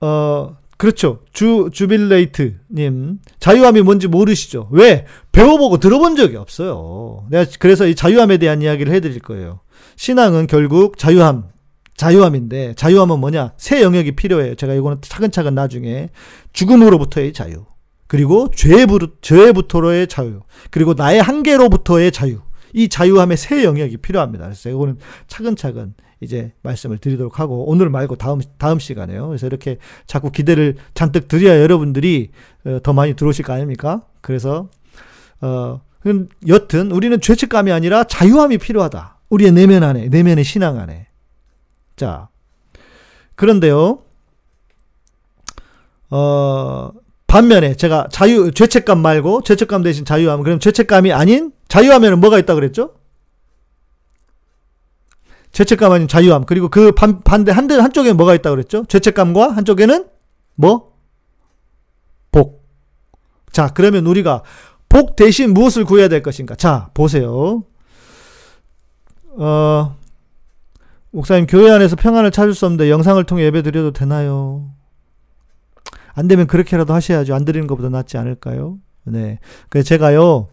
어, 0.00 0.56
그렇죠. 0.82 1.20
주, 1.32 1.70
주빌레이트 1.72 2.56
님. 2.68 3.20
자유함이 3.38 3.82
뭔지 3.82 4.08
모르시죠? 4.08 4.66
왜? 4.72 5.06
배워보고 5.30 5.78
들어본 5.78 6.16
적이 6.16 6.38
없어요. 6.38 7.24
내가 7.30 7.48
그래서 7.60 7.86
이 7.86 7.94
자유함에 7.94 8.38
대한 8.38 8.62
이야기를 8.62 8.92
해드릴 8.92 9.20
거예요. 9.20 9.60
신앙은 9.94 10.48
결국 10.48 10.98
자유함, 10.98 11.44
자유함인데, 11.96 12.74
자유함은 12.74 13.20
뭐냐? 13.20 13.52
새 13.58 13.80
영역이 13.80 14.16
필요해요. 14.16 14.56
제가 14.56 14.74
이거는 14.74 14.98
차근차근 15.02 15.54
나중에 15.54 16.08
죽음으로부터의 16.52 17.32
자유. 17.32 17.64
그리고 18.08 18.50
죄부터의 18.50 20.08
자유. 20.08 20.40
그리고 20.72 20.94
나의 20.94 21.22
한계로부터의 21.22 22.10
자유. 22.10 22.40
이 22.72 22.88
자유함의 22.88 23.36
새 23.36 23.62
영역이 23.62 23.98
필요합니다. 23.98 24.46
그래서 24.46 24.68
이거는 24.68 24.98
차근차근 25.28 25.94
이제 26.22 26.52
말씀을 26.62 26.98
드리도록 26.98 27.40
하고 27.40 27.68
오늘 27.68 27.90
말고 27.90 28.14
다음 28.14 28.40
다음 28.56 28.78
시간에요. 28.78 29.26
그래서 29.26 29.46
이렇게 29.46 29.78
자꾸 30.06 30.30
기대를 30.30 30.76
잔뜩 30.94 31.26
드려야 31.26 31.60
여러분들이 31.60 32.30
어, 32.64 32.78
더 32.82 32.92
많이 32.92 33.14
들어오실 33.14 33.44
거 33.44 33.52
아닙니까? 33.52 34.02
그래서 34.20 34.68
어 35.40 35.80
여튼 36.46 36.92
우리는 36.92 37.20
죄책감이 37.20 37.72
아니라 37.72 38.04
자유함이 38.04 38.58
필요하다. 38.58 39.18
우리의 39.30 39.50
내면 39.52 39.82
안에 39.82 40.08
내면의 40.08 40.44
신앙 40.44 40.78
안에. 40.78 41.08
자 41.96 42.28
그런데요. 43.34 43.98
어 46.10 46.90
반면에 47.26 47.74
제가 47.74 48.08
자유 48.12 48.52
죄책감 48.52 49.00
말고 49.00 49.42
죄책감 49.42 49.82
대신 49.82 50.04
자유함 50.04 50.42
그럼 50.44 50.60
죄책감이 50.60 51.12
아닌 51.12 51.50
자유하면은 51.66 52.20
뭐가 52.20 52.38
있다 52.38 52.54
그랬죠? 52.54 52.94
죄책감 55.52 55.92
아닌 55.92 56.08
자유함. 56.08 56.44
그리고 56.44 56.68
그 56.68 56.92
반, 56.92 57.22
반대 57.22 57.52
한 57.52 57.70
한쪽에 57.70 58.12
뭐가 58.12 58.34
있다고 58.34 58.56
그랬죠? 58.56 58.84
죄책감과 58.88 59.52
한쪽에는 59.52 60.06
뭐? 60.54 60.92
복. 62.30 62.66
자, 63.52 63.68
그러면 63.68 64.06
우리가 64.06 64.42
복 64.88 65.16
대신 65.16 65.54
무엇을 65.54 65.84
구해야 65.84 66.08
될 66.08 66.22
것인가? 66.22 66.54
자, 66.54 66.90
보세요. 66.94 67.64
어, 69.36 69.96
목사님, 71.10 71.46
교회 71.46 71.70
안에서 71.70 71.96
평안을 71.96 72.30
찾을 72.30 72.54
수 72.54 72.66
없는데 72.66 72.90
영상을 72.90 73.22
통해 73.24 73.44
예배 73.44 73.62
드려도 73.62 73.92
되나요? 73.92 74.70
안 76.14 76.28
되면 76.28 76.46
그렇게라도 76.46 76.92
하셔야죠. 76.92 77.34
안 77.34 77.44
드리는 77.44 77.66
것보다 77.66 77.88
낫지 77.88 78.18
않을까요? 78.18 78.78
네. 79.04 79.38
그래서 79.68 79.86
제가요, 79.86 80.48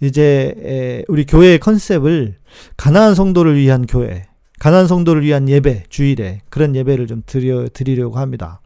이제, 0.00 1.04
우리 1.08 1.24
교회의 1.26 1.58
컨셉을 1.58 2.36
가난한 2.76 3.14
성도를 3.14 3.56
위한 3.56 3.86
교회, 3.86 4.26
가난 4.58 4.86
성도를 4.86 5.22
위한 5.22 5.48
예배 5.48 5.84
주일에 5.88 6.42
그런 6.50 6.74
예배를 6.74 7.06
좀 7.06 7.22
드려 7.26 7.68
드리려고 7.68 8.18
합니다. 8.18 8.60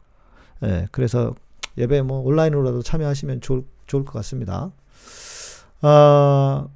예, 0.64 0.88
그래서 0.90 1.34
예배 1.78 2.02
뭐 2.02 2.20
온라인으로라도 2.20 2.82
참여하시면 2.82 3.40
좋을 3.40 3.64
좋을 3.86 4.04
것 4.04 4.12
같습니다. 4.14 4.72
아, 5.82 6.66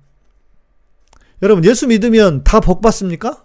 여러분 1.43 1.65
예수 1.65 1.87
믿으면 1.87 2.45
다 2.45 2.61
복 2.61 2.81
받습니까? 2.83 3.45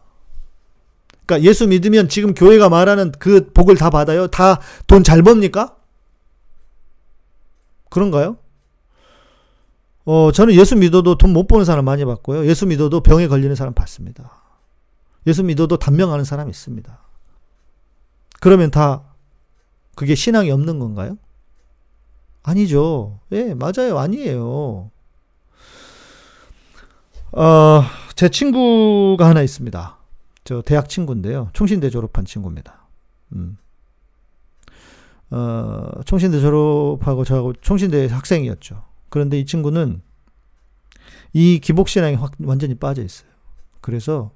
그러니까 1.26 1.48
예수 1.50 1.68
믿으면 1.68 2.10
지금 2.10 2.34
교회가 2.34 2.68
말하는 2.70 3.12
그 3.20 3.52
복을 3.54 3.76
다 3.78 3.90
받아요? 3.90 4.28
다 4.28 4.60
돈 4.88 5.04
잘 5.04 5.22
법니까? 5.24 5.76
그런가요? 7.90 8.38
어, 10.06 10.32
저는 10.32 10.56
예수 10.56 10.76
믿어도 10.76 11.18
돈 11.18 11.32
못 11.32 11.48
버는 11.48 11.64
사람 11.66 11.86
많이 11.86 12.04
받고요. 12.06 12.46
예수 12.48 12.66
믿어도 12.66 13.02
병에 13.02 13.28
걸리는 13.28 13.56
사람 13.56 13.74
받습니다. 13.74 14.32
예수 15.28 15.44
믿어도 15.44 15.78
단명하는 15.78 16.26
사람이 16.26 16.50
있습니다. 16.50 17.00
그러면 18.40 18.72
다 18.72 19.04
그게 19.96 20.16
신앙이 20.16 20.50
없는 20.52 20.80
건가요? 20.80 21.18
아니죠. 22.44 23.20
예, 23.32 23.54
맞아요. 23.54 24.00
아니에요. 24.00 24.90
어, 27.34 27.84
제 28.16 28.30
친구가 28.30 29.28
하나 29.28 29.42
있습니다. 29.42 29.98
저 30.44 30.62
대학 30.64 30.90
친구인데요. 30.90 31.50
총신대 31.54 31.90
졸업한 31.90 32.26
친구입니다. 32.26 32.88
음. 33.34 33.58
어, 35.30 36.02
총신대 36.06 36.42
졸업하고 36.42 37.24
저하고 37.24 37.54
총신대 37.54 38.08
학생이었죠. 38.08 38.84
그런데 39.10 39.40
이 39.40 39.46
친구는 39.46 40.02
이 41.34 41.60
기복신앙에 41.60 42.16
확 42.16 42.34
완전히 42.44 42.76
빠져 42.76 43.04
있어요. 43.04 43.30
그래서 43.80 44.32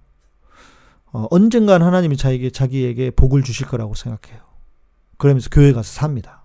어, 1.16 1.28
언젠간 1.32 1.82
하나님이 1.82 2.18
자기에게, 2.18 2.50
자기에게 2.50 3.12
복을 3.12 3.42
주실 3.42 3.68
거라고 3.68 3.94
생각해요. 3.94 4.42
그러면서 5.18 5.50
교회 5.50 5.72
가서 5.72 5.90
삽니다. 5.90 6.42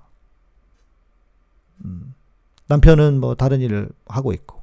음. 1.84 2.14
남편은 2.68 3.18
뭐 3.18 3.34
다른 3.34 3.60
일을 3.62 3.88
하고 4.06 4.32
있고. 4.32 4.62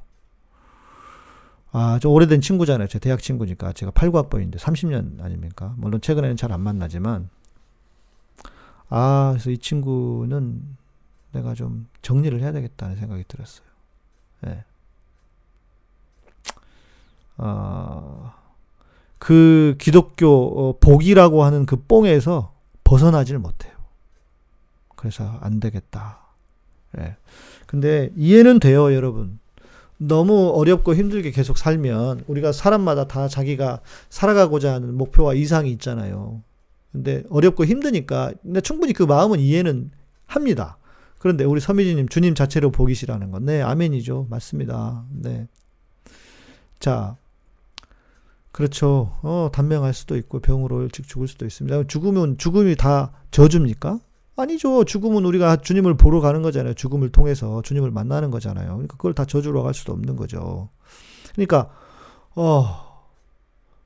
아, 1.72 1.98
좀 2.00 2.12
오래된 2.12 2.40
친구잖아요. 2.40 2.88
제 2.88 2.98
대학 2.98 3.20
친구니까. 3.20 3.74
제가 3.74 3.92
89학번인데 3.92 4.56
30년 4.56 5.22
아닙니까? 5.22 5.74
물론 5.76 6.00
최근에는 6.00 6.38
잘 6.38 6.52
안 6.52 6.62
만나지만. 6.62 7.28
아, 8.88 9.32
그래서 9.32 9.50
이 9.50 9.58
친구는 9.58 10.62
내가 11.32 11.52
좀 11.52 11.86
정리를 12.00 12.40
해야 12.40 12.52
되겠다는 12.52 12.96
생각이 12.96 13.24
들었어요. 13.28 13.66
예. 14.46 14.48
네. 14.48 14.64
아, 17.36 18.37
그 19.18 19.76
기독교 19.78 20.28
어, 20.28 20.78
복이라고 20.78 21.44
하는 21.44 21.66
그 21.66 21.76
뽕에서 21.76 22.54
벗어나질 22.84 23.38
못해요. 23.38 23.72
그래서 24.96 25.38
안 25.40 25.60
되겠다. 25.60 26.20
예. 26.98 27.16
근데 27.66 28.10
이해는 28.16 28.60
돼요, 28.60 28.94
여러분. 28.94 29.38
너무 29.98 30.50
어렵고 30.50 30.94
힘들게 30.94 31.32
계속 31.32 31.58
살면 31.58 32.24
우리가 32.28 32.52
사람마다 32.52 33.08
다 33.08 33.28
자기가 33.28 33.80
살아가고자 34.10 34.72
하는 34.74 34.94
목표와 34.94 35.34
이상이 35.34 35.70
있잖아요. 35.72 36.40
근데 36.92 37.24
어렵고 37.28 37.64
힘드니까 37.64 38.32
근데 38.42 38.60
충분히 38.60 38.92
그 38.92 39.02
마음은 39.02 39.40
이해는 39.40 39.90
합니다. 40.26 40.78
그런데 41.18 41.44
우리 41.44 41.60
서미진님 41.60 42.08
주님 42.08 42.34
자체로 42.34 42.70
보기시라는 42.70 43.32
건 43.32 43.44
네, 43.44 43.60
아멘이죠. 43.60 44.28
맞습니다. 44.30 45.04
네. 45.10 45.48
자, 46.78 47.16
그렇죠. 48.58 49.16
어, 49.22 49.50
단명할 49.52 49.94
수도 49.94 50.16
있고 50.16 50.40
병으로 50.40 50.82
일찍 50.82 51.06
죽을 51.06 51.28
수도 51.28 51.46
있습니다. 51.46 51.84
죽으면 51.86 52.38
죽음이 52.38 52.74
다 52.74 53.12
저주입니까? 53.30 54.00
아니죠. 54.34 54.82
죽음은 54.82 55.24
우리가 55.26 55.58
주님을 55.58 55.96
보러 55.96 56.20
가는 56.20 56.42
거잖아요. 56.42 56.74
죽음을 56.74 57.10
통해서 57.10 57.62
주님을 57.62 57.92
만나는 57.92 58.32
거잖아요. 58.32 58.66
그러니까 58.66 58.96
그걸 58.96 59.14
다 59.14 59.24
저주로 59.24 59.62
갈 59.62 59.74
수도 59.74 59.92
없는 59.92 60.16
거죠. 60.16 60.70
그러니까 61.34 61.70
어, 62.34 63.04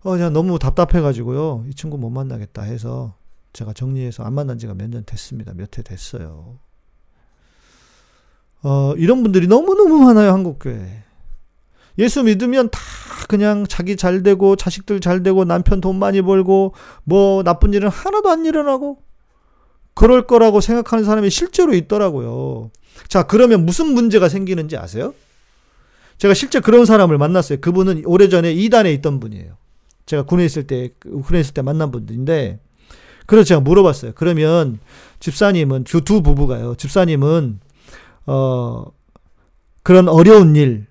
어 0.04 0.11
그냥 0.11 0.32
너무 0.32 0.58
답답해가지고요. 0.58 1.66
이 1.68 1.74
친구 1.74 1.98
못 1.98 2.08
만나겠다 2.08 2.62
해서 2.62 3.12
제가 3.52 3.74
정리해서 3.74 4.22
안 4.22 4.32
만난 4.32 4.56
지가 4.56 4.72
몇 4.72 4.88
년 4.88 5.04
됐습니다. 5.04 5.52
몇 5.52 5.76
해 5.76 5.82
됐어요. 5.82 6.56
어, 8.62 8.94
이런 8.96 9.22
분들이 9.22 9.46
너무너무 9.48 9.98
많아요. 9.98 10.32
한국교회. 10.32 11.02
예수 11.98 12.22
믿으면 12.22 12.70
다 12.70 12.81
그냥 13.28 13.66
자기 13.66 13.96
잘 13.96 14.22
되고 14.22 14.57
자식들 14.57 15.00
잘 15.00 15.22
되고 15.22 15.44
남편 15.44 15.81
돈 15.81 15.98
많이 15.98 16.22
벌고 16.22 16.74
뭐 17.05 17.42
나쁜 17.42 17.72
일은 17.72 17.88
하나도 17.88 18.31
안 18.31 18.44
일어나고 18.44 19.02
그럴 19.94 20.26
거라고 20.26 20.61
생각하는 20.61 21.05
사람이 21.05 21.31
실제로 21.31 21.74
있더라고요. 21.74 22.70
자, 23.09 23.24
그러면 23.24 23.66
무슨 23.66 23.87
문제가 23.92 24.28
생기는지 24.28 24.76
아세요? 24.76 25.14
제가 26.18 26.35
실제 26.35 26.61
그런 26.61 26.87
사람을 26.87 27.18
만났어요. 27.18 27.61
그분은 27.61 28.05
오래전에 28.07 28.52
이단에 28.52 28.92
있던 28.94 29.20
분이에요. 29.20 29.57
제가 30.07 30.22
군에 30.24 30.44
있을 30.44 30.66
때, 30.66 30.90
군에 31.24 31.40
있을 31.40 31.55
때 31.55 31.62
만난 31.62 31.90
분인데, 31.90 32.61
그래서 33.26 33.44
제가 33.44 33.61
물어봤어요. 33.61 34.12
그러면 34.14 34.78
집사님은, 35.20 35.85
두, 35.85 36.02
두 36.02 36.22
부부가요. 36.22 36.74
집사님은, 36.76 37.61
어, 38.26 38.85
그런 39.83 40.09
어려운 40.09 40.55
일, 40.57 40.87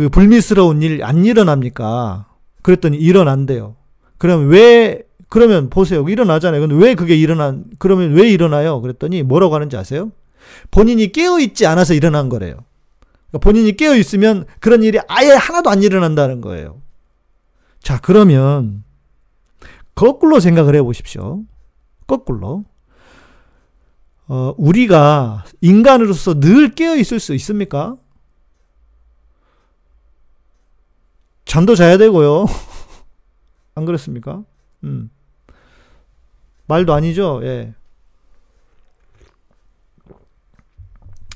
그 0.00 0.08
불미스러운 0.08 0.80
일 0.80 1.04
안 1.04 1.26
일어납니까? 1.26 2.24
그랬더니 2.62 2.96
일어난대요. 2.96 3.76
그럼 4.16 4.48
왜 4.48 5.02
그러면 5.28 5.68
보세요. 5.68 6.08
일어나잖아요. 6.08 6.66
근데 6.66 6.74
왜 6.74 6.94
그게 6.94 7.14
일어난 7.14 7.66
그러면 7.78 8.14
왜 8.14 8.30
일어나요? 8.30 8.80
그랬더니 8.80 9.22
뭐라고 9.22 9.54
하는지 9.54 9.76
아세요? 9.76 10.10
본인이 10.70 11.12
깨어 11.12 11.38
있지 11.40 11.66
않아서 11.66 11.92
일어난 11.92 12.30
거래요. 12.30 12.64
그러니까 13.28 13.44
본인이 13.44 13.76
깨어 13.76 13.94
있으면 13.96 14.46
그런 14.58 14.82
일이 14.82 14.98
아예 15.06 15.32
하나도 15.32 15.68
안 15.68 15.82
일어난다는 15.82 16.40
거예요. 16.40 16.80
자, 17.82 18.00
그러면 18.00 18.84
거꾸로 19.94 20.40
생각을 20.40 20.76
해 20.76 20.82
보십시오. 20.82 21.42
거꾸로. 22.06 22.64
어, 24.28 24.54
우리가 24.56 25.44
인간으로서 25.60 26.40
늘 26.40 26.70
깨어 26.74 26.96
있을 26.96 27.20
수 27.20 27.34
있습니까? 27.34 27.96
잠도 31.50 31.74
자야 31.74 31.98
되고요. 31.98 32.46
안 33.74 33.84
그렇습니까? 33.84 34.44
음. 34.84 35.10
말도 36.68 36.94
아니죠. 36.94 37.40
예. 37.42 37.74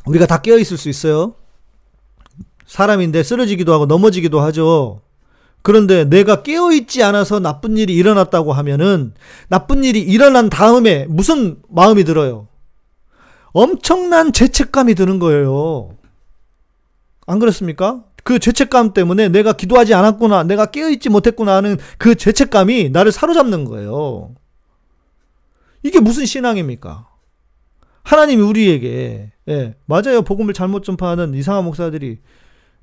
우리가 0.07 0.27
다 0.27 0.41
깨어 0.41 0.59
있을 0.59 0.77
수 0.77 0.89
있어요. 0.89 1.35
사람인데 2.65 3.25
쓰러지기도 3.25 3.73
하고 3.73 3.87
넘어지기도 3.87 4.41
하죠. 4.41 5.01
그런데 5.63 6.05
내가 6.05 6.45
깨어 6.45 6.71
있지 6.71 7.03
않아서 7.03 7.41
나쁜 7.41 7.77
일이 7.77 7.93
일어났다고 7.97 8.53
하면은 8.53 9.15
나쁜 9.49 9.83
일이 9.83 10.01
일어난 10.01 10.49
다음에 10.49 11.07
무슨 11.09 11.61
마음이 11.69 12.05
들어요? 12.05 12.47
엄청난 13.53 14.33
죄책감이 14.33 14.95
드는 14.95 15.19
거예요. 15.19 15.97
안 17.27 17.41
그렇습니까? 17.41 18.05
그 18.25 18.39
죄책감 18.39 18.95
때문에 18.95 19.29
내가 19.29 19.53
기도하지 19.53 19.95
않았구나, 19.95 20.45
내가 20.45 20.67
깨어있지 20.67 21.11
못했구나 21.11 21.57
하는 21.57 21.77
그 21.99 22.15
죄책감이 22.17 22.89
나를 22.91 23.13
사로잡는 23.13 23.67
거예요. 23.67 24.35
이게 25.83 26.01
무슨 26.01 26.25
신앙입니까? 26.25 27.07
하나님이 28.03 28.43
우리에게, 28.43 29.31
예, 29.49 29.75
맞아요. 29.85 30.23
복음을 30.23 30.55
잘못 30.55 30.85
전파하는 30.85 31.35
이상한 31.35 31.65
목사들이, 31.65 32.19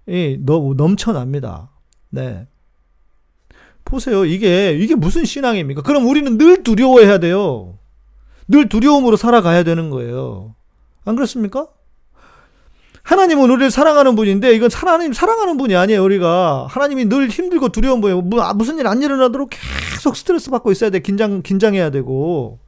예, 0.09 0.37
넘쳐납니다. 0.37 1.71
네. 2.09 2.47
보세요. 3.83 4.25
이게, 4.25 4.73
이게 4.73 4.93
무슨 4.93 5.25
신앙입니까? 5.25 5.81
그럼 5.81 6.07
우리는 6.07 6.37
늘 6.37 6.63
두려워해야 6.63 7.17
돼요. 7.17 7.79
늘 8.47 8.69
두려움으로 8.69 9.17
살아가야 9.17 9.63
되는 9.63 9.89
거예요. 9.89 10.55
안 11.03 11.15
그렇습니까? 11.15 11.67
하나님은 13.03 13.49
우리를 13.49 13.71
사랑하는 13.71 14.15
분인데 14.15 14.53
이건 14.53 14.69
하나님 14.73 15.11
사랑하는 15.13 15.57
분이 15.57 15.75
아니에요. 15.75 16.03
우리가 16.03 16.67
하나님이 16.69 17.05
늘 17.05 17.29
힘들고 17.29 17.69
두려운 17.69 17.99
분이에요. 18.01 18.21
뭐, 18.21 18.41
아, 18.41 18.53
무슨 18.53 18.77
일 18.79 18.87
안 18.87 19.01
일어나도록 19.01 19.49
계속 19.51 20.15
스트레스 20.15 20.49
받고 20.51 20.71
있어야 20.71 20.89
돼. 20.89 20.99
긴장 20.99 21.41
긴장해야 21.41 21.89
되고 21.89 22.59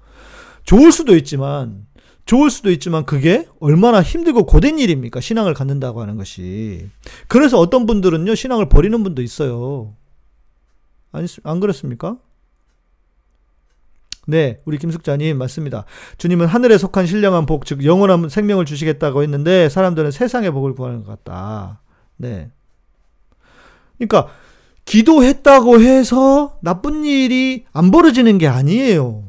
좋을 0.64 0.92
수도 0.92 1.16
있지만 1.16 1.86
좋을 2.26 2.50
수도 2.50 2.72
있지만 2.72 3.06
그게 3.06 3.48
얼마나 3.60 4.02
힘들고 4.02 4.46
고된 4.46 4.80
일입니까? 4.80 5.20
신앙을 5.20 5.54
갖는다고 5.54 6.02
하는 6.02 6.16
것이. 6.18 6.90
그래서 7.28 7.60
어떤 7.60 7.86
분들은요 7.86 8.34
신앙을 8.34 8.70
버리는 8.70 9.04
분도 9.04 9.22
있어요. 9.22 9.94
아니 11.12 11.28
안 11.44 11.60
그렇습니까? 11.60 12.18
네, 14.26 14.60
우리 14.66 14.78
김숙자님 14.78 15.38
맞습니다. 15.38 15.86
주님은 16.18 16.48
하늘에 16.48 16.78
속한 16.78 17.06
신령한 17.06 17.46
복, 17.46 17.66
즉 17.66 17.84
영원한 17.84 18.30
생명을 18.30 18.66
주시겠다고 18.66 19.24
했는데 19.24 19.70
사람들은 19.70 20.12
세상의 20.12 20.52
복을 20.52 20.76
구하는 20.76 21.04
것 21.04 21.24
같다. 21.24 21.82
네. 22.18 22.50
그러니까 23.98 24.32
기도했다고 24.86 25.82
해서 25.82 26.58
나쁜 26.62 27.06
일이 27.06 27.66
안 27.74 27.92
벌어지는 27.92 28.38
게 28.38 28.48
아니에요. 28.48 29.24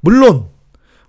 물론 0.00 0.46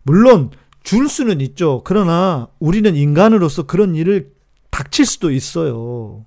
물론 0.04 0.52
줄 0.84 1.08
수는 1.08 1.42
있죠. 1.42 1.82
그러나 1.84 2.48
우리는 2.60 2.96
인간으로서 2.96 3.64
그런 3.64 3.96
일을 3.96 4.32
닥칠 4.70 5.06
수도 5.06 5.32
있어요. 5.32 6.26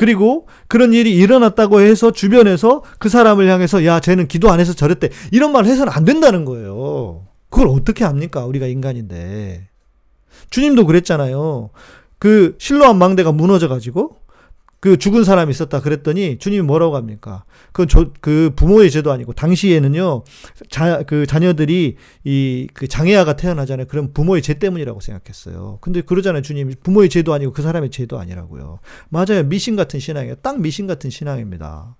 그리고 0.00 0.46
그런 0.66 0.94
일이 0.94 1.14
일어났다고 1.14 1.82
해서 1.82 2.10
주변에서 2.10 2.82
그 2.98 3.10
사람을 3.10 3.46
향해서 3.50 3.84
야, 3.84 4.00
쟤는 4.00 4.28
기도 4.28 4.50
안 4.50 4.58
해서 4.58 4.72
저랬대. 4.72 5.10
이런 5.30 5.52
말 5.52 5.66
해서는 5.66 5.92
안 5.92 6.06
된다는 6.06 6.46
거예요. 6.46 7.26
그걸 7.50 7.68
어떻게 7.68 8.04
합니까? 8.04 8.46
우리가 8.46 8.66
인간인데. 8.66 9.68
주님도 10.48 10.86
그랬잖아요. 10.86 11.68
그 12.18 12.56
실로암 12.58 12.96
망대가 12.96 13.30
무너져 13.30 13.68
가지고 13.68 14.16
그 14.80 14.96
죽은 14.96 15.24
사람이 15.24 15.50
있었다 15.50 15.80
그랬더니 15.80 16.38
주님이 16.38 16.62
뭐라고 16.62 16.96
합니까? 16.96 17.44
그건 17.66 17.88
저, 17.88 18.10
그 18.20 18.50
부모의 18.56 18.90
죄도 18.90 19.12
아니고 19.12 19.34
당시에는요 19.34 20.24
자, 20.70 21.02
그 21.04 21.26
자녀들이 21.26 21.96
이 22.24 22.66
그 22.74 22.88
장애아가 22.88 23.36
태어나잖아요. 23.36 23.86
그럼 23.88 24.12
부모의 24.12 24.42
죄 24.42 24.54
때문이라고 24.54 25.00
생각했어요. 25.00 25.78
근데 25.80 26.00
그러잖아요. 26.00 26.42
주님이 26.42 26.74
부모의 26.82 27.08
죄도 27.08 27.32
아니고 27.34 27.52
그 27.52 27.62
사람의 27.62 27.90
죄도 27.90 28.18
아니라고요. 28.18 28.80
맞아요. 29.08 29.44
미신 29.44 29.76
같은 29.76 30.00
신앙이에요. 30.00 30.36
딱 30.36 30.60
미신 30.60 30.86
같은 30.86 31.10
신앙입니다. 31.10 31.96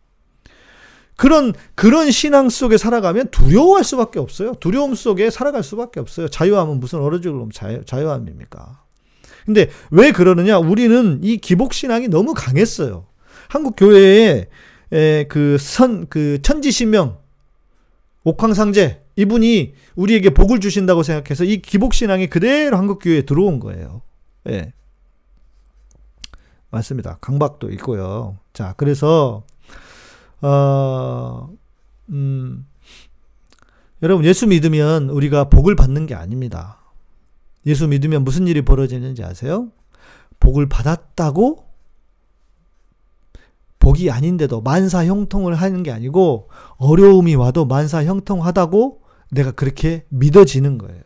그런 1.17 1.53
그런 1.75 2.11
신앙 2.11 2.49
속에 2.49 2.79
살아가면 2.79 3.29
두려워할 3.31 3.85
수밖에 3.85 4.19
없어요. 4.19 4.55
두려움 4.55 4.95
속에 4.95 5.29
살아갈 5.29 5.63
수밖에 5.63 6.01
없어요. 6.01 6.29
자유함은 6.29 6.81
무슨 6.81 7.01
어려죽을 7.01 7.49
자유, 7.53 7.85
자유함입니까? 7.85 8.83
근데 9.45 9.71
왜 9.91 10.13
그러느냐? 10.13 10.59
우리는 10.59 11.21
이 11.23 11.37
기복 11.39 11.73
신앙이 11.73 12.09
너무 12.09 12.35
강했어요. 12.35 13.07
한국 13.49 13.75
교회에 13.77 14.47
그 15.29 15.57
선, 15.59 16.07
그 16.09 16.41
천지신명, 16.43 17.19
옥황상제, 18.25 19.03
이분이 19.17 19.75
우리에게 19.97 20.31
복을 20.31 20.61
주신다고 20.61 21.03
생각해서 21.03 21.45
이 21.45 21.61
기복신앙이 21.61 22.29
그대로 22.29 22.77
한국 22.77 23.01
교회에 23.03 23.23
들어온 23.23 23.61
거예요. 23.61 24.03
예. 24.49 24.73
맞습니다. 26.71 27.19
강박도 27.21 27.71
있고요. 27.73 28.39
자, 28.53 28.75
그래서, 28.77 29.45
어, 30.41 31.51
음, 32.11 32.67
여러분, 34.03 34.25
예수 34.25 34.47
믿으면 34.47 35.11
우리가 35.11 35.51
복을 35.51 35.77
받는 35.77 36.07
게 36.07 36.15
아닙니다. 36.15 36.80
예수 37.67 37.87
믿으면 37.89 38.25
무슨 38.25 38.47
일이 38.47 38.63
벌어지는지 38.63 39.23
아세요? 39.23 39.71
복을 40.39 40.69
받았다고 40.69 41.67
복이 43.79 44.11
아닌데도 44.11 44.61
만사 44.61 45.05
형통을 45.05 45.55
하는 45.55 45.83
게 45.83 45.91
아니고 45.91 46.51
어려움이 46.77 47.35
와도 47.35 47.65
만사 47.65 48.05
형통하다고 48.05 49.03
내가 49.31 49.53
그렇게 49.53 50.05
믿어지는 50.09 50.79
거예요. 50.79 51.03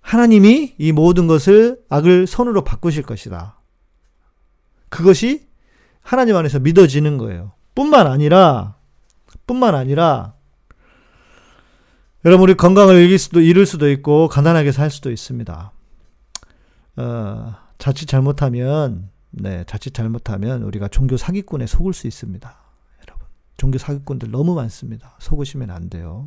하나님이 0.00 0.74
이 0.78 0.92
모든 0.92 1.26
것을 1.26 1.82
악을 1.88 2.26
선으로 2.26 2.64
바꾸실 2.64 3.02
것이다. 3.02 3.60
그것이 4.88 5.48
하나님 6.00 6.36
안에서 6.36 6.58
믿어지는 6.58 7.18
거예요. 7.18 7.52
뿐만 7.74 8.06
아니라, 8.06 8.76
뿐만 9.46 9.74
아니라, 9.74 10.34
여러분, 12.28 12.44
우리 12.44 12.54
건강을 12.54 12.96
잃을 12.96 13.16
수도, 13.16 13.40
잃을 13.40 13.64
수도 13.64 13.90
있고, 13.90 14.28
가난하게 14.28 14.70
살 14.70 14.90
수도 14.90 15.10
있습니다. 15.10 15.72
어, 16.96 17.54
자칫 17.78 18.04
잘못하면, 18.04 19.08
네, 19.30 19.64
자칫 19.66 19.94
잘못하면 19.94 20.62
우리가 20.62 20.88
종교 20.88 21.16
사기꾼에 21.16 21.66
속을 21.66 21.94
수 21.94 22.06
있습니다. 22.06 22.54
여러분, 23.06 23.26
종교 23.56 23.78
사기꾼들 23.78 24.30
너무 24.30 24.54
많습니다. 24.54 25.16
속으시면 25.20 25.70
안 25.70 25.88
돼요. 25.88 26.26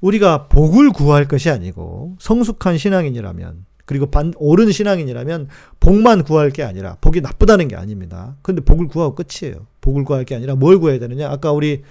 우리가 0.00 0.48
복을 0.48 0.90
구할 0.90 1.28
것이 1.28 1.50
아니고, 1.50 2.16
성숙한 2.18 2.76
신앙인이라면, 2.76 3.64
그리고 3.84 4.06
반, 4.06 4.32
옳은 4.38 4.72
신앙인이라면 4.72 5.46
복만 5.78 6.24
구할 6.24 6.50
게 6.50 6.64
아니라 6.64 6.96
복이 7.00 7.20
나쁘다는 7.20 7.68
게 7.68 7.76
아닙니다. 7.76 8.34
근데 8.42 8.60
복을 8.60 8.88
구하고 8.88 9.14
끝이에요. 9.14 9.68
복을 9.82 10.02
구할 10.02 10.24
게 10.24 10.34
아니라 10.34 10.56
뭘 10.56 10.80
구해야 10.80 10.98
되느냐? 10.98 11.30
아까 11.30 11.52
우리 11.52 11.84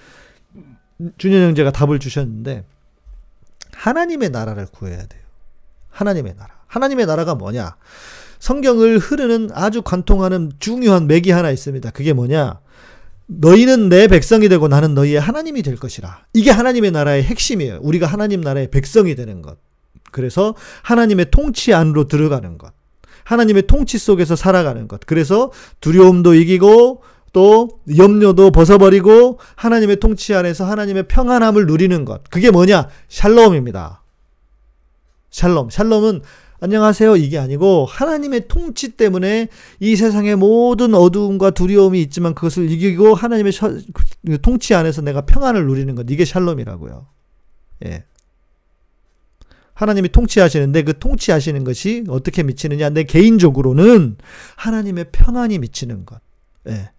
준현 1.16 1.42
형제가 1.48 1.70
답을 1.70 1.98
주셨는데 1.98 2.66
하나님의 3.82 4.30
나라를 4.30 4.66
구해야 4.66 4.98
돼요. 4.98 5.22
하나님의 5.90 6.34
나라. 6.36 6.50
하나님의 6.68 7.06
나라가 7.06 7.34
뭐냐? 7.34 7.74
성경을 8.38 8.98
흐르는 8.98 9.50
아주 9.52 9.82
관통하는 9.82 10.52
중요한 10.60 11.08
맥이 11.08 11.32
하나 11.32 11.50
있습니다. 11.50 11.90
그게 11.90 12.12
뭐냐? 12.12 12.60
너희는 13.26 13.88
내 13.88 14.06
백성이 14.06 14.48
되고 14.48 14.68
나는 14.68 14.94
너희의 14.94 15.20
하나님이 15.20 15.62
될 15.62 15.76
것이라. 15.76 16.26
이게 16.32 16.52
하나님의 16.52 16.92
나라의 16.92 17.24
핵심이에요. 17.24 17.80
우리가 17.82 18.06
하나님 18.06 18.40
나라의 18.40 18.70
백성이 18.70 19.16
되는 19.16 19.42
것. 19.42 19.58
그래서 20.12 20.54
하나님의 20.82 21.32
통치 21.32 21.74
안으로 21.74 22.06
들어가는 22.06 22.58
것. 22.58 22.72
하나님의 23.24 23.66
통치 23.66 23.98
속에서 23.98 24.36
살아가는 24.36 24.86
것. 24.86 25.00
그래서 25.06 25.50
두려움도 25.80 26.34
이기고 26.34 27.02
또 27.32 27.80
염려도 27.96 28.50
벗어버리고 28.50 29.38
하나님의 29.56 29.96
통치 30.00 30.34
안에서 30.34 30.64
하나님의 30.64 31.08
평안함을 31.08 31.66
누리는 31.66 32.04
것. 32.04 32.22
그게 32.30 32.50
뭐냐? 32.50 32.88
샬롬입니다. 33.08 34.02
샬롬. 35.30 35.70
샬롬은 35.70 36.22
안녕하세요. 36.60 37.16
이게 37.16 37.38
아니고 37.38 37.86
하나님의 37.86 38.46
통치 38.46 38.90
때문에 38.90 39.48
이 39.80 39.96
세상의 39.96 40.36
모든 40.36 40.94
어두움과 40.94 41.50
두려움이 41.50 42.00
있지만 42.02 42.34
그것을 42.34 42.70
이기고 42.70 43.14
하나님의 43.14 43.52
통치 44.42 44.74
안에서 44.74 45.02
내가 45.02 45.22
평안을 45.22 45.66
누리는 45.66 45.94
것. 45.96 46.06
이게 46.10 46.24
샬롬이라고요. 46.24 47.06
예. 47.86 48.04
하나님이 49.74 50.10
통치하시는데 50.10 50.82
그 50.82 50.98
통치하시는 50.98 51.64
것이 51.64 52.04
어떻게 52.08 52.44
미치느냐? 52.44 52.90
내 52.90 53.02
개인적으로는 53.02 54.18
하나님의 54.56 55.06
평안이 55.10 55.58
미치는 55.58 56.04
것. 56.06 56.20
예. 56.68 56.90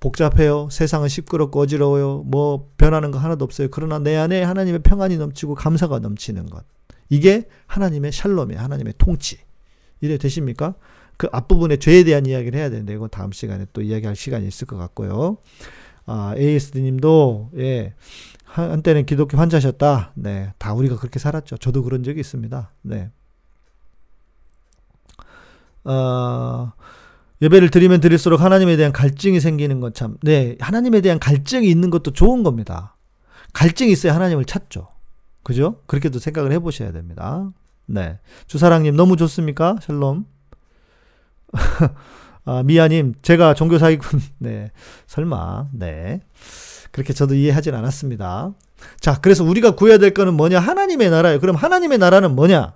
복잡해요. 0.00 0.68
세상은 0.70 1.08
시끄럽고 1.08 1.60
어지러워요. 1.60 2.24
뭐 2.26 2.70
변하는 2.78 3.10
거 3.10 3.18
하나도 3.18 3.44
없어요. 3.44 3.68
그러나 3.70 3.98
내 3.98 4.16
안에 4.16 4.42
하나님의 4.42 4.80
평안이 4.82 5.18
넘치고 5.18 5.54
감사가 5.54 5.98
넘치는 5.98 6.46
것. 6.46 6.64
이게 7.10 7.48
하나님의 7.66 8.12
샬롬이에요. 8.12 8.60
하나님의 8.60 8.94
통치. 8.96 9.38
이래 10.00 10.16
되십니까? 10.16 10.74
그 11.18 11.28
앞부분에 11.32 11.76
죄에 11.76 12.04
대한 12.04 12.24
이야기를 12.24 12.58
해야 12.58 12.70
되는데 12.70 12.94
이거 12.94 13.08
다음 13.08 13.30
시간에 13.30 13.66
또 13.74 13.82
이야기할 13.82 14.16
시간이 14.16 14.48
있을 14.48 14.66
것 14.66 14.78
같고요. 14.78 15.36
아, 16.06 16.34
ASD 16.36 16.80
님도 16.80 17.50
예. 17.58 17.92
한때는 18.44 19.04
기독교 19.06 19.36
환자셨다. 19.36 20.12
네. 20.14 20.52
다 20.58 20.72
우리가 20.72 20.96
그렇게 20.96 21.18
살았죠. 21.18 21.58
저도 21.58 21.82
그런 21.82 22.02
적이 22.02 22.20
있습니다. 22.20 22.72
네. 22.82 23.10
어, 25.84 26.72
예배를 27.42 27.70
드리면 27.70 28.00
드릴수록 28.00 28.40
하나님에 28.40 28.76
대한 28.76 28.92
갈증이 28.92 29.40
생기는 29.40 29.80
건 29.80 29.94
참, 29.94 30.16
네. 30.22 30.56
하나님에 30.60 31.00
대한 31.00 31.18
갈증이 31.18 31.68
있는 31.68 31.90
것도 31.90 32.12
좋은 32.12 32.42
겁니다. 32.42 32.96
갈증이 33.52 33.90
있어야 33.92 34.14
하나님을 34.14 34.44
찾죠. 34.44 34.88
그죠? 35.42 35.80
그렇게도 35.86 36.18
생각을 36.18 36.52
해보셔야 36.52 36.92
됩니다. 36.92 37.50
네. 37.86 38.18
주사랑님, 38.46 38.94
너무 38.94 39.16
좋습니까? 39.16 39.76
샬롬. 39.80 40.26
아, 42.44 42.62
미아님, 42.62 43.14
제가 43.22 43.54
종교사기꾼, 43.54 44.20
네. 44.38 44.70
설마, 45.06 45.68
네. 45.72 46.20
그렇게 46.90 47.12
저도 47.12 47.34
이해하진 47.34 47.74
않았습니다. 47.74 48.52
자, 49.00 49.20
그래서 49.20 49.44
우리가 49.44 49.72
구해야 49.72 49.98
될 49.98 50.12
거는 50.14 50.34
뭐냐? 50.34 50.58
하나님의 50.58 51.10
나라예요. 51.10 51.40
그럼 51.40 51.56
하나님의 51.56 51.98
나라는 51.98 52.34
뭐냐? 52.34 52.74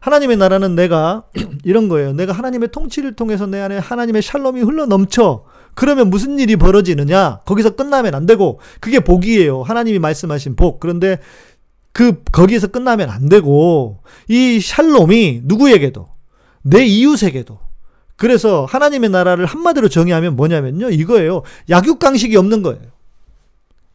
하나님의 0.00 0.36
나라는 0.36 0.74
내가 0.74 1.24
이런 1.64 1.88
거예요. 1.88 2.12
내가 2.12 2.32
하나님의 2.32 2.70
통치를 2.70 3.14
통해서 3.14 3.46
내 3.46 3.60
안에 3.60 3.78
하나님의 3.78 4.22
샬롬이 4.22 4.62
흘러 4.62 4.86
넘쳐. 4.86 5.44
그러면 5.74 6.10
무슨 6.10 6.38
일이 6.38 6.56
벌어지느냐? 6.56 7.40
거기서 7.44 7.70
끝나면 7.76 8.14
안 8.14 8.26
되고 8.26 8.60
그게 8.80 9.00
복이에요. 9.00 9.62
하나님이 9.62 9.98
말씀하신 9.98 10.56
복. 10.56 10.80
그런데 10.80 11.18
그 11.92 12.22
거기에서 12.32 12.66
끝나면 12.66 13.10
안 13.10 13.28
되고 13.28 14.02
이 14.28 14.60
샬롬이 14.60 15.42
누구에게도 15.44 16.08
내 16.62 16.84
이웃에게도 16.84 17.58
그래서 18.16 18.66
하나님의 18.68 19.10
나라를 19.10 19.46
한마디로 19.46 19.88
정의하면 19.88 20.36
뭐냐면요. 20.36 20.90
이거예요. 20.90 21.42
약육강식이 21.68 22.36
없는 22.36 22.62
거예요. 22.62 22.80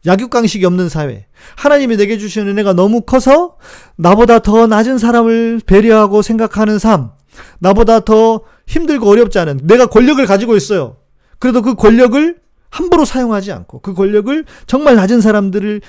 약육강식이 0.06 0.64
없는 0.64 0.88
사회. 0.88 1.26
하나님이 1.56 1.96
내게 1.96 2.16
주신 2.18 2.46
은혜가 2.48 2.72
너무 2.72 3.02
커서 3.02 3.56
나보다 3.96 4.38
더 4.38 4.66
낮은 4.66 4.98
사람을 4.98 5.60
배려하고 5.66 6.22
생각하는 6.22 6.78
삶. 6.78 7.10
나보다 7.58 8.00
더 8.00 8.42
힘들고 8.66 9.08
어렵지 9.08 9.38
않은 9.38 9.60
내가 9.64 9.86
권력을 9.86 10.24
가지고 10.24 10.56
있어요. 10.56 10.96
그래도 11.38 11.62
그 11.62 11.74
권력을 11.74 12.36
함부로 12.70 13.04
사용하지 13.04 13.52
않고 13.52 13.80
그 13.80 13.94
권력을 13.94 14.44
정말 14.66 14.96
낮은 14.96 15.20
사람들을 15.20 15.80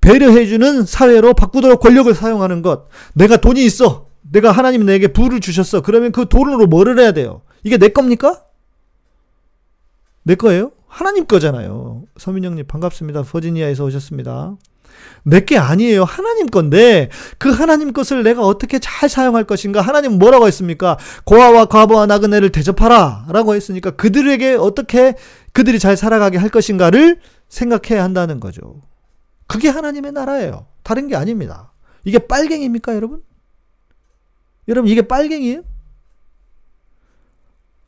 배려해주는 0.00 0.84
사회로 0.86 1.34
바꾸도록 1.34 1.80
권력을 1.80 2.12
사용하는 2.14 2.62
것. 2.62 2.88
내가 3.14 3.36
돈이 3.36 3.64
있어. 3.64 4.08
내가 4.22 4.52
하나님 4.52 4.84
내게 4.86 5.08
부를 5.08 5.40
주셨어. 5.40 5.80
그러면 5.80 6.12
그 6.12 6.28
돈으로 6.28 6.66
뭐를 6.66 6.98
해야 6.98 7.12
돼요? 7.12 7.42
이게 7.62 7.76
내 7.78 7.88
겁니까? 7.88 8.42
내 10.22 10.34
거예요? 10.34 10.72
하나님 10.90 11.26
거잖아요. 11.26 12.02
서민영님 12.18 12.66
반갑습니다. 12.66 13.22
버지니아에서 13.22 13.84
오셨습니다. 13.84 14.56
내게 15.22 15.56
아니에요. 15.56 16.02
하나님 16.02 16.46
건데 16.46 17.08
그 17.38 17.48
하나님 17.50 17.92
것을 17.92 18.24
내가 18.24 18.42
어떻게 18.42 18.80
잘 18.80 19.08
사용할 19.08 19.44
것인가? 19.44 19.80
하나님 19.80 20.18
뭐라고 20.18 20.48
했습니까? 20.48 20.98
고아와 21.24 21.66
과부와 21.66 22.06
나그네를 22.06 22.50
대접하라라고 22.50 23.54
했으니까 23.54 23.92
그들에게 23.92 24.54
어떻게 24.54 25.14
그들이 25.52 25.78
잘 25.78 25.96
살아가게 25.96 26.38
할 26.38 26.48
것인가를 26.50 27.20
생각해야 27.48 28.02
한다는 28.02 28.40
거죠. 28.40 28.82
그게 29.46 29.68
하나님의 29.68 30.10
나라예요. 30.12 30.66
다른 30.82 31.06
게 31.06 31.14
아닙니다. 31.14 31.72
이게 32.04 32.18
빨갱입니까, 32.18 32.96
여러분? 32.96 33.22
여러분 34.66 34.90
이게 34.90 35.02
빨갱이에요? 35.02 35.62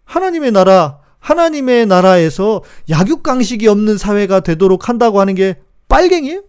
하나님의 0.04 0.52
나라 0.52 1.01
하나님의 1.22 1.86
나라에서 1.86 2.62
약육강식이 2.90 3.68
없는 3.68 3.96
사회가 3.96 4.40
되도록 4.40 4.88
한다고 4.88 5.20
하는 5.20 5.34
게 5.34 5.60
빨갱이에요? 5.88 6.42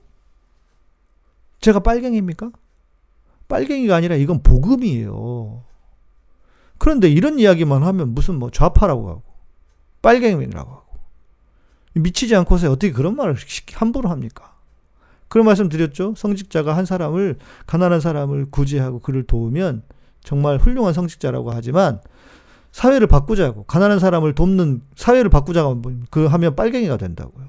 제가 1.62 1.80
빨갱입니까? 1.80 2.52
빨갱이가 3.48 3.96
아니라 3.96 4.16
이건 4.16 4.42
복음이에요. 4.42 5.64
그런데 6.80 7.08
이런 7.08 7.40
이야기만 7.40 7.84
하면 7.84 8.14
무슨 8.14 8.40
뭐 8.40 8.50
좌파라고 8.50 9.10
하고 9.10 9.24
빨갱이라고 10.02 10.72
하고 10.72 10.84
미치지 11.94 12.36
않고서 12.36 12.72
어떻게 12.72 12.92
그런 12.92 13.16
말을 13.16 13.36
함부로 13.76 14.10
합니까? 14.10 14.56
그런 15.28 15.46
말씀 15.46 15.70
드렸죠. 15.70 16.16
성직자가 16.18 16.76
한 16.76 16.86
사람을 16.86 17.38
가난한 17.68 18.02
사람을 18.02 18.50
구제하고 18.50 19.00
그를 19.00 19.24
도우면 19.24 19.84
정말 20.24 20.58
훌륭한 20.58 20.94
성직자라고 20.94 21.52
하지만 21.52 22.02
사회를 22.74 23.08
바꾸자고 23.08 23.64
가난한 23.64 24.00
사람을 24.00 24.34
돕는 24.36 24.82
사회를 24.96 25.30
바꾸자고 25.30 25.82
그 26.10 26.26
하면 26.26 26.56
빨갱이가 26.56 26.98
된다고요. 26.98 27.46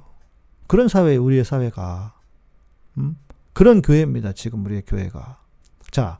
그런 0.66 0.86
사회 0.86 1.16
우리의 1.16 1.44
사회가 1.44 2.14
음? 2.98 3.16
그런 3.54 3.82
교회입니다. 3.82 4.32
지금 4.32 4.64
우리의 4.66 4.82
교회가. 4.86 5.38
자, 5.90 6.18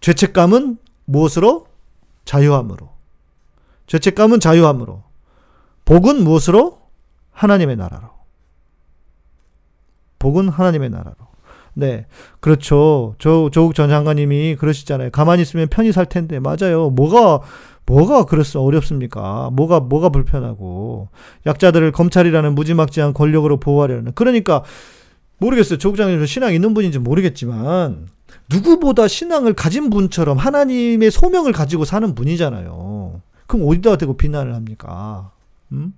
죄책감은 0.00 0.78
무엇으로? 1.06 1.66
자유함으로. 2.26 2.90
죄책감은 3.86 4.40
자유함으로. 4.40 5.02
복은 5.86 6.22
무엇으로? 6.22 6.82
하나님의 7.32 7.76
나라로. 7.76 8.10
복은 10.18 10.48
하나님의 10.48 10.90
나라로. 10.90 11.16
네. 11.74 12.06
그렇죠. 12.40 13.14
조, 13.18 13.50
조국 13.50 13.74
전 13.74 13.88
장관님이 13.88 14.56
그러시잖아요. 14.56 15.10
가만히 15.10 15.42
있으면 15.42 15.68
편히 15.68 15.92
살 15.92 16.06
텐데. 16.06 16.40
맞아요. 16.40 16.90
뭐가, 16.90 17.40
뭐가 17.86 18.24
그렇소 18.24 18.62
어렵습니까? 18.62 19.50
뭐가, 19.52 19.80
뭐가 19.80 20.08
불편하고. 20.08 21.08
약자들을 21.46 21.92
검찰이라는 21.92 22.54
무지막지한 22.54 23.12
권력으로 23.12 23.58
보호하려는. 23.58 24.12
그러니까, 24.14 24.64
모르겠어요. 25.38 25.78
조국 25.78 25.96
장관님 25.96 26.24
신앙 26.26 26.54
있는 26.54 26.72
분인지 26.72 26.98
모르겠지만, 26.98 28.08
누구보다 28.50 29.08
신앙을 29.08 29.52
가진 29.54 29.90
분처럼 29.90 30.38
하나님의 30.38 31.10
소명을 31.10 31.52
가지고 31.52 31.84
사는 31.84 32.14
분이잖아요. 32.14 33.20
그럼 33.46 33.68
어디다 33.68 33.96
대고 33.96 34.16
비난을 34.16 34.54
합니까? 34.54 35.30
음? 35.72 35.94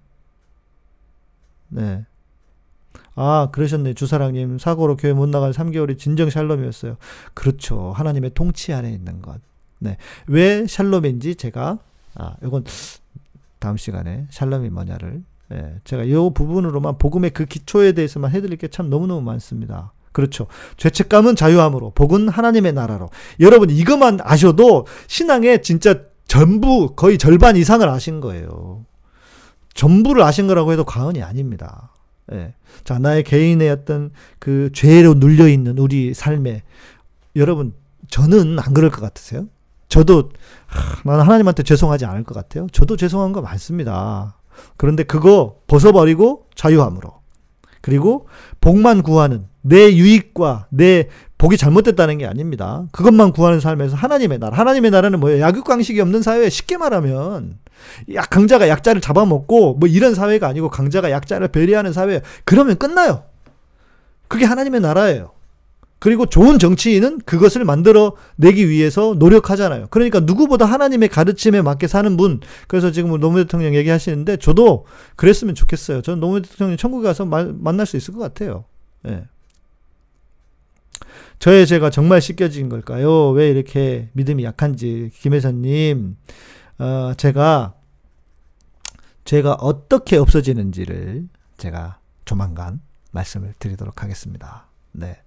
네. 1.69 2.05
아, 3.15 3.49
그러셨네. 3.53 3.95
주사랑님. 3.95 4.59
사고로 4.59 4.97
교회 4.97 5.13
못 5.13 5.29
나간 5.29 5.53
3개월이 5.53 5.99
진정 5.99 6.31
샬롬이었어요. 6.31 6.97
그렇죠. 7.35 7.93
하나님의 7.97 8.33
통치 8.35 8.73
안에 8.73 8.91
있는 8.91 9.23
것. 9.23 9.41
네. 9.79 9.97
왜 10.27 10.67
샬롬인지 10.67 11.37
제가, 11.37 11.79
아, 12.15 12.37
이건 12.43 12.65
다음 13.59 13.77
시간에 13.77 14.27
샬롬이 14.31 14.71
뭐냐를, 14.71 15.23
예, 15.53 15.77
제가 15.85 16.05
이 16.05 16.13
부분으로만 16.13 16.99
복음의 16.99 17.31
그 17.31 17.45
기초에 17.45 17.93
대해서만 17.93 18.31
해드릴 18.33 18.57
게 18.59 18.69
참 18.69 18.91
너무너무 18.91 19.21
많습니다. 19.23 19.93
그렇죠. 20.13 20.47
죄책감은 20.79 21.37
자유함으로, 21.37 21.91
복은 21.91 22.29
하나님의 22.29 22.73
나라로. 22.73 23.11
여러분, 23.41 23.69
이것만 23.71 24.21
아셔도 24.23 24.87
신앙의 25.09 25.63
진짜 25.63 26.01
전부, 26.27 26.95
거의 26.97 27.19
절반 27.19 27.57
이상을 27.57 27.87
아신 27.89 28.21
거예요. 28.21 28.85
전부를 29.75 30.23
아신 30.23 30.47
거라고 30.47 30.73
해도 30.73 30.85
과언이 30.85 31.23
아닙니다. 31.23 31.93
예. 32.33 32.55
자, 32.83 32.99
나의 32.99 33.23
개인의 33.25 33.69
어떤 33.71 34.11
그 34.39 34.71
죄로 34.73 35.15
눌려 35.15 35.49
있는 35.49 35.79
우리 35.79 36.15
삶에 36.15 36.63
여러분 37.37 37.75
저는 38.09 38.59
안 38.59 38.73
그럴 38.75 38.91
것 38.91 39.01
같으세요? 39.01 39.47
저도 39.89 40.31
하, 40.67 41.01
나는 41.05 41.25
하나님한테 41.25 41.63
죄송하지 41.63 42.05
않을 42.07 42.25
것 42.25 42.35
같아요. 42.35 42.67
저도 42.73 42.97
죄송한 42.97 43.33
거 43.33 43.41
많습니다. 43.41 44.37
그런데 44.77 45.03
그거 45.03 45.57
벗어버리고 45.67 46.47
자유함으로 46.55 47.15
그리고 47.81 48.27
복만 48.61 49.03
구하는 49.03 49.47
내 49.63 49.95
유익과 49.95 50.67
내 50.71 51.09
복이 51.39 51.57
잘못됐다는 51.57 52.19
게 52.19 52.27
아닙니다. 52.27 52.87
그것만 52.93 53.33
구하는 53.33 53.61
삶에서 53.61 53.97
하나님의 53.97 54.39
나라. 54.39 54.57
하나님의 54.57 54.91
나라는 54.91 55.21
뭐예요? 55.21 55.41
약육강식이 55.41 56.01
없는 56.01 56.23
사회에 56.23 56.49
쉽게 56.49 56.79
말하면 56.79 57.59
약 58.15 58.31
강자가 58.31 58.69
약자를 58.69 59.01
잡아먹고 59.01 59.75
뭐 59.75 59.89
이런 59.89 60.15
사회가 60.15 60.49
아니고 60.49 60.71
강자가 60.71 61.11
약자를 61.11 61.49
배려하는 61.49 61.93
사회. 61.93 62.23
그러면 62.45 62.77
끝나요. 62.77 63.25
그게 64.29 64.45
하나님의 64.45 64.81
나라예요. 64.81 65.33
그리고 65.99 66.27
좋은 66.27 66.59
정치인은 66.59 67.21
그것을 67.21 67.65
만들어 67.65 68.17
내기 68.37 68.69
위해서 68.69 69.15
노력하잖아요. 69.19 69.87
그러니까 69.91 70.21
누구보다 70.21 70.67
하나님의 70.67 71.09
가르침에 71.09 71.63
맞게 71.63 71.87
사는 71.87 72.17
분. 72.17 72.41
그래서 72.69 72.91
지금 72.91 73.11
뭐 73.11 73.19
노무현 73.19 73.47
대통령 73.47 73.75
얘기하시는데 73.75 74.37
저도 74.37 74.87
그랬으면 75.17 75.55
좋겠어요. 75.55 76.03
저는 76.03 76.21
노무현 76.21 76.43
대통령 76.43 76.77
천국에 76.77 77.07
가서 77.07 77.25
마, 77.25 77.45
만날 77.45 77.87
수 77.87 77.97
있을 77.97 78.13
것 78.13 78.21
같아요. 78.21 78.65
예. 79.07 79.25
저의 81.39 81.67
죄가 81.67 81.91
정말 81.91 82.21
씻겨진 82.21 82.69
걸까요? 82.69 83.31
왜 83.31 83.51
이렇게 83.51 84.09
믿음이 84.13 84.45
약한지 84.45 85.11
김혜선님 85.15 86.17
어, 86.79 87.13
제가 87.17 87.75
죄가 89.25 89.55
어떻게 89.55 90.17
없어지는지를 90.17 91.29
제가 91.57 91.99
조만간 92.25 92.81
말씀을 93.13 93.55
드리도록 93.59 94.03
하겠습니다. 94.03 94.69
네. 94.93 95.19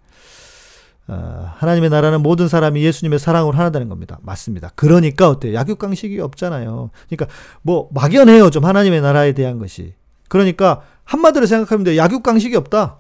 어, 1.09 1.51
하나님의 1.55 1.89
나라는 1.89 2.21
모든 2.21 2.47
사람이 2.47 2.83
예수님의 2.83 3.17
사랑으로 3.17 3.57
하나되는 3.57 3.89
겁니다. 3.89 4.19
맞습니다. 4.21 4.71
그러니까 4.75 5.27
어때요? 5.27 5.55
약육강식이 5.55 6.19
없잖아요. 6.19 6.91
그러니까 7.09 7.35
뭐 7.63 7.89
막연해요. 7.91 8.51
좀 8.51 8.63
하나님의 8.63 9.01
나라에 9.01 9.31
대한 9.33 9.57
것이. 9.57 9.95
그러니까 10.27 10.83
한마디로 11.05 11.47
생각하면 11.47 11.83
돼요. 11.83 11.97
약육강식이 11.97 12.55
없다. 12.55 12.99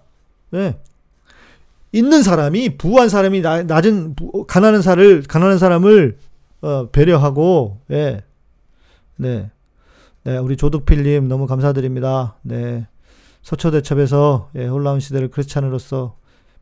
네. 0.49 0.79
있는 1.91 2.23
사람이 2.23 2.77
부한 2.77 3.09
사람이 3.09 3.41
낮은 3.41 4.15
가난한 4.47 4.81
사를 4.81 5.21
가난한 5.21 5.59
사람을 5.59 6.17
어, 6.61 6.89
배려하고 6.91 7.79
예. 7.91 8.23
네. 9.17 9.51
네, 10.23 10.37
우리 10.37 10.57
조득필 10.57 11.03
님 11.03 11.27
너무 11.27 11.45
감사드립니다. 11.45 12.35
네. 12.41 12.87
서초대첩에서 13.43 14.49
예, 14.55 14.65
홀라운 14.65 14.99
시대를 14.99 15.29
크리스찬으로서 15.29 16.18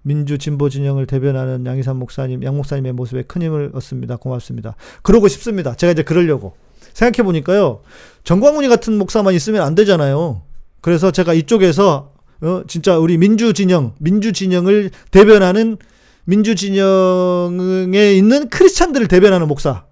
민주 0.08 0.38
진보 0.38 0.70
진영을 0.70 1.06
대변하는 1.06 1.66
양희삼 1.66 1.98
목사님, 1.98 2.42
양 2.44 2.56
목사님의 2.56 2.94
모습에 2.94 3.24
큰 3.24 3.42
힘을 3.42 3.72
얻습니다. 3.74 4.16
고맙습니다. 4.16 4.78
그러고 5.02 5.28
싶습니다. 5.28 5.76
제가 5.76 5.92
이제 5.92 6.02
그러려고 6.02 6.56
생각해 6.94 7.26
보니까요. 7.26 7.82
정광훈이 8.24 8.70
같은 8.70 8.98
목사만 8.98 9.34
있으면 9.34 9.64
안 9.64 9.76
되잖아요. 9.76 10.44
그래서 10.80 11.12
제가 11.12 11.34
이쪽에서 11.34 12.14
어, 12.40 12.62
진짜 12.68 12.98
우리 12.98 13.18
민주 13.18 13.52
진영, 13.52 13.96
민주 14.00 14.32
진영을 14.32 14.92
대변하는 15.12 15.78
민주 16.24 16.56
진영에 16.56 18.14
있는 18.14 18.48
크리스찬들을 18.48 19.08
대변하는 19.10 19.48
목사. 19.50 19.86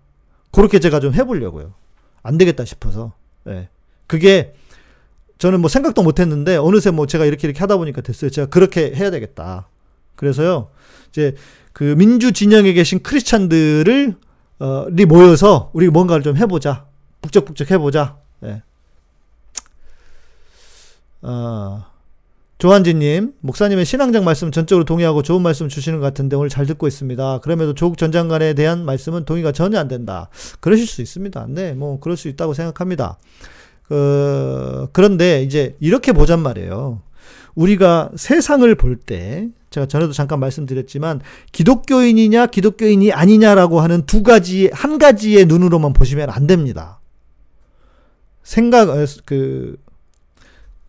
그렇게 0.51 0.79
제가 0.79 1.01
좀 1.01 1.13
해보려고요. 1.13 1.73
안 2.23 2.37
되겠다 2.37 2.63
싶어서. 2.63 3.11
예. 3.47 3.67
그게 4.07 4.53
저는 5.39 5.59
뭐 5.59 5.67
생각도 5.67 6.03
못 6.03 6.21
했는데 6.21 6.55
어느새 6.55 6.91
뭐 6.91 7.05
제가 7.05 7.25
이렇게 7.25 7.49
이렇게 7.49 7.59
하다 7.59 7.75
보니까 7.75 7.99
됐어요. 7.99 8.31
제가 8.31 8.47
그렇게 8.47 8.93
해야 8.95 9.11
되겠다. 9.11 9.67
그래서요, 10.15 10.69
이제 11.09 11.35
그 11.73 11.95
민주 11.97 12.31
진영에 12.31 12.73
계신 12.73 13.03
크리스찬들을, 13.03 14.15
어, 14.59 14.85
리 14.89 15.05
모여서 15.05 15.71
우리 15.73 15.89
뭔가를 15.89 16.23
좀 16.23 16.37
해보자. 16.37 16.85
북적북적 17.21 17.71
해보자. 17.71 18.17
예. 18.43 18.61
어, 21.21 21.85
조한진님, 22.57 23.33
목사님의 23.41 23.83
신앙적 23.83 24.23
말씀 24.23 24.51
전적으로 24.51 24.85
동의하고 24.85 25.23
좋은 25.23 25.41
말씀 25.41 25.67
주시는 25.67 25.99
것 25.99 26.05
같은데 26.05 26.37
오늘 26.37 26.49
잘 26.49 26.65
듣고 26.65 26.87
있습니다. 26.87 27.39
그럼에도 27.39 27.73
조국 27.73 27.97
전 27.97 28.11
장관에 28.11 28.53
대한 28.53 28.85
말씀은 28.85 29.25
동의가 29.25 29.51
전혀 29.51 29.77
안 29.77 29.87
된다. 29.87 30.29
그러실 30.61 30.87
수 30.87 31.01
있습니다. 31.01 31.47
네, 31.49 31.73
뭐, 31.73 31.99
그럴 31.99 32.15
수 32.15 32.29
있다고 32.29 32.53
생각합니다. 32.53 33.17
그, 33.87 34.87
그런데 34.93 35.43
이제 35.43 35.75
이렇게 35.79 36.13
보잔 36.13 36.39
말이에요. 36.39 37.01
우리가 37.55 38.11
세상을 38.15 38.73
볼 38.75 38.95
때, 38.97 39.49
제가 39.75 39.87
전에도 39.87 40.13
잠깐 40.13 40.39
말씀드렸지만, 40.39 41.19
기독교인이냐, 41.51 42.47
기독교인이 42.47 43.11
아니냐라고 43.11 43.81
하는 43.81 44.05
두 44.05 44.23
가지, 44.23 44.69
한 44.71 44.97
가지의 44.97 45.45
눈으로만 45.47 45.91
보시면 45.91 46.29
안 46.29 46.47
됩니다. 46.47 47.01
생각, 48.41 48.89
어, 48.89 49.05
그, 49.25 49.77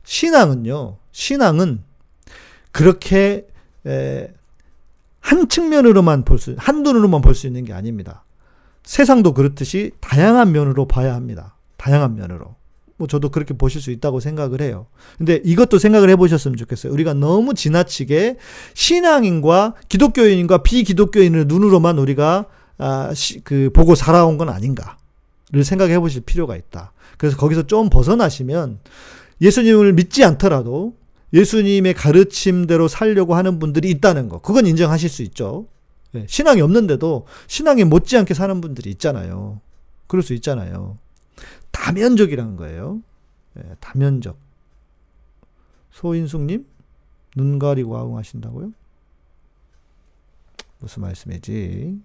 신앙은요, 0.05 0.99
신앙은 1.11 1.83
그렇게 2.71 3.49
에, 3.87 4.33
한 5.21 5.49
측면으로만 5.49 6.25
볼 6.25 6.39
수, 6.39 6.55
한 6.59 6.83
눈으로만 6.83 7.23
볼 7.23 7.35
수 7.35 7.47
있는 7.49 7.65
게 7.65 7.73
아닙니다. 7.73 8.25
세상도 8.85 9.35
그렇듯이 9.35 9.93
다양한 10.01 10.53
면으로 10.53 10.87
봐야 10.87 11.15
합니다. 11.15 11.57
다양한 11.77 12.15
면으로. 12.15 12.56
뭐 12.99 13.07
저도 13.07 13.29
그렇게 13.29 13.55
보실 13.55 13.81
수 13.81 13.91
있다고 13.91 14.21
생각을 14.21 14.61
해요. 14.61 14.87
근데 15.19 15.41
이것도 15.45 15.79
생각을 15.79 16.09
해보셨으면 16.11 16.57
좋겠어요. 16.57 16.93
우리가 16.93 17.15
너무 17.15 17.55
지나치게 17.55 18.37
신앙인과 18.75 19.75
기독교인과 19.89 20.59
비기독교인을 20.59 21.47
눈으로만 21.47 21.99
우리가 21.99 22.47
아, 22.79 23.13
시, 23.15 23.41
그 23.41 23.71
보고 23.73 23.95
살아온 23.95 24.39
건 24.39 24.49
아닌가를 24.49 25.65
생각해 25.65 25.99
보실 25.99 26.23
필요가 26.23 26.57
있다. 26.57 26.93
그래서 27.19 27.37
거기서 27.37 27.67
좀 27.67 27.89
벗어나시면 27.91 28.79
예수님을 29.41 29.93
믿지 29.95 30.25
않더라도 30.25 30.95
예수님의 31.33 31.95
가르침대로 31.95 32.89
살려고 32.89 33.35
하는 33.35 33.59
분들이 33.59 33.91
있다는 33.91 34.29
거. 34.29 34.41
그건 34.41 34.67
인정하실 34.67 35.09
수 35.09 35.23
있죠. 35.23 35.67
네, 36.13 36.25
신앙이 36.29 36.61
없는데도 36.63 37.27
신앙에 37.47 37.85
못지않게 37.85 38.33
사는 38.33 38.61
분들이 38.61 38.91
있잖아요. 38.91 39.61
그럴 40.07 40.23
수 40.23 40.35
있잖아요. 40.35 40.99
다면적이라는 41.77 42.57
거예요. 42.57 43.03
네, 43.55 43.63
다면적. 43.81 44.37
소인숙님? 45.93 46.67
눈 47.37 47.59
가리고 47.59 47.97
아웅하신다고요? 47.97 48.73
무슨 50.79 51.03
말씀이지? 51.03 52.01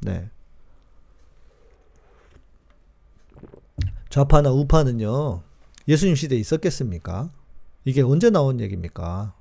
네. 0.00 0.30
좌파나 4.10 4.52
우파는요, 4.52 5.42
예수님 5.88 6.14
시대에 6.14 6.38
있었겠습니까? 6.38 7.30
이게 7.84 8.02
언제 8.02 8.30
나온 8.30 8.60
얘기입니까? 8.60 9.32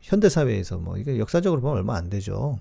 현대 0.00 0.28
사회에서 0.28 0.78
뭐 0.78 0.96
이게 0.96 1.18
역사적으로 1.18 1.60
보면 1.60 1.76
얼마 1.76 1.96
안 1.96 2.08
되죠. 2.08 2.58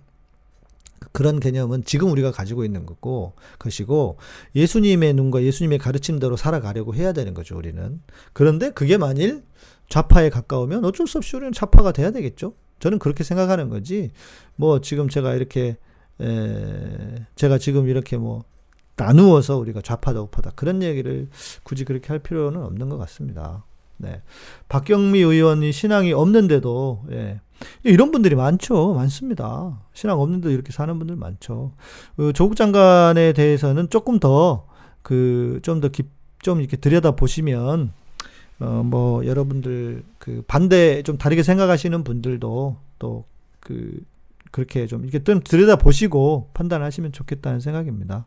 그런 1.12 1.40
개념은 1.40 1.84
지금 1.86 2.12
우리가 2.12 2.32
가지고 2.32 2.66
있는 2.66 2.86
거고 2.86 3.34
것이고 3.60 4.18
예수님의 4.56 5.14
눈과 5.14 5.44
예수님의 5.44 5.80
가르침대로 5.80 6.38
살아가려고 6.38 6.96
해야 6.96 7.14
되는 7.14 7.34
거죠 7.34 7.58
우리는. 7.58 8.02
그런데 8.34 8.72
그게 8.72 8.98
만일 8.98 9.44
좌파에 9.90 10.30
가까우면 10.30 10.86
어쩔 10.86 11.08
수 11.08 11.18
없이 11.18 11.36
우리는 11.36 11.52
좌파가 11.52 11.92
돼야 11.92 12.12
되겠죠. 12.12 12.54
저는 12.80 13.00
그렇게 13.00 13.24
생각하는 13.24 13.70
거지. 13.70 14.12
뭐 14.56 14.82
지금 14.82 15.10
제가 15.10 15.34
이렇게 15.34 15.78
에 16.20 17.26
제가 17.36 17.58
지금 17.58 17.88
이렇게 17.88 18.18
뭐 18.18 18.44
나누어서 18.96 19.58
우리가 19.58 19.82
좌파다 19.82 20.22
우파다 20.22 20.52
그런 20.56 20.82
얘기를 20.82 21.30
굳이 21.64 21.86
그렇게 21.86 22.08
할 22.08 22.20
필요는 22.20 22.62
없는 22.64 22.90
것 22.90 22.98
같습니다. 22.98 23.64
네. 23.98 24.22
박경미 24.70 25.20
의원이 25.20 25.72
신앙이 25.72 26.14
없는데도 26.14 27.04
예. 27.12 27.40
이런 27.84 28.12
분들이 28.12 28.36
많죠. 28.36 28.94
많습니다. 28.94 29.82
신앙 29.94 30.20
없는데 30.22 30.52
이렇게 30.54 30.72
사는 30.72 30.96
분들 30.98 31.16
많죠. 31.16 31.72
그 32.16 32.32
조국 32.34 32.56
장관에 32.56 33.34
대해서는 33.34 33.90
조금 33.90 34.20
더 34.20 34.68
그 35.04 35.60
좀 35.64 35.80
더 35.82 35.88
깊, 35.90 36.08
좀 36.42 36.60
이렇게 36.60 36.78
들여다 36.78 37.12
보시면 37.12 37.92
어 38.60 38.84
뭐 38.84 39.26
여러분들 39.26 40.04
그 40.20 40.44
반대 40.48 41.02
좀 41.04 41.18
다르게 41.18 41.44
생각하시는 41.44 42.04
분들도 42.04 42.78
또 43.00 43.26
그 43.60 44.00
그렇게 44.52 44.88
좀 44.88 45.04
이렇게 45.04 45.24
좀 45.24 45.42
들여다 45.44 45.76
보시고 45.78 46.50
판단하시면 46.54 47.12
좋겠다는 47.12 47.60
생각입니다. 47.60 48.26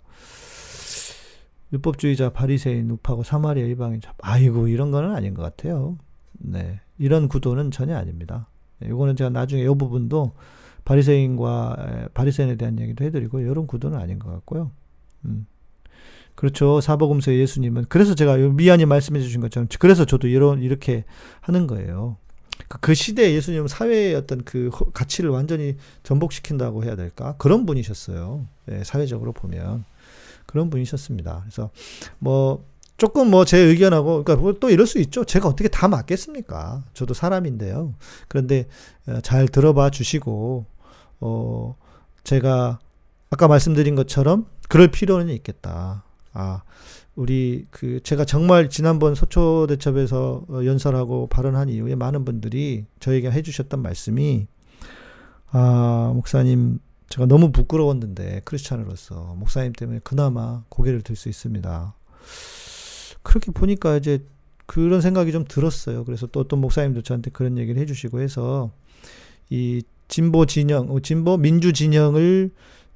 율법주의자 1.73 2.31
바리새인 2.31 2.91
우파고 2.91 3.23
사마리아 3.23 3.67
이방인 3.67 4.01
아이고 4.21 4.69
이런 4.69 4.91
거는 4.91 5.15
아닌 5.15 5.35
것 5.35 5.43
같아요. 5.43 5.97
네. 6.33 6.81
이런 6.99 7.29
구도는 7.29 7.71
전혀 7.71 7.97
아닙니다. 7.97 8.49
이거는 8.85 9.17
제가 9.17 9.31
나중에 9.31 9.63
이 9.63 9.67
부분도 9.67 10.33
바리새인과 10.85 12.09
바리새인에 12.15 12.57
대한 12.57 12.79
얘기도 12.81 13.05
해드리고 13.05 13.41
이런 13.41 13.67
구도는 13.67 13.99
아닌 13.99 14.19
것 14.19 14.31
같고요. 14.31 14.71
음. 15.27 15.47
그렇죠. 16.35 16.81
사복음서의 16.81 17.39
예수님은 17.41 17.87
그래서 17.89 18.15
제가 18.15 18.37
미안히 18.37 18.87
말씀해 18.87 19.21
주신 19.21 19.41
것처럼 19.41 19.69
그래서 19.79 20.07
저도 20.07 20.27
이런 20.27 20.63
이렇게 20.63 21.05
하는 21.41 21.67
거예요. 21.67 22.17
그, 22.69 22.79
그 22.81 22.95
시대에 22.95 23.35
예수님은 23.35 23.69
사회의 23.69 24.15
어떤 24.15 24.43
그 24.45 24.71
가치를 24.95 25.31
완전히 25.31 25.77
전복시킨다고 26.03 26.85
해야 26.85 26.97
될까 26.97 27.35
그런 27.37 27.67
분이셨어요. 27.67 28.47
네, 28.67 28.85
사회적으로 28.85 29.33
보면 29.33 29.85
그런 30.51 30.69
분이셨습니다. 30.69 31.41
그래서 31.43 31.71
뭐 32.19 32.65
조금 32.97 33.31
뭐 33.31 33.45
제 33.45 33.57
의견하고 33.57 34.25
그러니까 34.25 34.37
뭐또 34.37 34.69
이럴 34.69 34.87
수 34.87 34.99
있죠. 34.99 35.25
제가 35.25 35.49
어떻게 35.49 35.69
다 35.69 35.87
맞겠습니까? 35.89 36.83
저도 36.93 37.15
사람인데요. 37.15 37.95
그런데 38.29 38.67
어, 39.07 39.21
잘 39.23 39.47
들어봐 39.49 39.91
주시고 39.91 40.67
어 41.21 41.77
제가 42.25 42.79
아까 43.31 43.49
말씀드린 43.49 43.95
것처럼 43.95 44.47
그럴 44.69 44.89
필요는 44.89 45.29
있겠다. 45.35 46.05
아 46.33 46.63
우리 47.15 47.67
그 47.71 48.01
제가 48.03 48.25
정말 48.25 48.69
지난번 48.69 49.15
소초 49.15 49.67
대첩에서 49.69 50.45
어, 50.49 50.65
연설하고 50.65 51.29
발언한 51.29 51.69
이후에 51.69 51.95
많은 51.95 52.25
분들이 52.25 52.87
저에게 52.99 53.31
해주셨던 53.31 53.81
말씀이 53.83 54.47
아 55.53 56.13
목사님 56.15 56.81
제가 57.11 57.27
너무 57.27 57.51
부끄러웠는데 57.51 58.43
크리스찬으로서 58.45 59.35
목사님 59.37 59.73
때문에 59.73 60.01
그나마 60.05 60.63
고개를 60.69 61.03
들 61.03 61.17
수 61.17 61.29
있습니다. 61.29 61.95
그렇게 63.23 63.51
보니까 63.51 63.97
이제 63.97 64.25
그런 64.67 65.01
생각이 65.01 65.33
좀 65.33 65.45
들었어요. 65.45 66.05
그래서 66.05 66.29
또 66.29 66.39
어떤 66.41 66.61
목사님도 66.61 67.03
저한테 67.03 67.31
그런 67.33 67.59
얘기를 67.59 67.81
해주시고 67.83 68.21
해서 68.21 68.71
이 69.51 69.83
진보 70.07 70.47
진영, 70.47 70.91
어, 70.91 71.01
진보 71.01 71.37
민주 71.37 71.73
진영을 71.73 72.53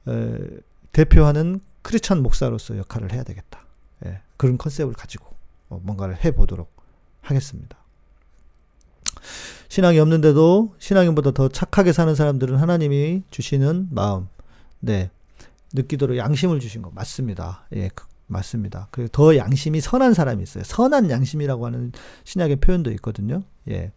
에, 0.06 0.38
대표하는 0.92 1.60
크리스찬 1.82 2.22
목사로서 2.22 2.78
역할을 2.78 3.12
해야 3.12 3.24
되겠다. 3.24 3.66
예, 4.06 4.20
그런 4.36 4.56
컨셉을 4.58 4.92
가지고 4.94 5.26
어, 5.68 5.80
뭔가를 5.82 6.24
해보도록 6.24 6.72
하겠습니다. 7.20 7.76
신앙이 9.74 9.98
없는데도 9.98 10.72
신앙인보다 10.78 11.32
더 11.32 11.48
착하게 11.48 11.92
사는 11.92 12.14
사람들은 12.14 12.58
하나님이 12.58 13.24
주시는 13.32 13.88
마음, 13.90 14.28
네, 14.78 15.10
느끼도록 15.72 16.16
양심을 16.16 16.60
주신 16.60 16.80
거 16.80 16.92
맞습니다. 16.94 17.66
예, 17.74 17.90
그 17.92 18.04
맞습니다. 18.28 18.86
그리고 18.92 19.08
더 19.08 19.36
양심이 19.36 19.80
선한 19.80 20.14
사람이 20.14 20.44
있어요. 20.44 20.62
선한 20.62 21.10
양심이라고 21.10 21.66
하는 21.66 21.90
신약의 22.22 22.56
표현도 22.56 22.92
있거든요. 22.92 23.42
예. 23.68 23.90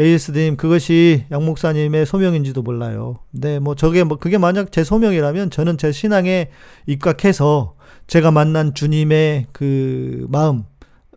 AS님, 0.00 0.56
그것이 0.56 1.26
양 1.30 1.44
목사님의 1.44 2.06
소명인지도 2.06 2.62
몰라요. 2.62 3.18
네, 3.32 3.58
뭐, 3.58 3.74
저게, 3.74 4.02
뭐, 4.02 4.16
그게 4.16 4.38
만약 4.38 4.72
제 4.72 4.82
소명이라면 4.82 5.50
저는 5.50 5.76
제 5.76 5.92
신앙에 5.92 6.48
입각해서 6.86 7.74
제가 8.06 8.30
만난 8.30 8.72
주님의 8.72 9.48
그 9.52 10.26
마음, 10.30 10.64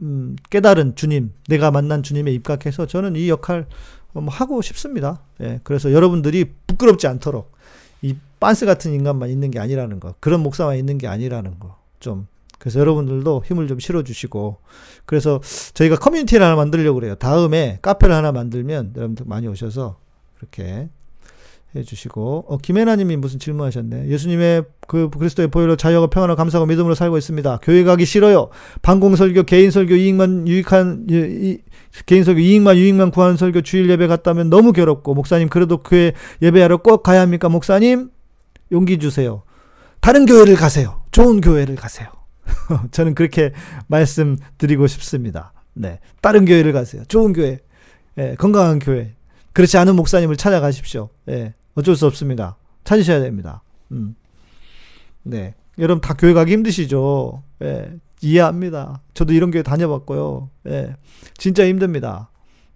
음, 0.02 0.36
깨달은 0.50 0.96
주님, 0.96 1.32
내가 1.48 1.72
만난 1.72 2.04
주님에 2.04 2.32
입각해서 2.32 2.86
저는 2.86 3.16
이 3.16 3.30
역할 3.30 3.68
뭐 4.14 4.26
하고 4.28 4.62
싶습니다. 4.62 5.22
예, 5.42 5.60
그래서 5.64 5.92
여러분들이 5.92 6.54
부끄럽지 6.68 7.08
않도록 7.08 7.52
이 8.02 8.16
빤스 8.40 8.66
같은 8.66 8.94
인간만 8.94 9.30
있는 9.30 9.52
게 9.52 9.60
아니라는 9.60 10.00
거, 10.00 10.16
그런 10.20 10.42
목사만 10.42 10.78
있는 10.78 10.98
게 10.98 11.08
아니라는 11.08 11.60
거, 11.60 11.78
좀 12.00 12.28
그래서 12.60 12.80
여러분들도 12.80 13.44
힘을 13.46 13.68
좀 13.68 13.80
실어주시고 13.80 14.58
그래서 15.06 15.42
저희가 15.74 15.96
커뮤니티를 15.96 16.46
하나 16.46 16.56
만들려고 16.56 17.00
그래요. 17.00 17.16
다음에 17.16 17.80
카페를 17.82 18.14
하나 18.14 18.32
만들면 18.32 18.94
여러분들 18.96 19.26
많이 19.28 19.48
오셔서 19.48 19.98
그렇게 20.38 20.90
해주시고 21.76 22.46
어, 22.48 22.58
김혜나님이 22.58 23.18
무슨 23.18 23.40
질문하셨네. 23.40 24.08
예수님의 24.08 24.64
그 24.88 25.10
그리스도의 25.10 25.50
보혈로 25.50 25.76
자유하고 25.76 26.08
평안하고 26.08 26.36
감사하고 26.38 26.66
믿음으로 26.66 26.96
살고 26.96 27.18
있습니다. 27.18 27.60
교회 27.62 27.84
가기 27.84 28.06
싫어요. 28.06 28.50
방공 28.82 29.16
설교, 29.16 29.44
개인 29.44 29.70
설교 29.70 29.96
이익만 29.96 30.48
유익한 30.48 31.06
이, 31.10 31.14
이, 31.16 31.58
개인 32.06 32.24
설교 32.24 32.40
이익만 32.40 32.76
유익만 32.78 33.12
구하는 33.12 33.38
설교 33.38 33.62
주일 33.62 33.90
예배 33.90 34.08
갔다면 34.08 34.50
너무 34.50 34.74
괴롭고 34.74 35.14
목사님 35.14 35.50
그래도 35.50 35.78
교회 35.78 36.14
예배하러 36.42 36.78
꼭 36.78 37.04
가야 37.04 37.22
합니까 37.22 37.50
목사님? 37.50 38.10
용기 38.72 38.98
주세요. 38.98 39.44
다른 40.02 40.26
교회를 40.26 40.56
가세요. 40.56 41.02
좋은 41.12 41.42
교회를 41.42 41.76
가세요. 41.76 42.08
저는 42.92 43.16
그렇게 43.16 43.52
말씀드리고 43.88 44.88
싶습니다. 44.88 45.54
네. 45.74 46.00
다른 46.22 46.46
교회를 46.46 46.74
가세요. 46.74 47.04
좋은 47.08 47.34
교회. 47.34 47.60
예, 48.18 48.36
건강한 48.38 48.80
교회. 48.80 49.14
그렇지 49.54 49.78
않은 49.78 49.96
목사님을 49.96 50.36
찾아가십시오. 50.36 51.10
예, 51.30 51.54
어쩔 51.76 51.96
수 51.96 52.06
없습니다. 52.06 52.58
찾으셔야 52.84 53.20
됩니다. 53.20 53.62
음. 53.92 54.16
네. 55.24 55.56
여러분 55.78 56.02
다 56.02 56.14
교회 56.14 56.34
가기 56.34 56.52
힘드시죠? 56.52 57.42
예, 57.64 57.94
이해합니다. 58.22 59.02
저도 59.14 59.34
이런 59.34 59.52
교회 59.52 59.64
다녀봤고요. 59.64 60.50
예, 60.68 60.96
진짜 61.38 61.66
힘듭니다. 61.66 62.30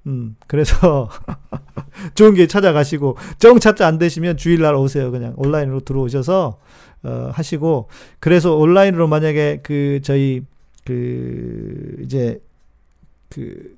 음, 0.08 0.36
그래서 0.48 1.10
좋은 2.16 2.34
교회 2.34 2.48
찾아가시고 2.48 3.18
정 3.40 3.60
찾자 3.60 3.88
안 3.88 3.98
되시면 3.98 4.38
주일날 4.38 4.76
오세요. 4.76 5.12
그냥 5.12 5.34
온라인으로 5.38 5.82
들어오셔서 5.82 6.60
어, 7.04 7.30
하시고 7.34 7.90
그래서 8.20 8.56
온라인으로 8.56 9.08
만약에 9.08 9.60
그 9.64 10.00
저희 10.04 10.42
그 10.86 11.98
이제 12.04 12.42
그 13.30 13.78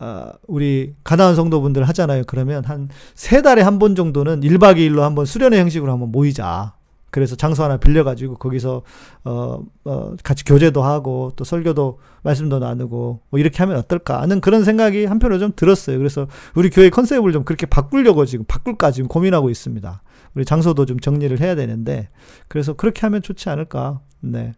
아, 0.00 0.32
우리 0.46 0.94
가나안 1.04 1.34
성도분들 1.36 1.86
하잖아요. 1.88 2.22
그러면 2.26 2.64
한 2.64 2.88
세 3.14 3.42
달에 3.42 3.62
한 3.62 3.78
번 3.78 3.94
정도는 3.94 4.40
1박 4.40 4.76
2일로 4.76 5.00
한번 5.00 5.26
수련회 5.26 5.60
형식으로 5.60 5.92
한번 5.92 6.10
모이자. 6.10 6.74
그래서 7.10 7.34
장소 7.34 7.64
하나 7.64 7.76
빌려가지고 7.76 8.36
거기서 8.36 8.82
어, 9.24 9.62
어, 9.84 10.16
같이 10.22 10.44
교제도 10.44 10.82
하고 10.82 11.32
또 11.36 11.42
설교도 11.44 11.98
말씀도 12.22 12.60
나누고 12.60 13.20
뭐 13.30 13.40
이렇게 13.40 13.58
하면 13.58 13.76
어떨까 13.78 14.22
하는 14.22 14.40
그런 14.40 14.62
생각이 14.64 15.06
한편으로 15.06 15.38
좀 15.40 15.52
들었어요. 15.56 15.98
그래서 15.98 16.28
우리 16.54 16.70
교회 16.70 16.88
컨셉을 16.88 17.32
좀 17.32 17.44
그렇게 17.44 17.66
바꾸려고 17.66 18.24
지금 18.26 18.44
바꿀까 18.46 18.92
지금 18.92 19.08
고민하고 19.08 19.50
있습니다. 19.50 20.02
우리 20.34 20.44
장소도 20.44 20.86
좀 20.86 21.00
정리를 21.00 21.40
해야 21.40 21.54
되는데 21.56 22.08
그래서 22.48 22.74
그렇게 22.74 23.00
하면 23.02 23.22
좋지 23.22 23.48
않을까. 23.48 24.00
네. 24.20 24.52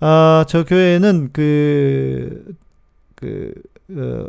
아, 0.00 0.44
저 0.48 0.64
교회는 0.64 1.30
그, 1.32 2.54
그, 3.14 3.52
어, 3.90 4.28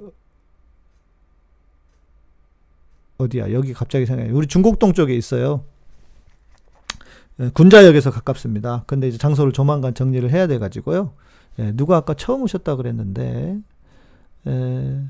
어디야? 3.18 3.54
여기 3.54 3.74
갑자기 3.74 4.06
생각해. 4.06 4.32
우리 4.32 4.48
중곡동 4.48 4.94
쪽에 4.94 5.16
있어요. 5.16 5.64
예, 7.40 7.50
군자역에서 7.50 8.12
가깝습니다. 8.12 8.84
근데 8.88 9.08
이제 9.08 9.18
장소를 9.18 9.52
조만간 9.52 9.94
정리를 9.94 10.30
해야 10.32 10.48
돼 10.48 10.58
가지고요. 10.58 11.14
예, 11.60 11.72
누가 11.74 11.98
아까 11.98 12.14
처음 12.14 12.44
오셨다 12.44 12.76
그랬는데, 12.76 13.58
예, 14.48 15.02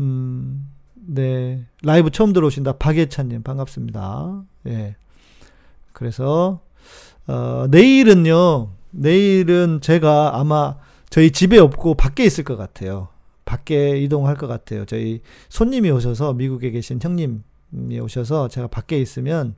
음, 0.00 0.68
네. 0.94 1.64
라이브 1.82 2.10
처음 2.10 2.32
들어오신다. 2.32 2.72
박예찬님, 2.74 3.42
반갑습니다. 3.42 4.42
예. 4.68 4.96
그래서, 5.92 6.60
어, 7.26 7.66
내일은요, 7.70 8.70
내일은 8.90 9.80
제가 9.80 10.38
아마 10.38 10.76
저희 11.10 11.30
집에 11.30 11.58
없고 11.58 11.94
밖에 11.94 12.24
있을 12.24 12.44
것 12.44 12.56
같아요. 12.56 13.08
밖에 13.52 13.98
이동할 13.98 14.36
것 14.36 14.46
같아요. 14.46 14.86
저희 14.86 15.20
손님이 15.50 15.90
오셔서 15.90 16.32
미국에 16.32 16.70
계신 16.70 16.98
형님 17.02 17.42
이 17.90 17.98
오셔서 17.98 18.48
제가 18.48 18.66
밖에 18.68 18.98
있으면 18.98 19.54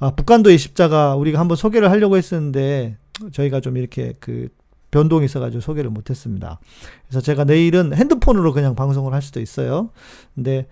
아, 0.00 0.10
북한도의 0.10 0.58
십자가 0.58 1.14
우리가 1.14 1.38
한번 1.38 1.56
소개를 1.56 1.90
하려고 1.92 2.16
했었는데 2.16 2.96
저희가 3.30 3.60
좀 3.60 3.76
이렇게 3.76 4.14
그 4.18 4.48
변동이 4.90 5.24
있어가지고 5.26 5.60
소개를 5.60 5.90
못했습니다. 5.90 6.58
그래서 7.06 7.20
제가 7.20 7.44
내일은 7.44 7.94
핸드폰으로 7.94 8.52
그냥 8.52 8.74
방송을 8.74 9.12
할 9.12 9.22
수도 9.22 9.40
있어요. 9.40 9.90
근데 10.34 10.66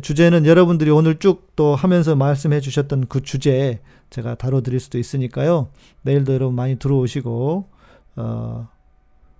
주제는 0.00 0.46
여러분들이 0.46 0.90
오늘 0.90 1.16
쭉 1.16 1.44
또 1.56 1.76
하면서 1.76 2.16
말씀해 2.16 2.60
주셨던 2.60 3.06
그 3.08 3.22
주제 3.22 3.80
제가 4.10 4.34
다뤄드릴 4.34 4.80
수도 4.80 4.98
있으니까요. 4.98 5.68
내일도 6.02 6.34
여러분 6.34 6.54
많이 6.54 6.76
들어오시고, 6.78 7.68
어, 8.16 8.68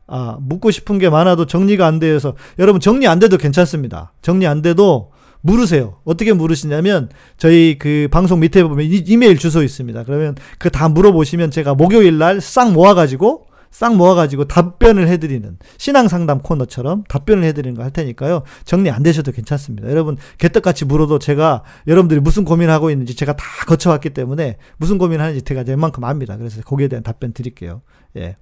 아, 0.07 0.37
묻고 0.41 0.71
싶은 0.71 0.99
게 0.99 1.09
많아도 1.11 1.47
정리가 1.47 1.87
안 1.87 1.99
되어서, 1.99 2.35
여러분 2.59 2.81
정리 2.81 3.07
안 3.07 3.19
돼도 3.19 3.39
괜찮습니다. 3.39 4.13
정리 4.23 4.47
안 4.47 4.63
돼도 4.63 5.13
물으세요. 5.41 5.97
어떻게 6.05 6.33
물으시냐면, 6.33 7.11
저희 7.37 7.77
그 7.79 8.09
방송 8.11 8.41
밑에 8.41 8.63
보면 8.65 8.87
이메일 8.91 9.39
주소 9.39 9.63
있습니다. 9.63 10.05
그러면 10.05 10.35
그 10.59 10.71
다 10.71 10.89
물어보시면 10.89 11.51
제가 11.51 11.75
목요일 11.75 12.19
날 12.19 12.41
싹 12.41 12.73
모아가지고, 12.73 13.47
싹 13.71 13.97
모아가지고 13.97 14.45
답변을 14.45 15.09
해드리는 15.09 15.59
신앙 15.79 16.07
상담 16.07 16.39
코너처럼 16.43 17.03
답변을 17.09 17.43
해드리는 17.43 17.77
거 17.77 17.83
할 17.83 17.91
테니까요. 17.91 18.45
정리 18.65 18.89
안 18.89 19.03
되셔도 19.03 19.33
괜찮습니다. 19.33 19.91
여러분 19.91 20.17
개떡같이 20.39 20.85
물어도 20.85 21.19
제가 21.19 21.65
여러분들이 21.89 22.21
무슨 22.21 22.45
고민하고 22.45 22.91
있는지 22.93 23.17
제가 23.17 23.35
다 23.35 23.45
거쳐왔기 23.67 24.11
때문에 24.11 24.59
무슨 24.77 24.97
고민하는지 24.97 25.43
제가 25.43 25.65
웬만큼 25.67 26.05
압니다. 26.05 26.37
그래서 26.37 26.63
거기에 26.63 26.87
대한 26.87 27.03
답변 27.03 27.33
드릴게요. 27.33 27.83
예. 28.17 28.37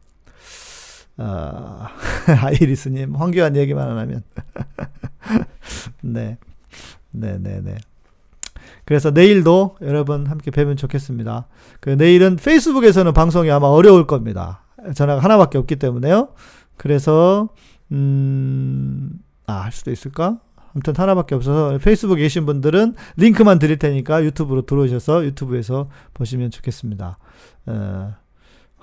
어, 1.19 1.87
아이리스님 2.43 3.15
황교안 3.15 3.57
얘기만 3.57 3.91
안 3.91 3.99
하면 3.99 4.23
네. 6.03 6.39
네, 7.11 7.39
네, 7.39 7.61
네. 7.63 7.77
그래서 8.85 9.11
내일도 9.11 9.77
여러분 9.83 10.27
함께 10.27 10.51
뵈면 10.51 10.77
좋겠습니다. 10.77 11.47
그 11.81 11.91
내일은 11.91 12.37
페이스북에서는 12.37 13.13
방송이 13.13 13.51
아마 13.51 13.69
어려울 13.69 14.07
겁니다. 14.07 14.65
전화가 14.95 15.23
하나밖에 15.23 15.59
없기 15.59 15.77
때문에요. 15.77 16.29
그래서 16.77 17.49
음, 17.93 19.21
아, 19.47 19.53
할 19.53 19.73
수도 19.73 19.91
있을까? 19.91 20.41
아무튼 20.75 20.95
하나밖에 20.97 21.35
없어서 21.35 21.79
페이스북에 21.79 22.23
계신 22.23 22.47
분들은 22.47 22.95
링크만 23.17 23.59
드릴 23.59 23.79
테니까 23.79 24.25
유튜브로 24.25 24.63
들어오셔서 24.63 25.25
유튜브에서 25.27 25.91
보시면 26.15 26.51
좋겠습니다. 26.51 27.19
어, 27.67 28.15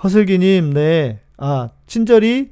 허슬기님, 0.03 0.73
네. 0.73 1.19
아, 1.39 1.69
친절히 1.87 2.51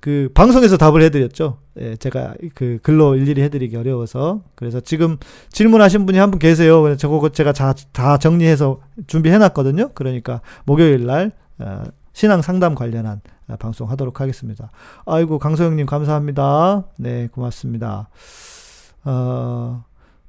그 0.00 0.30
방송에서 0.34 0.76
답을 0.76 1.02
해드렸죠. 1.02 1.58
예, 1.80 1.96
제가 1.96 2.34
그 2.54 2.78
글로 2.82 3.14
일일이 3.16 3.42
해드리기 3.42 3.76
어려워서 3.76 4.42
그래서 4.54 4.80
지금 4.80 5.16
질문하신 5.50 6.06
분이 6.06 6.18
한 6.18 6.30
분 6.30 6.38
계세요. 6.38 6.96
저거 6.96 7.28
제가 7.30 7.52
다, 7.52 7.74
다 7.92 8.16
정리해서 8.18 8.80
준비해놨거든요. 9.06 9.90
그러니까 9.94 10.40
목요일 10.64 11.06
날 11.06 11.32
어, 11.58 11.82
신앙 12.12 12.42
상담 12.42 12.74
관련한 12.74 13.20
아, 13.48 13.56
방송 13.56 13.90
하도록 13.90 14.20
하겠습니다. 14.20 14.70
아이고, 15.06 15.38
강소영님 15.38 15.86
감사합니다. 15.86 16.84
네, 16.98 17.28
고맙습니다. 17.28 18.08
어, 19.04 19.84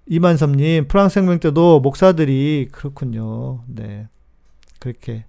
이만섭님, 0.08 0.88
프랑스 0.88 1.20
혁명 1.20 1.40
때도 1.40 1.80
목사들이 1.82 2.70
그렇군요. 2.72 3.62
네. 3.68 4.08
그렇게 4.80 5.26
어, 5.26 5.29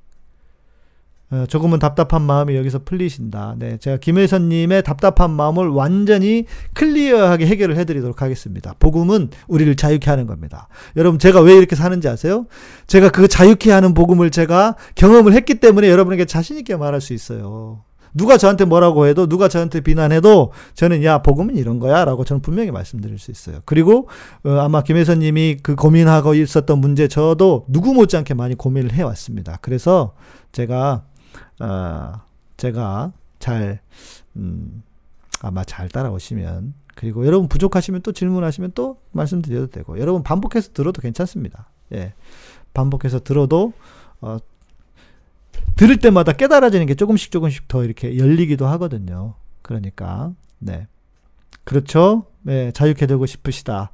조금은 1.48 1.78
답답한 1.78 2.22
마음이 2.22 2.56
여기서 2.56 2.80
풀리신다. 2.80 3.54
네, 3.58 3.76
제가 3.78 3.98
김혜선님의 3.98 4.82
답답한 4.82 5.30
마음을 5.30 5.68
완전히 5.68 6.46
클리어하게 6.74 7.46
해결을 7.46 7.76
해드리도록 7.76 8.20
하겠습니다. 8.20 8.74
복음은 8.80 9.30
우리를 9.46 9.76
자유케 9.76 10.10
하는 10.10 10.26
겁니다. 10.26 10.68
여러분, 10.96 11.18
제가 11.18 11.40
왜 11.40 11.54
이렇게 11.54 11.76
사는지 11.76 12.08
아세요? 12.08 12.46
제가 12.88 13.10
그 13.10 13.28
자유케 13.28 13.70
하는 13.70 13.94
복음을 13.94 14.30
제가 14.30 14.76
경험을 14.96 15.32
했기 15.32 15.54
때문에 15.60 15.88
여러분에게 15.88 16.24
자신있게 16.24 16.76
말할 16.76 17.00
수 17.00 17.12
있어요. 17.12 17.84
누가 18.12 18.36
저한테 18.36 18.64
뭐라고 18.64 19.06
해도 19.06 19.28
누가 19.28 19.48
저한테 19.48 19.80
비난해도 19.80 20.52
저는 20.74 21.04
야 21.04 21.22
복음은 21.22 21.56
이런 21.56 21.78
거야 21.78 22.04
라고 22.04 22.24
저는 22.24 22.42
분명히 22.42 22.70
말씀드릴 22.70 23.18
수 23.18 23.30
있어요. 23.30 23.60
그리고 23.64 24.08
어, 24.44 24.50
아마 24.58 24.82
김혜선님이 24.82 25.58
그 25.62 25.76
고민하고 25.76 26.34
있었던 26.34 26.78
문제 26.78 27.06
저도 27.08 27.66
누구 27.68 27.94
못지않게 27.94 28.34
많이 28.34 28.56
고민을 28.56 28.92
해왔습니다. 28.92 29.58
그래서 29.62 30.14
제가 30.52 31.04
어, 31.60 32.20
제가 32.56 33.12
잘, 33.38 33.80
음, 34.36 34.82
아마 35.40 35.64
잘 35.64 35.88
따라오시면, 35.88 36.74
그리고 36.94 37.26
여러분 37.26 37.48
부족하시면 37.48 38.02
또 38.02 38.12
질문하시면 38.12 38.72
또 38.74 39.00
말씀드려도 39.12 39.68
되고, 39.68 39.98
여러분 39.98 40.22
반복해서 40.22 40.72
들어도 40.72 41.00
괜찮습니다. 41.00 41.68
예. 41.92 42.14
반복해서 42.74 43.20
들어도, 43.20 43.72
어, 44.20 44.38
들을 45.76 45.96
때마다 45.98 46.32
깨달아지는 46.32 46.86
게 46.86 46.94
조금씩 46.94 47.30
조금씩 47.30 47.68
더 47.68 47.84
이렇게 47.84 48.18
열리기도 48.18 48.66
하거든요. 48.66 49.34
그러니까, 49.62 50.32
네. 50.58 50.86
그렇죠? 51.64 52.26
네, 52.42 52.72
자유케 52.72 53.06
되고 53.06 53.24
싶으시다. 53.26 53.90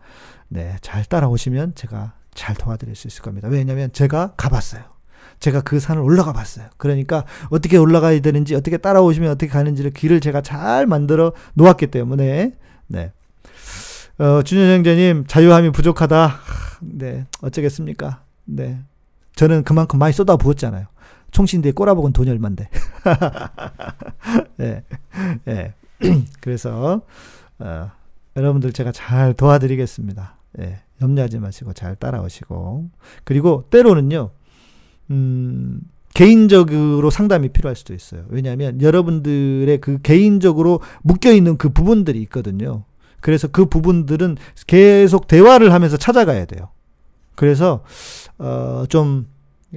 네, 0.48 0.76
잘 0.80 1.04
따라오시면 1.04 1.74
제가 1.74 2.14
잘 2.34 2.54
도와드릴 2.54 2.94
수 2.94 3.06
있을 3.08 3.22
겁니다. 3.22 3.48
왜냐면 3.48 3.92
제가 3.92 4.34
가봤어요. 4.36 4.95
제가 5.40 5.60
그 5.60 5.80
산을 5.80 6.02
올라가 6.02 6.32
봤어요. 6.32 6.66
그러니까 6.76 7.24
어떻게 7.50 7.76
올라가야 7.76 8.20
되는지 8.20 8.54
어떻게 8.54 8.76
따라오시면 8.76 9.30
어떻게 9.30 9.48
가는지를 9.50 9.92
길을 9.92 10.20
제가 10.20 10.40
잘 10.40 10.86
만들어 10.86 11.32
놓았기 11.54 11.88
때문에 11.88 12.54
네. 12.88 13.12
어, 14.18 14.42
준현 14.42 14.76
형제님 14.76 15.24
자유함이 15.26 15.72
부족하다. 15.72 16.34
네, 16.80 17.26
어쩌겠습니까? 17.42 18.22
네, 18.44 18.78
저는 19.34 19.64
그만큼 19.64 19.98
많이 19.98 20.12
쏟아 20.12 20.36
부었잖아요. 20.36 20.86
총신대에 21.32 21.72
꼬라박은 21.72 22.12
돈이 22.12 22.30
얼만데. 22.30 22.68
네, 24.56 24.82
네. 25.44 25.74
그래서 26.40 27.02
어, 27.58 27.90
여러분들 28.36 28.72
제가 28.72 28.92
잘 28.92 29.34
도와드리겠습니다. 29.34 30.36
네, 30.54 30.80
염려하지 31.02 31.38
마시고 31.38 31.74
잘 31.74 31.94
따라오시고 31.96 32.88
그리고 33.24 33.64
때로는요. 33.68 34.30
음, 35.10 35.80
개인적으로 36.14 37.10
상담이 37.10 37.50
필요할 37.50 37.76
수도 37.76 37.94
있어요. 37.94 38.24
왜냐하면 38.28 38.80
여러분들의 38.80 39.78
그 39.80 39.98
개인적으로 40.02 40.80
묶여 41.02 41.32
있는 41.32 41.58
그 41.58 41.68
부분들이 41.68 42.22
있거든요. 42.22 42.84
그래서 43.20 43.48
그 43.48 43.66
부분들은 43.66 44.36
계속 44.66 45.26
대화를 45.26 45.72
하면서 45.72 45.96
찾아가야 45.96 46.46
돼요. 46.46 46.70
그래서 47.34 47.82
어 48.38 48.86
좀 48.88 49.26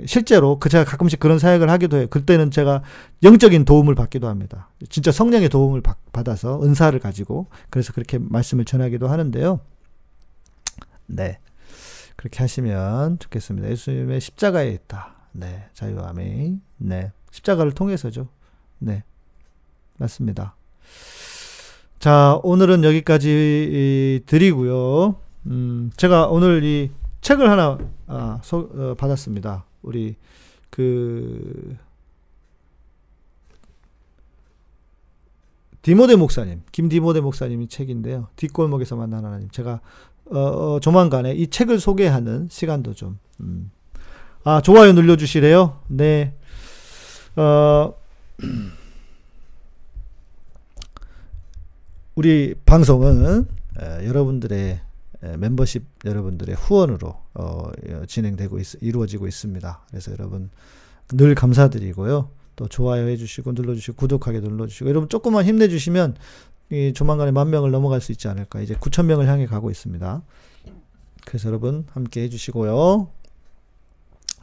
실제로 0.06 0.60
그 0.60 0.70
제가 0.70 0.86
가끔씩 0.86 1.20
그런 1.20 1.40
사역을 1.40 1.70
하기도 1.70 1.98
해요. 1.98 2.08
그때는 2.10 2.52
제가 2.52 2.84
영적인 3.24 3.66
도움을 3.66 3.96
받기도 3.96 4.28
합니다. 4.28 4.70
진짜 4.90 5.12
성령의 5.12 5.50
도움을 5.50 5.82
받아서 6.14 6.62
은사를 6.64 6.98
가지고 7.00 7.48
그래서 7.70 7.92
그렇게 7.94 8.18
말씀을 8.20 8.66
전하기도 8.66 9.08
하는데요. 9.08 9.60
네. 11.08 11.40
그렇게 12.16 12.40
하시면 12.40 13.20
좋겠습니다. 13.20 13.70
예수님의 13.70 14.22
십자가에 14.22 14.70
있다. 14.70 15.16
네, 15.32 15.68
자유함이. 15.74 16.60
네, 16.78 17.12
십자가를 17.32 17.72
통해서죠. 17.74 18.28
네, 18.80 19.04
맞습니다. 19.98 20.56
자, 22.00 22.40
오늘은 22.44 22.84
여기까지 22.84 24.24
드리고요. 24.26 25.16
음, 25.48 25.92
제가 25.98 26.28
오늘 26.28 26.64
이 26.64 26.92
책을 27.22 27.50
하나 27.50 27.78
아, 28.08 28.40
소, 28.44 28.70
어, 28.74 28.96
받았습니다. 28.98 29.66
우리 29.82 30.16
그 30.70 31.78
디모데 35.82 36.16
목사님, 36.16 36.62
김디모데 36.72 37.22
목사님이 37.22 37.68
책인데요. 37.68 38.28
뒷골목에서 38.36 38.96
만난 38.96 39.26
하나님. 39.26 39.50
제가 39.50 39.82
어, 40.32 40.40
어, 40.40 40.80
조만간에 40.80 41.34
이 41.34 41.48
책을 41.48 41.80
소개하는 41.80 42.48
시간도 42.50 42.94
좀 42.94 43.20
음, 43.42 43.72
아, 44.44 44.62
좋아요 44.62 44.94
눌러주시래요. 44.94 45.80
네. 45.88 46.34
어, 47.36 47.94
우리 52.16 52.56
방송은 52.66 53.46
에, 53.82 54.08
여러분들의 54.08 54.80
에, 55.24 55.38
멤버십 55.38 55.84
여러분들의 56.06 56.56
후원으로 56.56 57.16
어, 57.34 57.72
진행되고 58.08 58.60
있, 58.60 58.82
이루어지고 58.82 59.28
있습니다. 59.28 59.82
그래서 59.90 60.12
여러분 60.14 60.50
늘 61.10 61.36
감사드리고요. 61.36 62.30
또 62.56 62.68
좋아요 62.68 63.08
해주시고 63.08 63.52
눌러주시고 63.52 63.98
구독하게 63.98 64.40
눌러주시고 64.40 64.90
여러분 64.90 65.10
조금만 65.10 65.44
힘내주시면 65.46 66.16
이 66.72 66.94
조만간에 66.94 67.32
만 67.32 67.50
명을 67.50 67.72
넘어갈 67.72 68.00
수 68.00 68.14
있지 68.14 68.30
않을까. 68.30 68.62
이제 68.62 68.74
9천 68.76 69.06
명을 69.06 69.28
향해 69.28 69.46
가고 69.46 69.70
있습니다. 69.70 70.22
그래서 71.26 71.50
여러분 71.50 71.86
함께 71.92 72.22
해주시고요. 72.24 73.19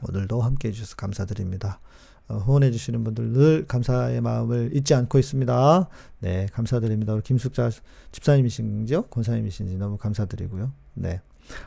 오늘도 0.09 0.41
함께 0.41 0.69
해주셔서 0.69 0.97
감사드립니다. 0.97 1.81
어, 2.29 2.39
후원해 2.39 2.71
주시는 2.71 3.05
분들 3.05 3.33
늘 3.33 3.67
감사의 3.67 4.21
마음을 4.21 4.71
잊지 4.75 4.95
않고 4.95 5.19
있습니다. 5.19 5.89
네, 6.21 6.47
감사드립니다. 6.53 7.15
우리 7.15 7.23
김숙자 7.23 7.71
집사님이신지요? 8.13 9.03
권사님이신지 9.03 9.77
너무 9.77 9.97
감사드리고요. 9.97 10.73
네. 10.95 11.21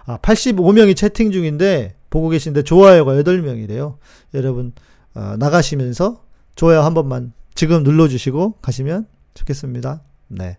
아, 0.05 0.17
85명이 0.17 0.95
채팅 0.95 1.31
중인데 1.31 1.95
보고 2.09 2.29
계신데 2.29 2.63
좋아요가 2.63 3.13
8명이래요. 3.13 3.97
여러분 4.33 4.73
어, 5.13 5.35
나가시면서 5.37 6.23
좋아요 6.55 6.81
한 6.81 6.93
번만 6.93 7.33
지금 7.55 7.83
눌러 7.83 8.07
주시고 8.07 8.55
가시면 8.61 9.07
좋겠습니다. 9.33 10.01
네. 10.27 10.57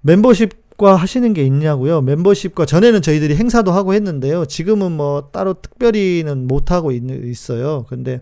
멤버십 0.00 0.63
과 0.76 0.96
하시는 0.96 1.32
게 1.32 1.44
있냐고요? 1.44 2.00
멤버십과 2.00 2.66
전에는 2.66 3.00
저희들이 3.00 3.36
행사도 3.36 3.70
하고 3.70 3.94
했는데요. 3.94 4.44
지금은 4.46 4.90
뭐 4.90 5.30
따로 5.32 5.54
특별히는 5.54 6.48
못 6.48 6.72
하고 6.72 6.90
있, 6.90 7.02
어요 7.50 7.86
근데 7.88 8.20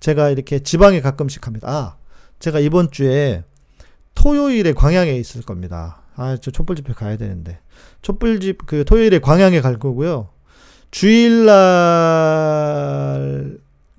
제가 0.00 0.30
이렇게 0.30 0.58
지방에 0.58 1.00
가끔씩 1.00 1.46
합니다. 1.46 1.68
아, 1.70 1.96
제가 2.40 2.58
이번 2.58 2.90
주에 2.90 3.44
토요일에 4.16 4.72
광양에 4.72 5.12
있을 5.14 5.42
겁니다. 5.42 6.02
아, 6.16 6.36
저 6.40 6.50
촛불 6.50 6.74
집회 6.74 6.92
가야 6.92 7.16
되는데. 7.16 7.60
촛불 8.02 8.40
집, 8.40 8.66
그 8.66 8.84
토요일에 8.84 9.20
광양에 9.20 9.60
갈 9.60 9.78
거고요. 9.78 10.28
주일날 10.90 11.52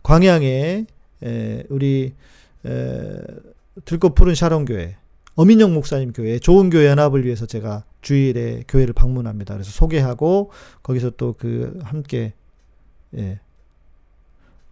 광양에, 0.03 0.85
에, 1.23 1.63
우리, 1.69 2.13
에, 2.65 3.17
들꽃 3.85 4.13
푸른 4.13 4.35
샤론교회, 4.35 4.97
어민영 5.35 5.73
목사님 5.73 6.11
교회, 6.11 6.37
좋은 6.37 6.69
교회 6.69 6.87
연합을 6.87 7.23
위해서 7.25 7.45
제가 7.45 7.85
주일에 8.03 8.63
교회를 8.67 8.93
방문합니다. 8.93 9.55
그래서 9.55 9.71
소개하고, 9.71 10.51
거기서 10.83 11.11
또 11.17 11.33
그, 11.35 11.79
함께, 11.83 12.33
예, 13.17 13.39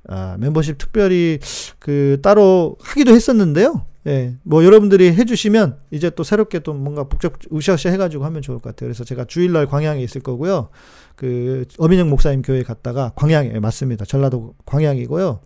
아, 0.07 0.35
멤버십 0.39 0.77
특별히 0.77 1.39
그 1.79 2.19
따로 2.21 2.77
하기도 2.81 3.11
했었는데요. 3.11 3.85
예, 4.07 4.35
뭐 4.41 4.65
여러분들이 4.65 5.13
해 5.13 5.25
주시면 5.25 5.77
이제 5.91 6.09
또 6.09 6.23
새롭게 6.23 6.59
또 6.59 6.73
뭔가 6.73 7.03
북적 7.03 7.37
으쌰으쌰 7.53 7.91
해 7.91 7.97
가지고 7.97 8.25
하면 8.25 8.41
좋을 8.41 8.57
것 8.57 8.69
같아요. 8.69 8.87
그래서 8.87 9.03
제가 9.03 9.25
주일날 9.25 9.67
광양에 9.67 10.01
있을 10.01 10.21
거고요. 10.21 10.69
그 11.15 11.65
어민영 11.77 12.09
목사님 12.09 12.41
교회 12.41 12.63
갔다가 12.63 13.11
광양에 13.15 13.59
맞습니다. 13.59 14.05
전라도 14.05 14.55
광양이고요. 14.65 15.41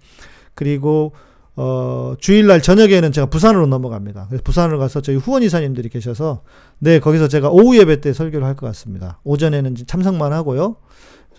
그리고 0.53 1.11
어 1.57 2.15
주일날 2.19 2.61
저녁에는 2.61 3.11
제가 3.11 3.27
부산으로 3.27 3.65
넘어갑니다. 3.67 4.27
그래서 4.29 4.43
부산으로 4.43 4.77
가서 4.79 5.01
저희 5.01 5.15
후원 5.15 5.41
이사님들이 5.43 5.89
계셔서 5.89 6.41
네 6.79 6.99
거기서 6.99 7.27
제가 7.29 7.49
오후 7.49 7.77
예배 7.77 8.01
때 8.01 8.11
설교를 8.13 8.45
할 8.45 8.55
것 8.55 8.65
같습니다. 8.67 9.19
오전에는 9.23 9.75
참석만 9.87 10.33
하고요. 10.33 10.75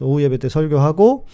오후 0.00 0.22
예배 0.22 0.38
때 0.38 0.48
설교하고 0.48 1.26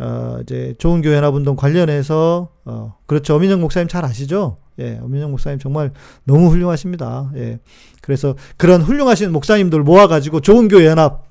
어, 0.00 0.38
이제 0.42 0.74
좋은 0.78 1.02
교회 1.02 1.16
연합 1.16 1.34
운동 1.34 1.56
관련해서 1.56 2.50
어, 2.64 2.94
그렇죠. 3.06 3.34
어민영 3.34 3.60
목사님 3.60 3.88
잘 3.88 4.04
아시죠? 4.04 4.58
예, 4.78 4.98
어민영 5.02 5.32
목사님 5.32 5.58
정말 5.58 5.92
너무 6.24 6.48
훌륭하십니다. 6.50 7.32
예. 7.34 7.58
그래서 8.00 8.36
그런 8.56 8.80
훌륭하신 8.82 9.32
목사님들 9.32 9.82
모아 9.82 10.06
가지고 10.06 10.40
좋은 10.40 10.68
교회 10.68 10.86
연합 10.86 11.24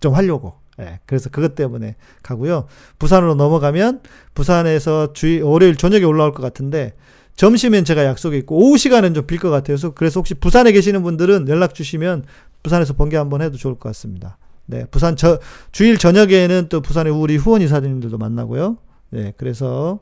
좀 0.00 0.14
하려고. 0.14 0.54
예, 0.80 1.00
그래서 1.06 1.28
그것 1.30 1.54
때문에 1.54 1.96
가고요. 2.22 2.66
부산으로 2.98 3.34
넘어가면 3.34 4.00
부산에서 4.34 5.12
주일, 5.12 5.42
월요일 5.42 5.76
저녁에 5.76 6.04
올라올 6.04 6.32
것 6.32 6.42
같은데 6.42 6.94
점심엔 7.36 7.84
제가 7.84 8.04
약속이 8.04 8.36
있고 8.38 8.56
오후 8.58 8.76
시간은 8.78 9.14
좀 9.14 9.26
빌 9.26 9.40
것 9.40 9.50
같아요. 9.50 9.76
그래서 9.94 10.20
혹시 10.20 10.34
부산에 10.34 10.72
계시는 10.72 11.02
분들은 11.02 11.48
연락 11.48 11.74
주시면 11.74 12.24
부산에서 12.62 12.94
번개 12.94 13.16
한번 13.16 13.42
해도 13.42 13.56
좋을 13.56 13.74
것 13.74 13.88
같습니다. 13.90 14.38
네, 14.66 14.84
부산 14.90 15.16
저 15.16 15.38
주일 15.72 15.98
저녁에는 15.98 16.66
또 16.68 16.80
부산의 16.80 17.12
우리 17.12 17.36
후원 17.36 17.62
이사님들도 17.62 18.18
만나고요. 18.18 18.76
네, 19.10 19.32
그래서 19.36 20.00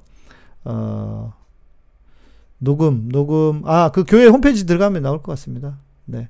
어 0.65 1.33
녹음 2.59 3.09
녹음 3.11 3.63
아 3.65 3.91
그 3.93 4.05
교회 4.05 4.27
홈페이지 4.27 4.67
들어가면 4.67 5.03
나올 5.03 5.23
것 5.23 5.33
같습니다. 5.33 5.79
네. 6.07 6.29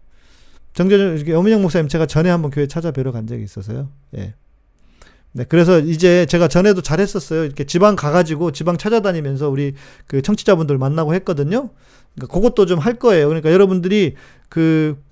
정전 0.76 1.18
어민영 1.34 1.62
목사님 1.62 1.88
제가 1.88 2.04
전에 2.04 2.28
한번 2.28 2.50
교회 2.50 2.66
찾아뵈러 2.66 3.10
간 3.10 3.26
적이 3.26 3.42
있어서요. 3.44 3.88
예. 4.18 4.34
네, 5.32 5.44
그래서 5.48 5.80
이제 5.80 6.26
제가 6.26 6.48
전에도 6.48 6.82
잘했었어요. 6.82 7.44
이렇게 7.44 7.64
지방 7.64 7.96
가가지고 7.96 8.52
지방 8.52 8.76
찾아다니면서 8.76 9.48
우리 9.48 9.72
그 10.06 10.20
청취자분들 10.20 10.76
만나고 10.76 11.14
했거든요. 11.14 11.70
그러니까 12.14 12.34
그것도 12.34 12.66
좀 12.66 12.78
할 12.78 12.94
거예요. 12.94 13.26
그러니까 13.28 13.52
여러분들이 13.52 14.16
그 14.50 15.02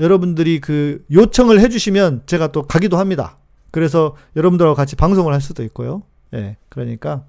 여러분들이 0.00 0.60
그 0.60 1.04
요청을 1.12 1.60
해주시면 1.60 2.22
제가 2.26 2.50
또 2.50 2.62
가기도 2.62 2.98
합니다. 2.98 3.38
그래서 3.70 4.16
여러분들하고 4.34 4.74
같이 4.74 4.96
방송을 4.96 5.32
할 5.32 5.40
수도 5.40 5.62
있고요. 5.62 6.02
예, 6.32 6.40
네, 6.40 6.56
그러니까 6.68 7.24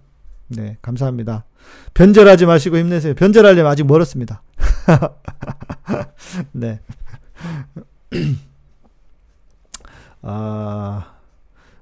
네, 0.47 0.77
감사합니다. 0.81 1.45
변절하지 1.93 2.47
마시고 2.47 2.75
힘내세요. 2.79 3.13
변절하려면 3.13 3.71
아직 3.71 3.85
멀었습니다. 3.85 4.41
네. 6.53 6.79
아, 10.21 11.13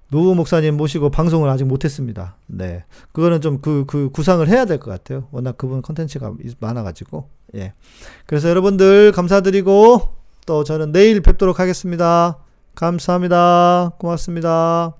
노우 0.10 0.36
목사님 0.36 0.76
모시고 0.78 1.10
방송을 1.10 1.50
아직 1.50 1.66
못했습니다. 1.66 2.36
네. 2.48 2.84
그거는 3.12 3.42
좀 3.42 3.62
그, 3.62 3.86
그 3.88 4.10
구상을 4.10 4.46
해야 4.48 4.66
될 4.66 4.80
것 4.80 4.92
같아요. 4.92 5.28
워낙 5.32 5.58
그분 5.58 5.82
컨텐츠가 5.82 6.34
많아가지고. 6.60 7.30
예. 7.56 7.74
그래서 8.26 8.50
여러분들 8.50 9.12
감사드리고, 9.12 10.10
또 10.46 10.64
저는 10.64 10.92
내일 10.92 11.22
뵙도록 11.22 11.60
하겠습니다. 11.60 12.38
감사합니다. 12.76 13.92
고맙습니다. 14.00 14.96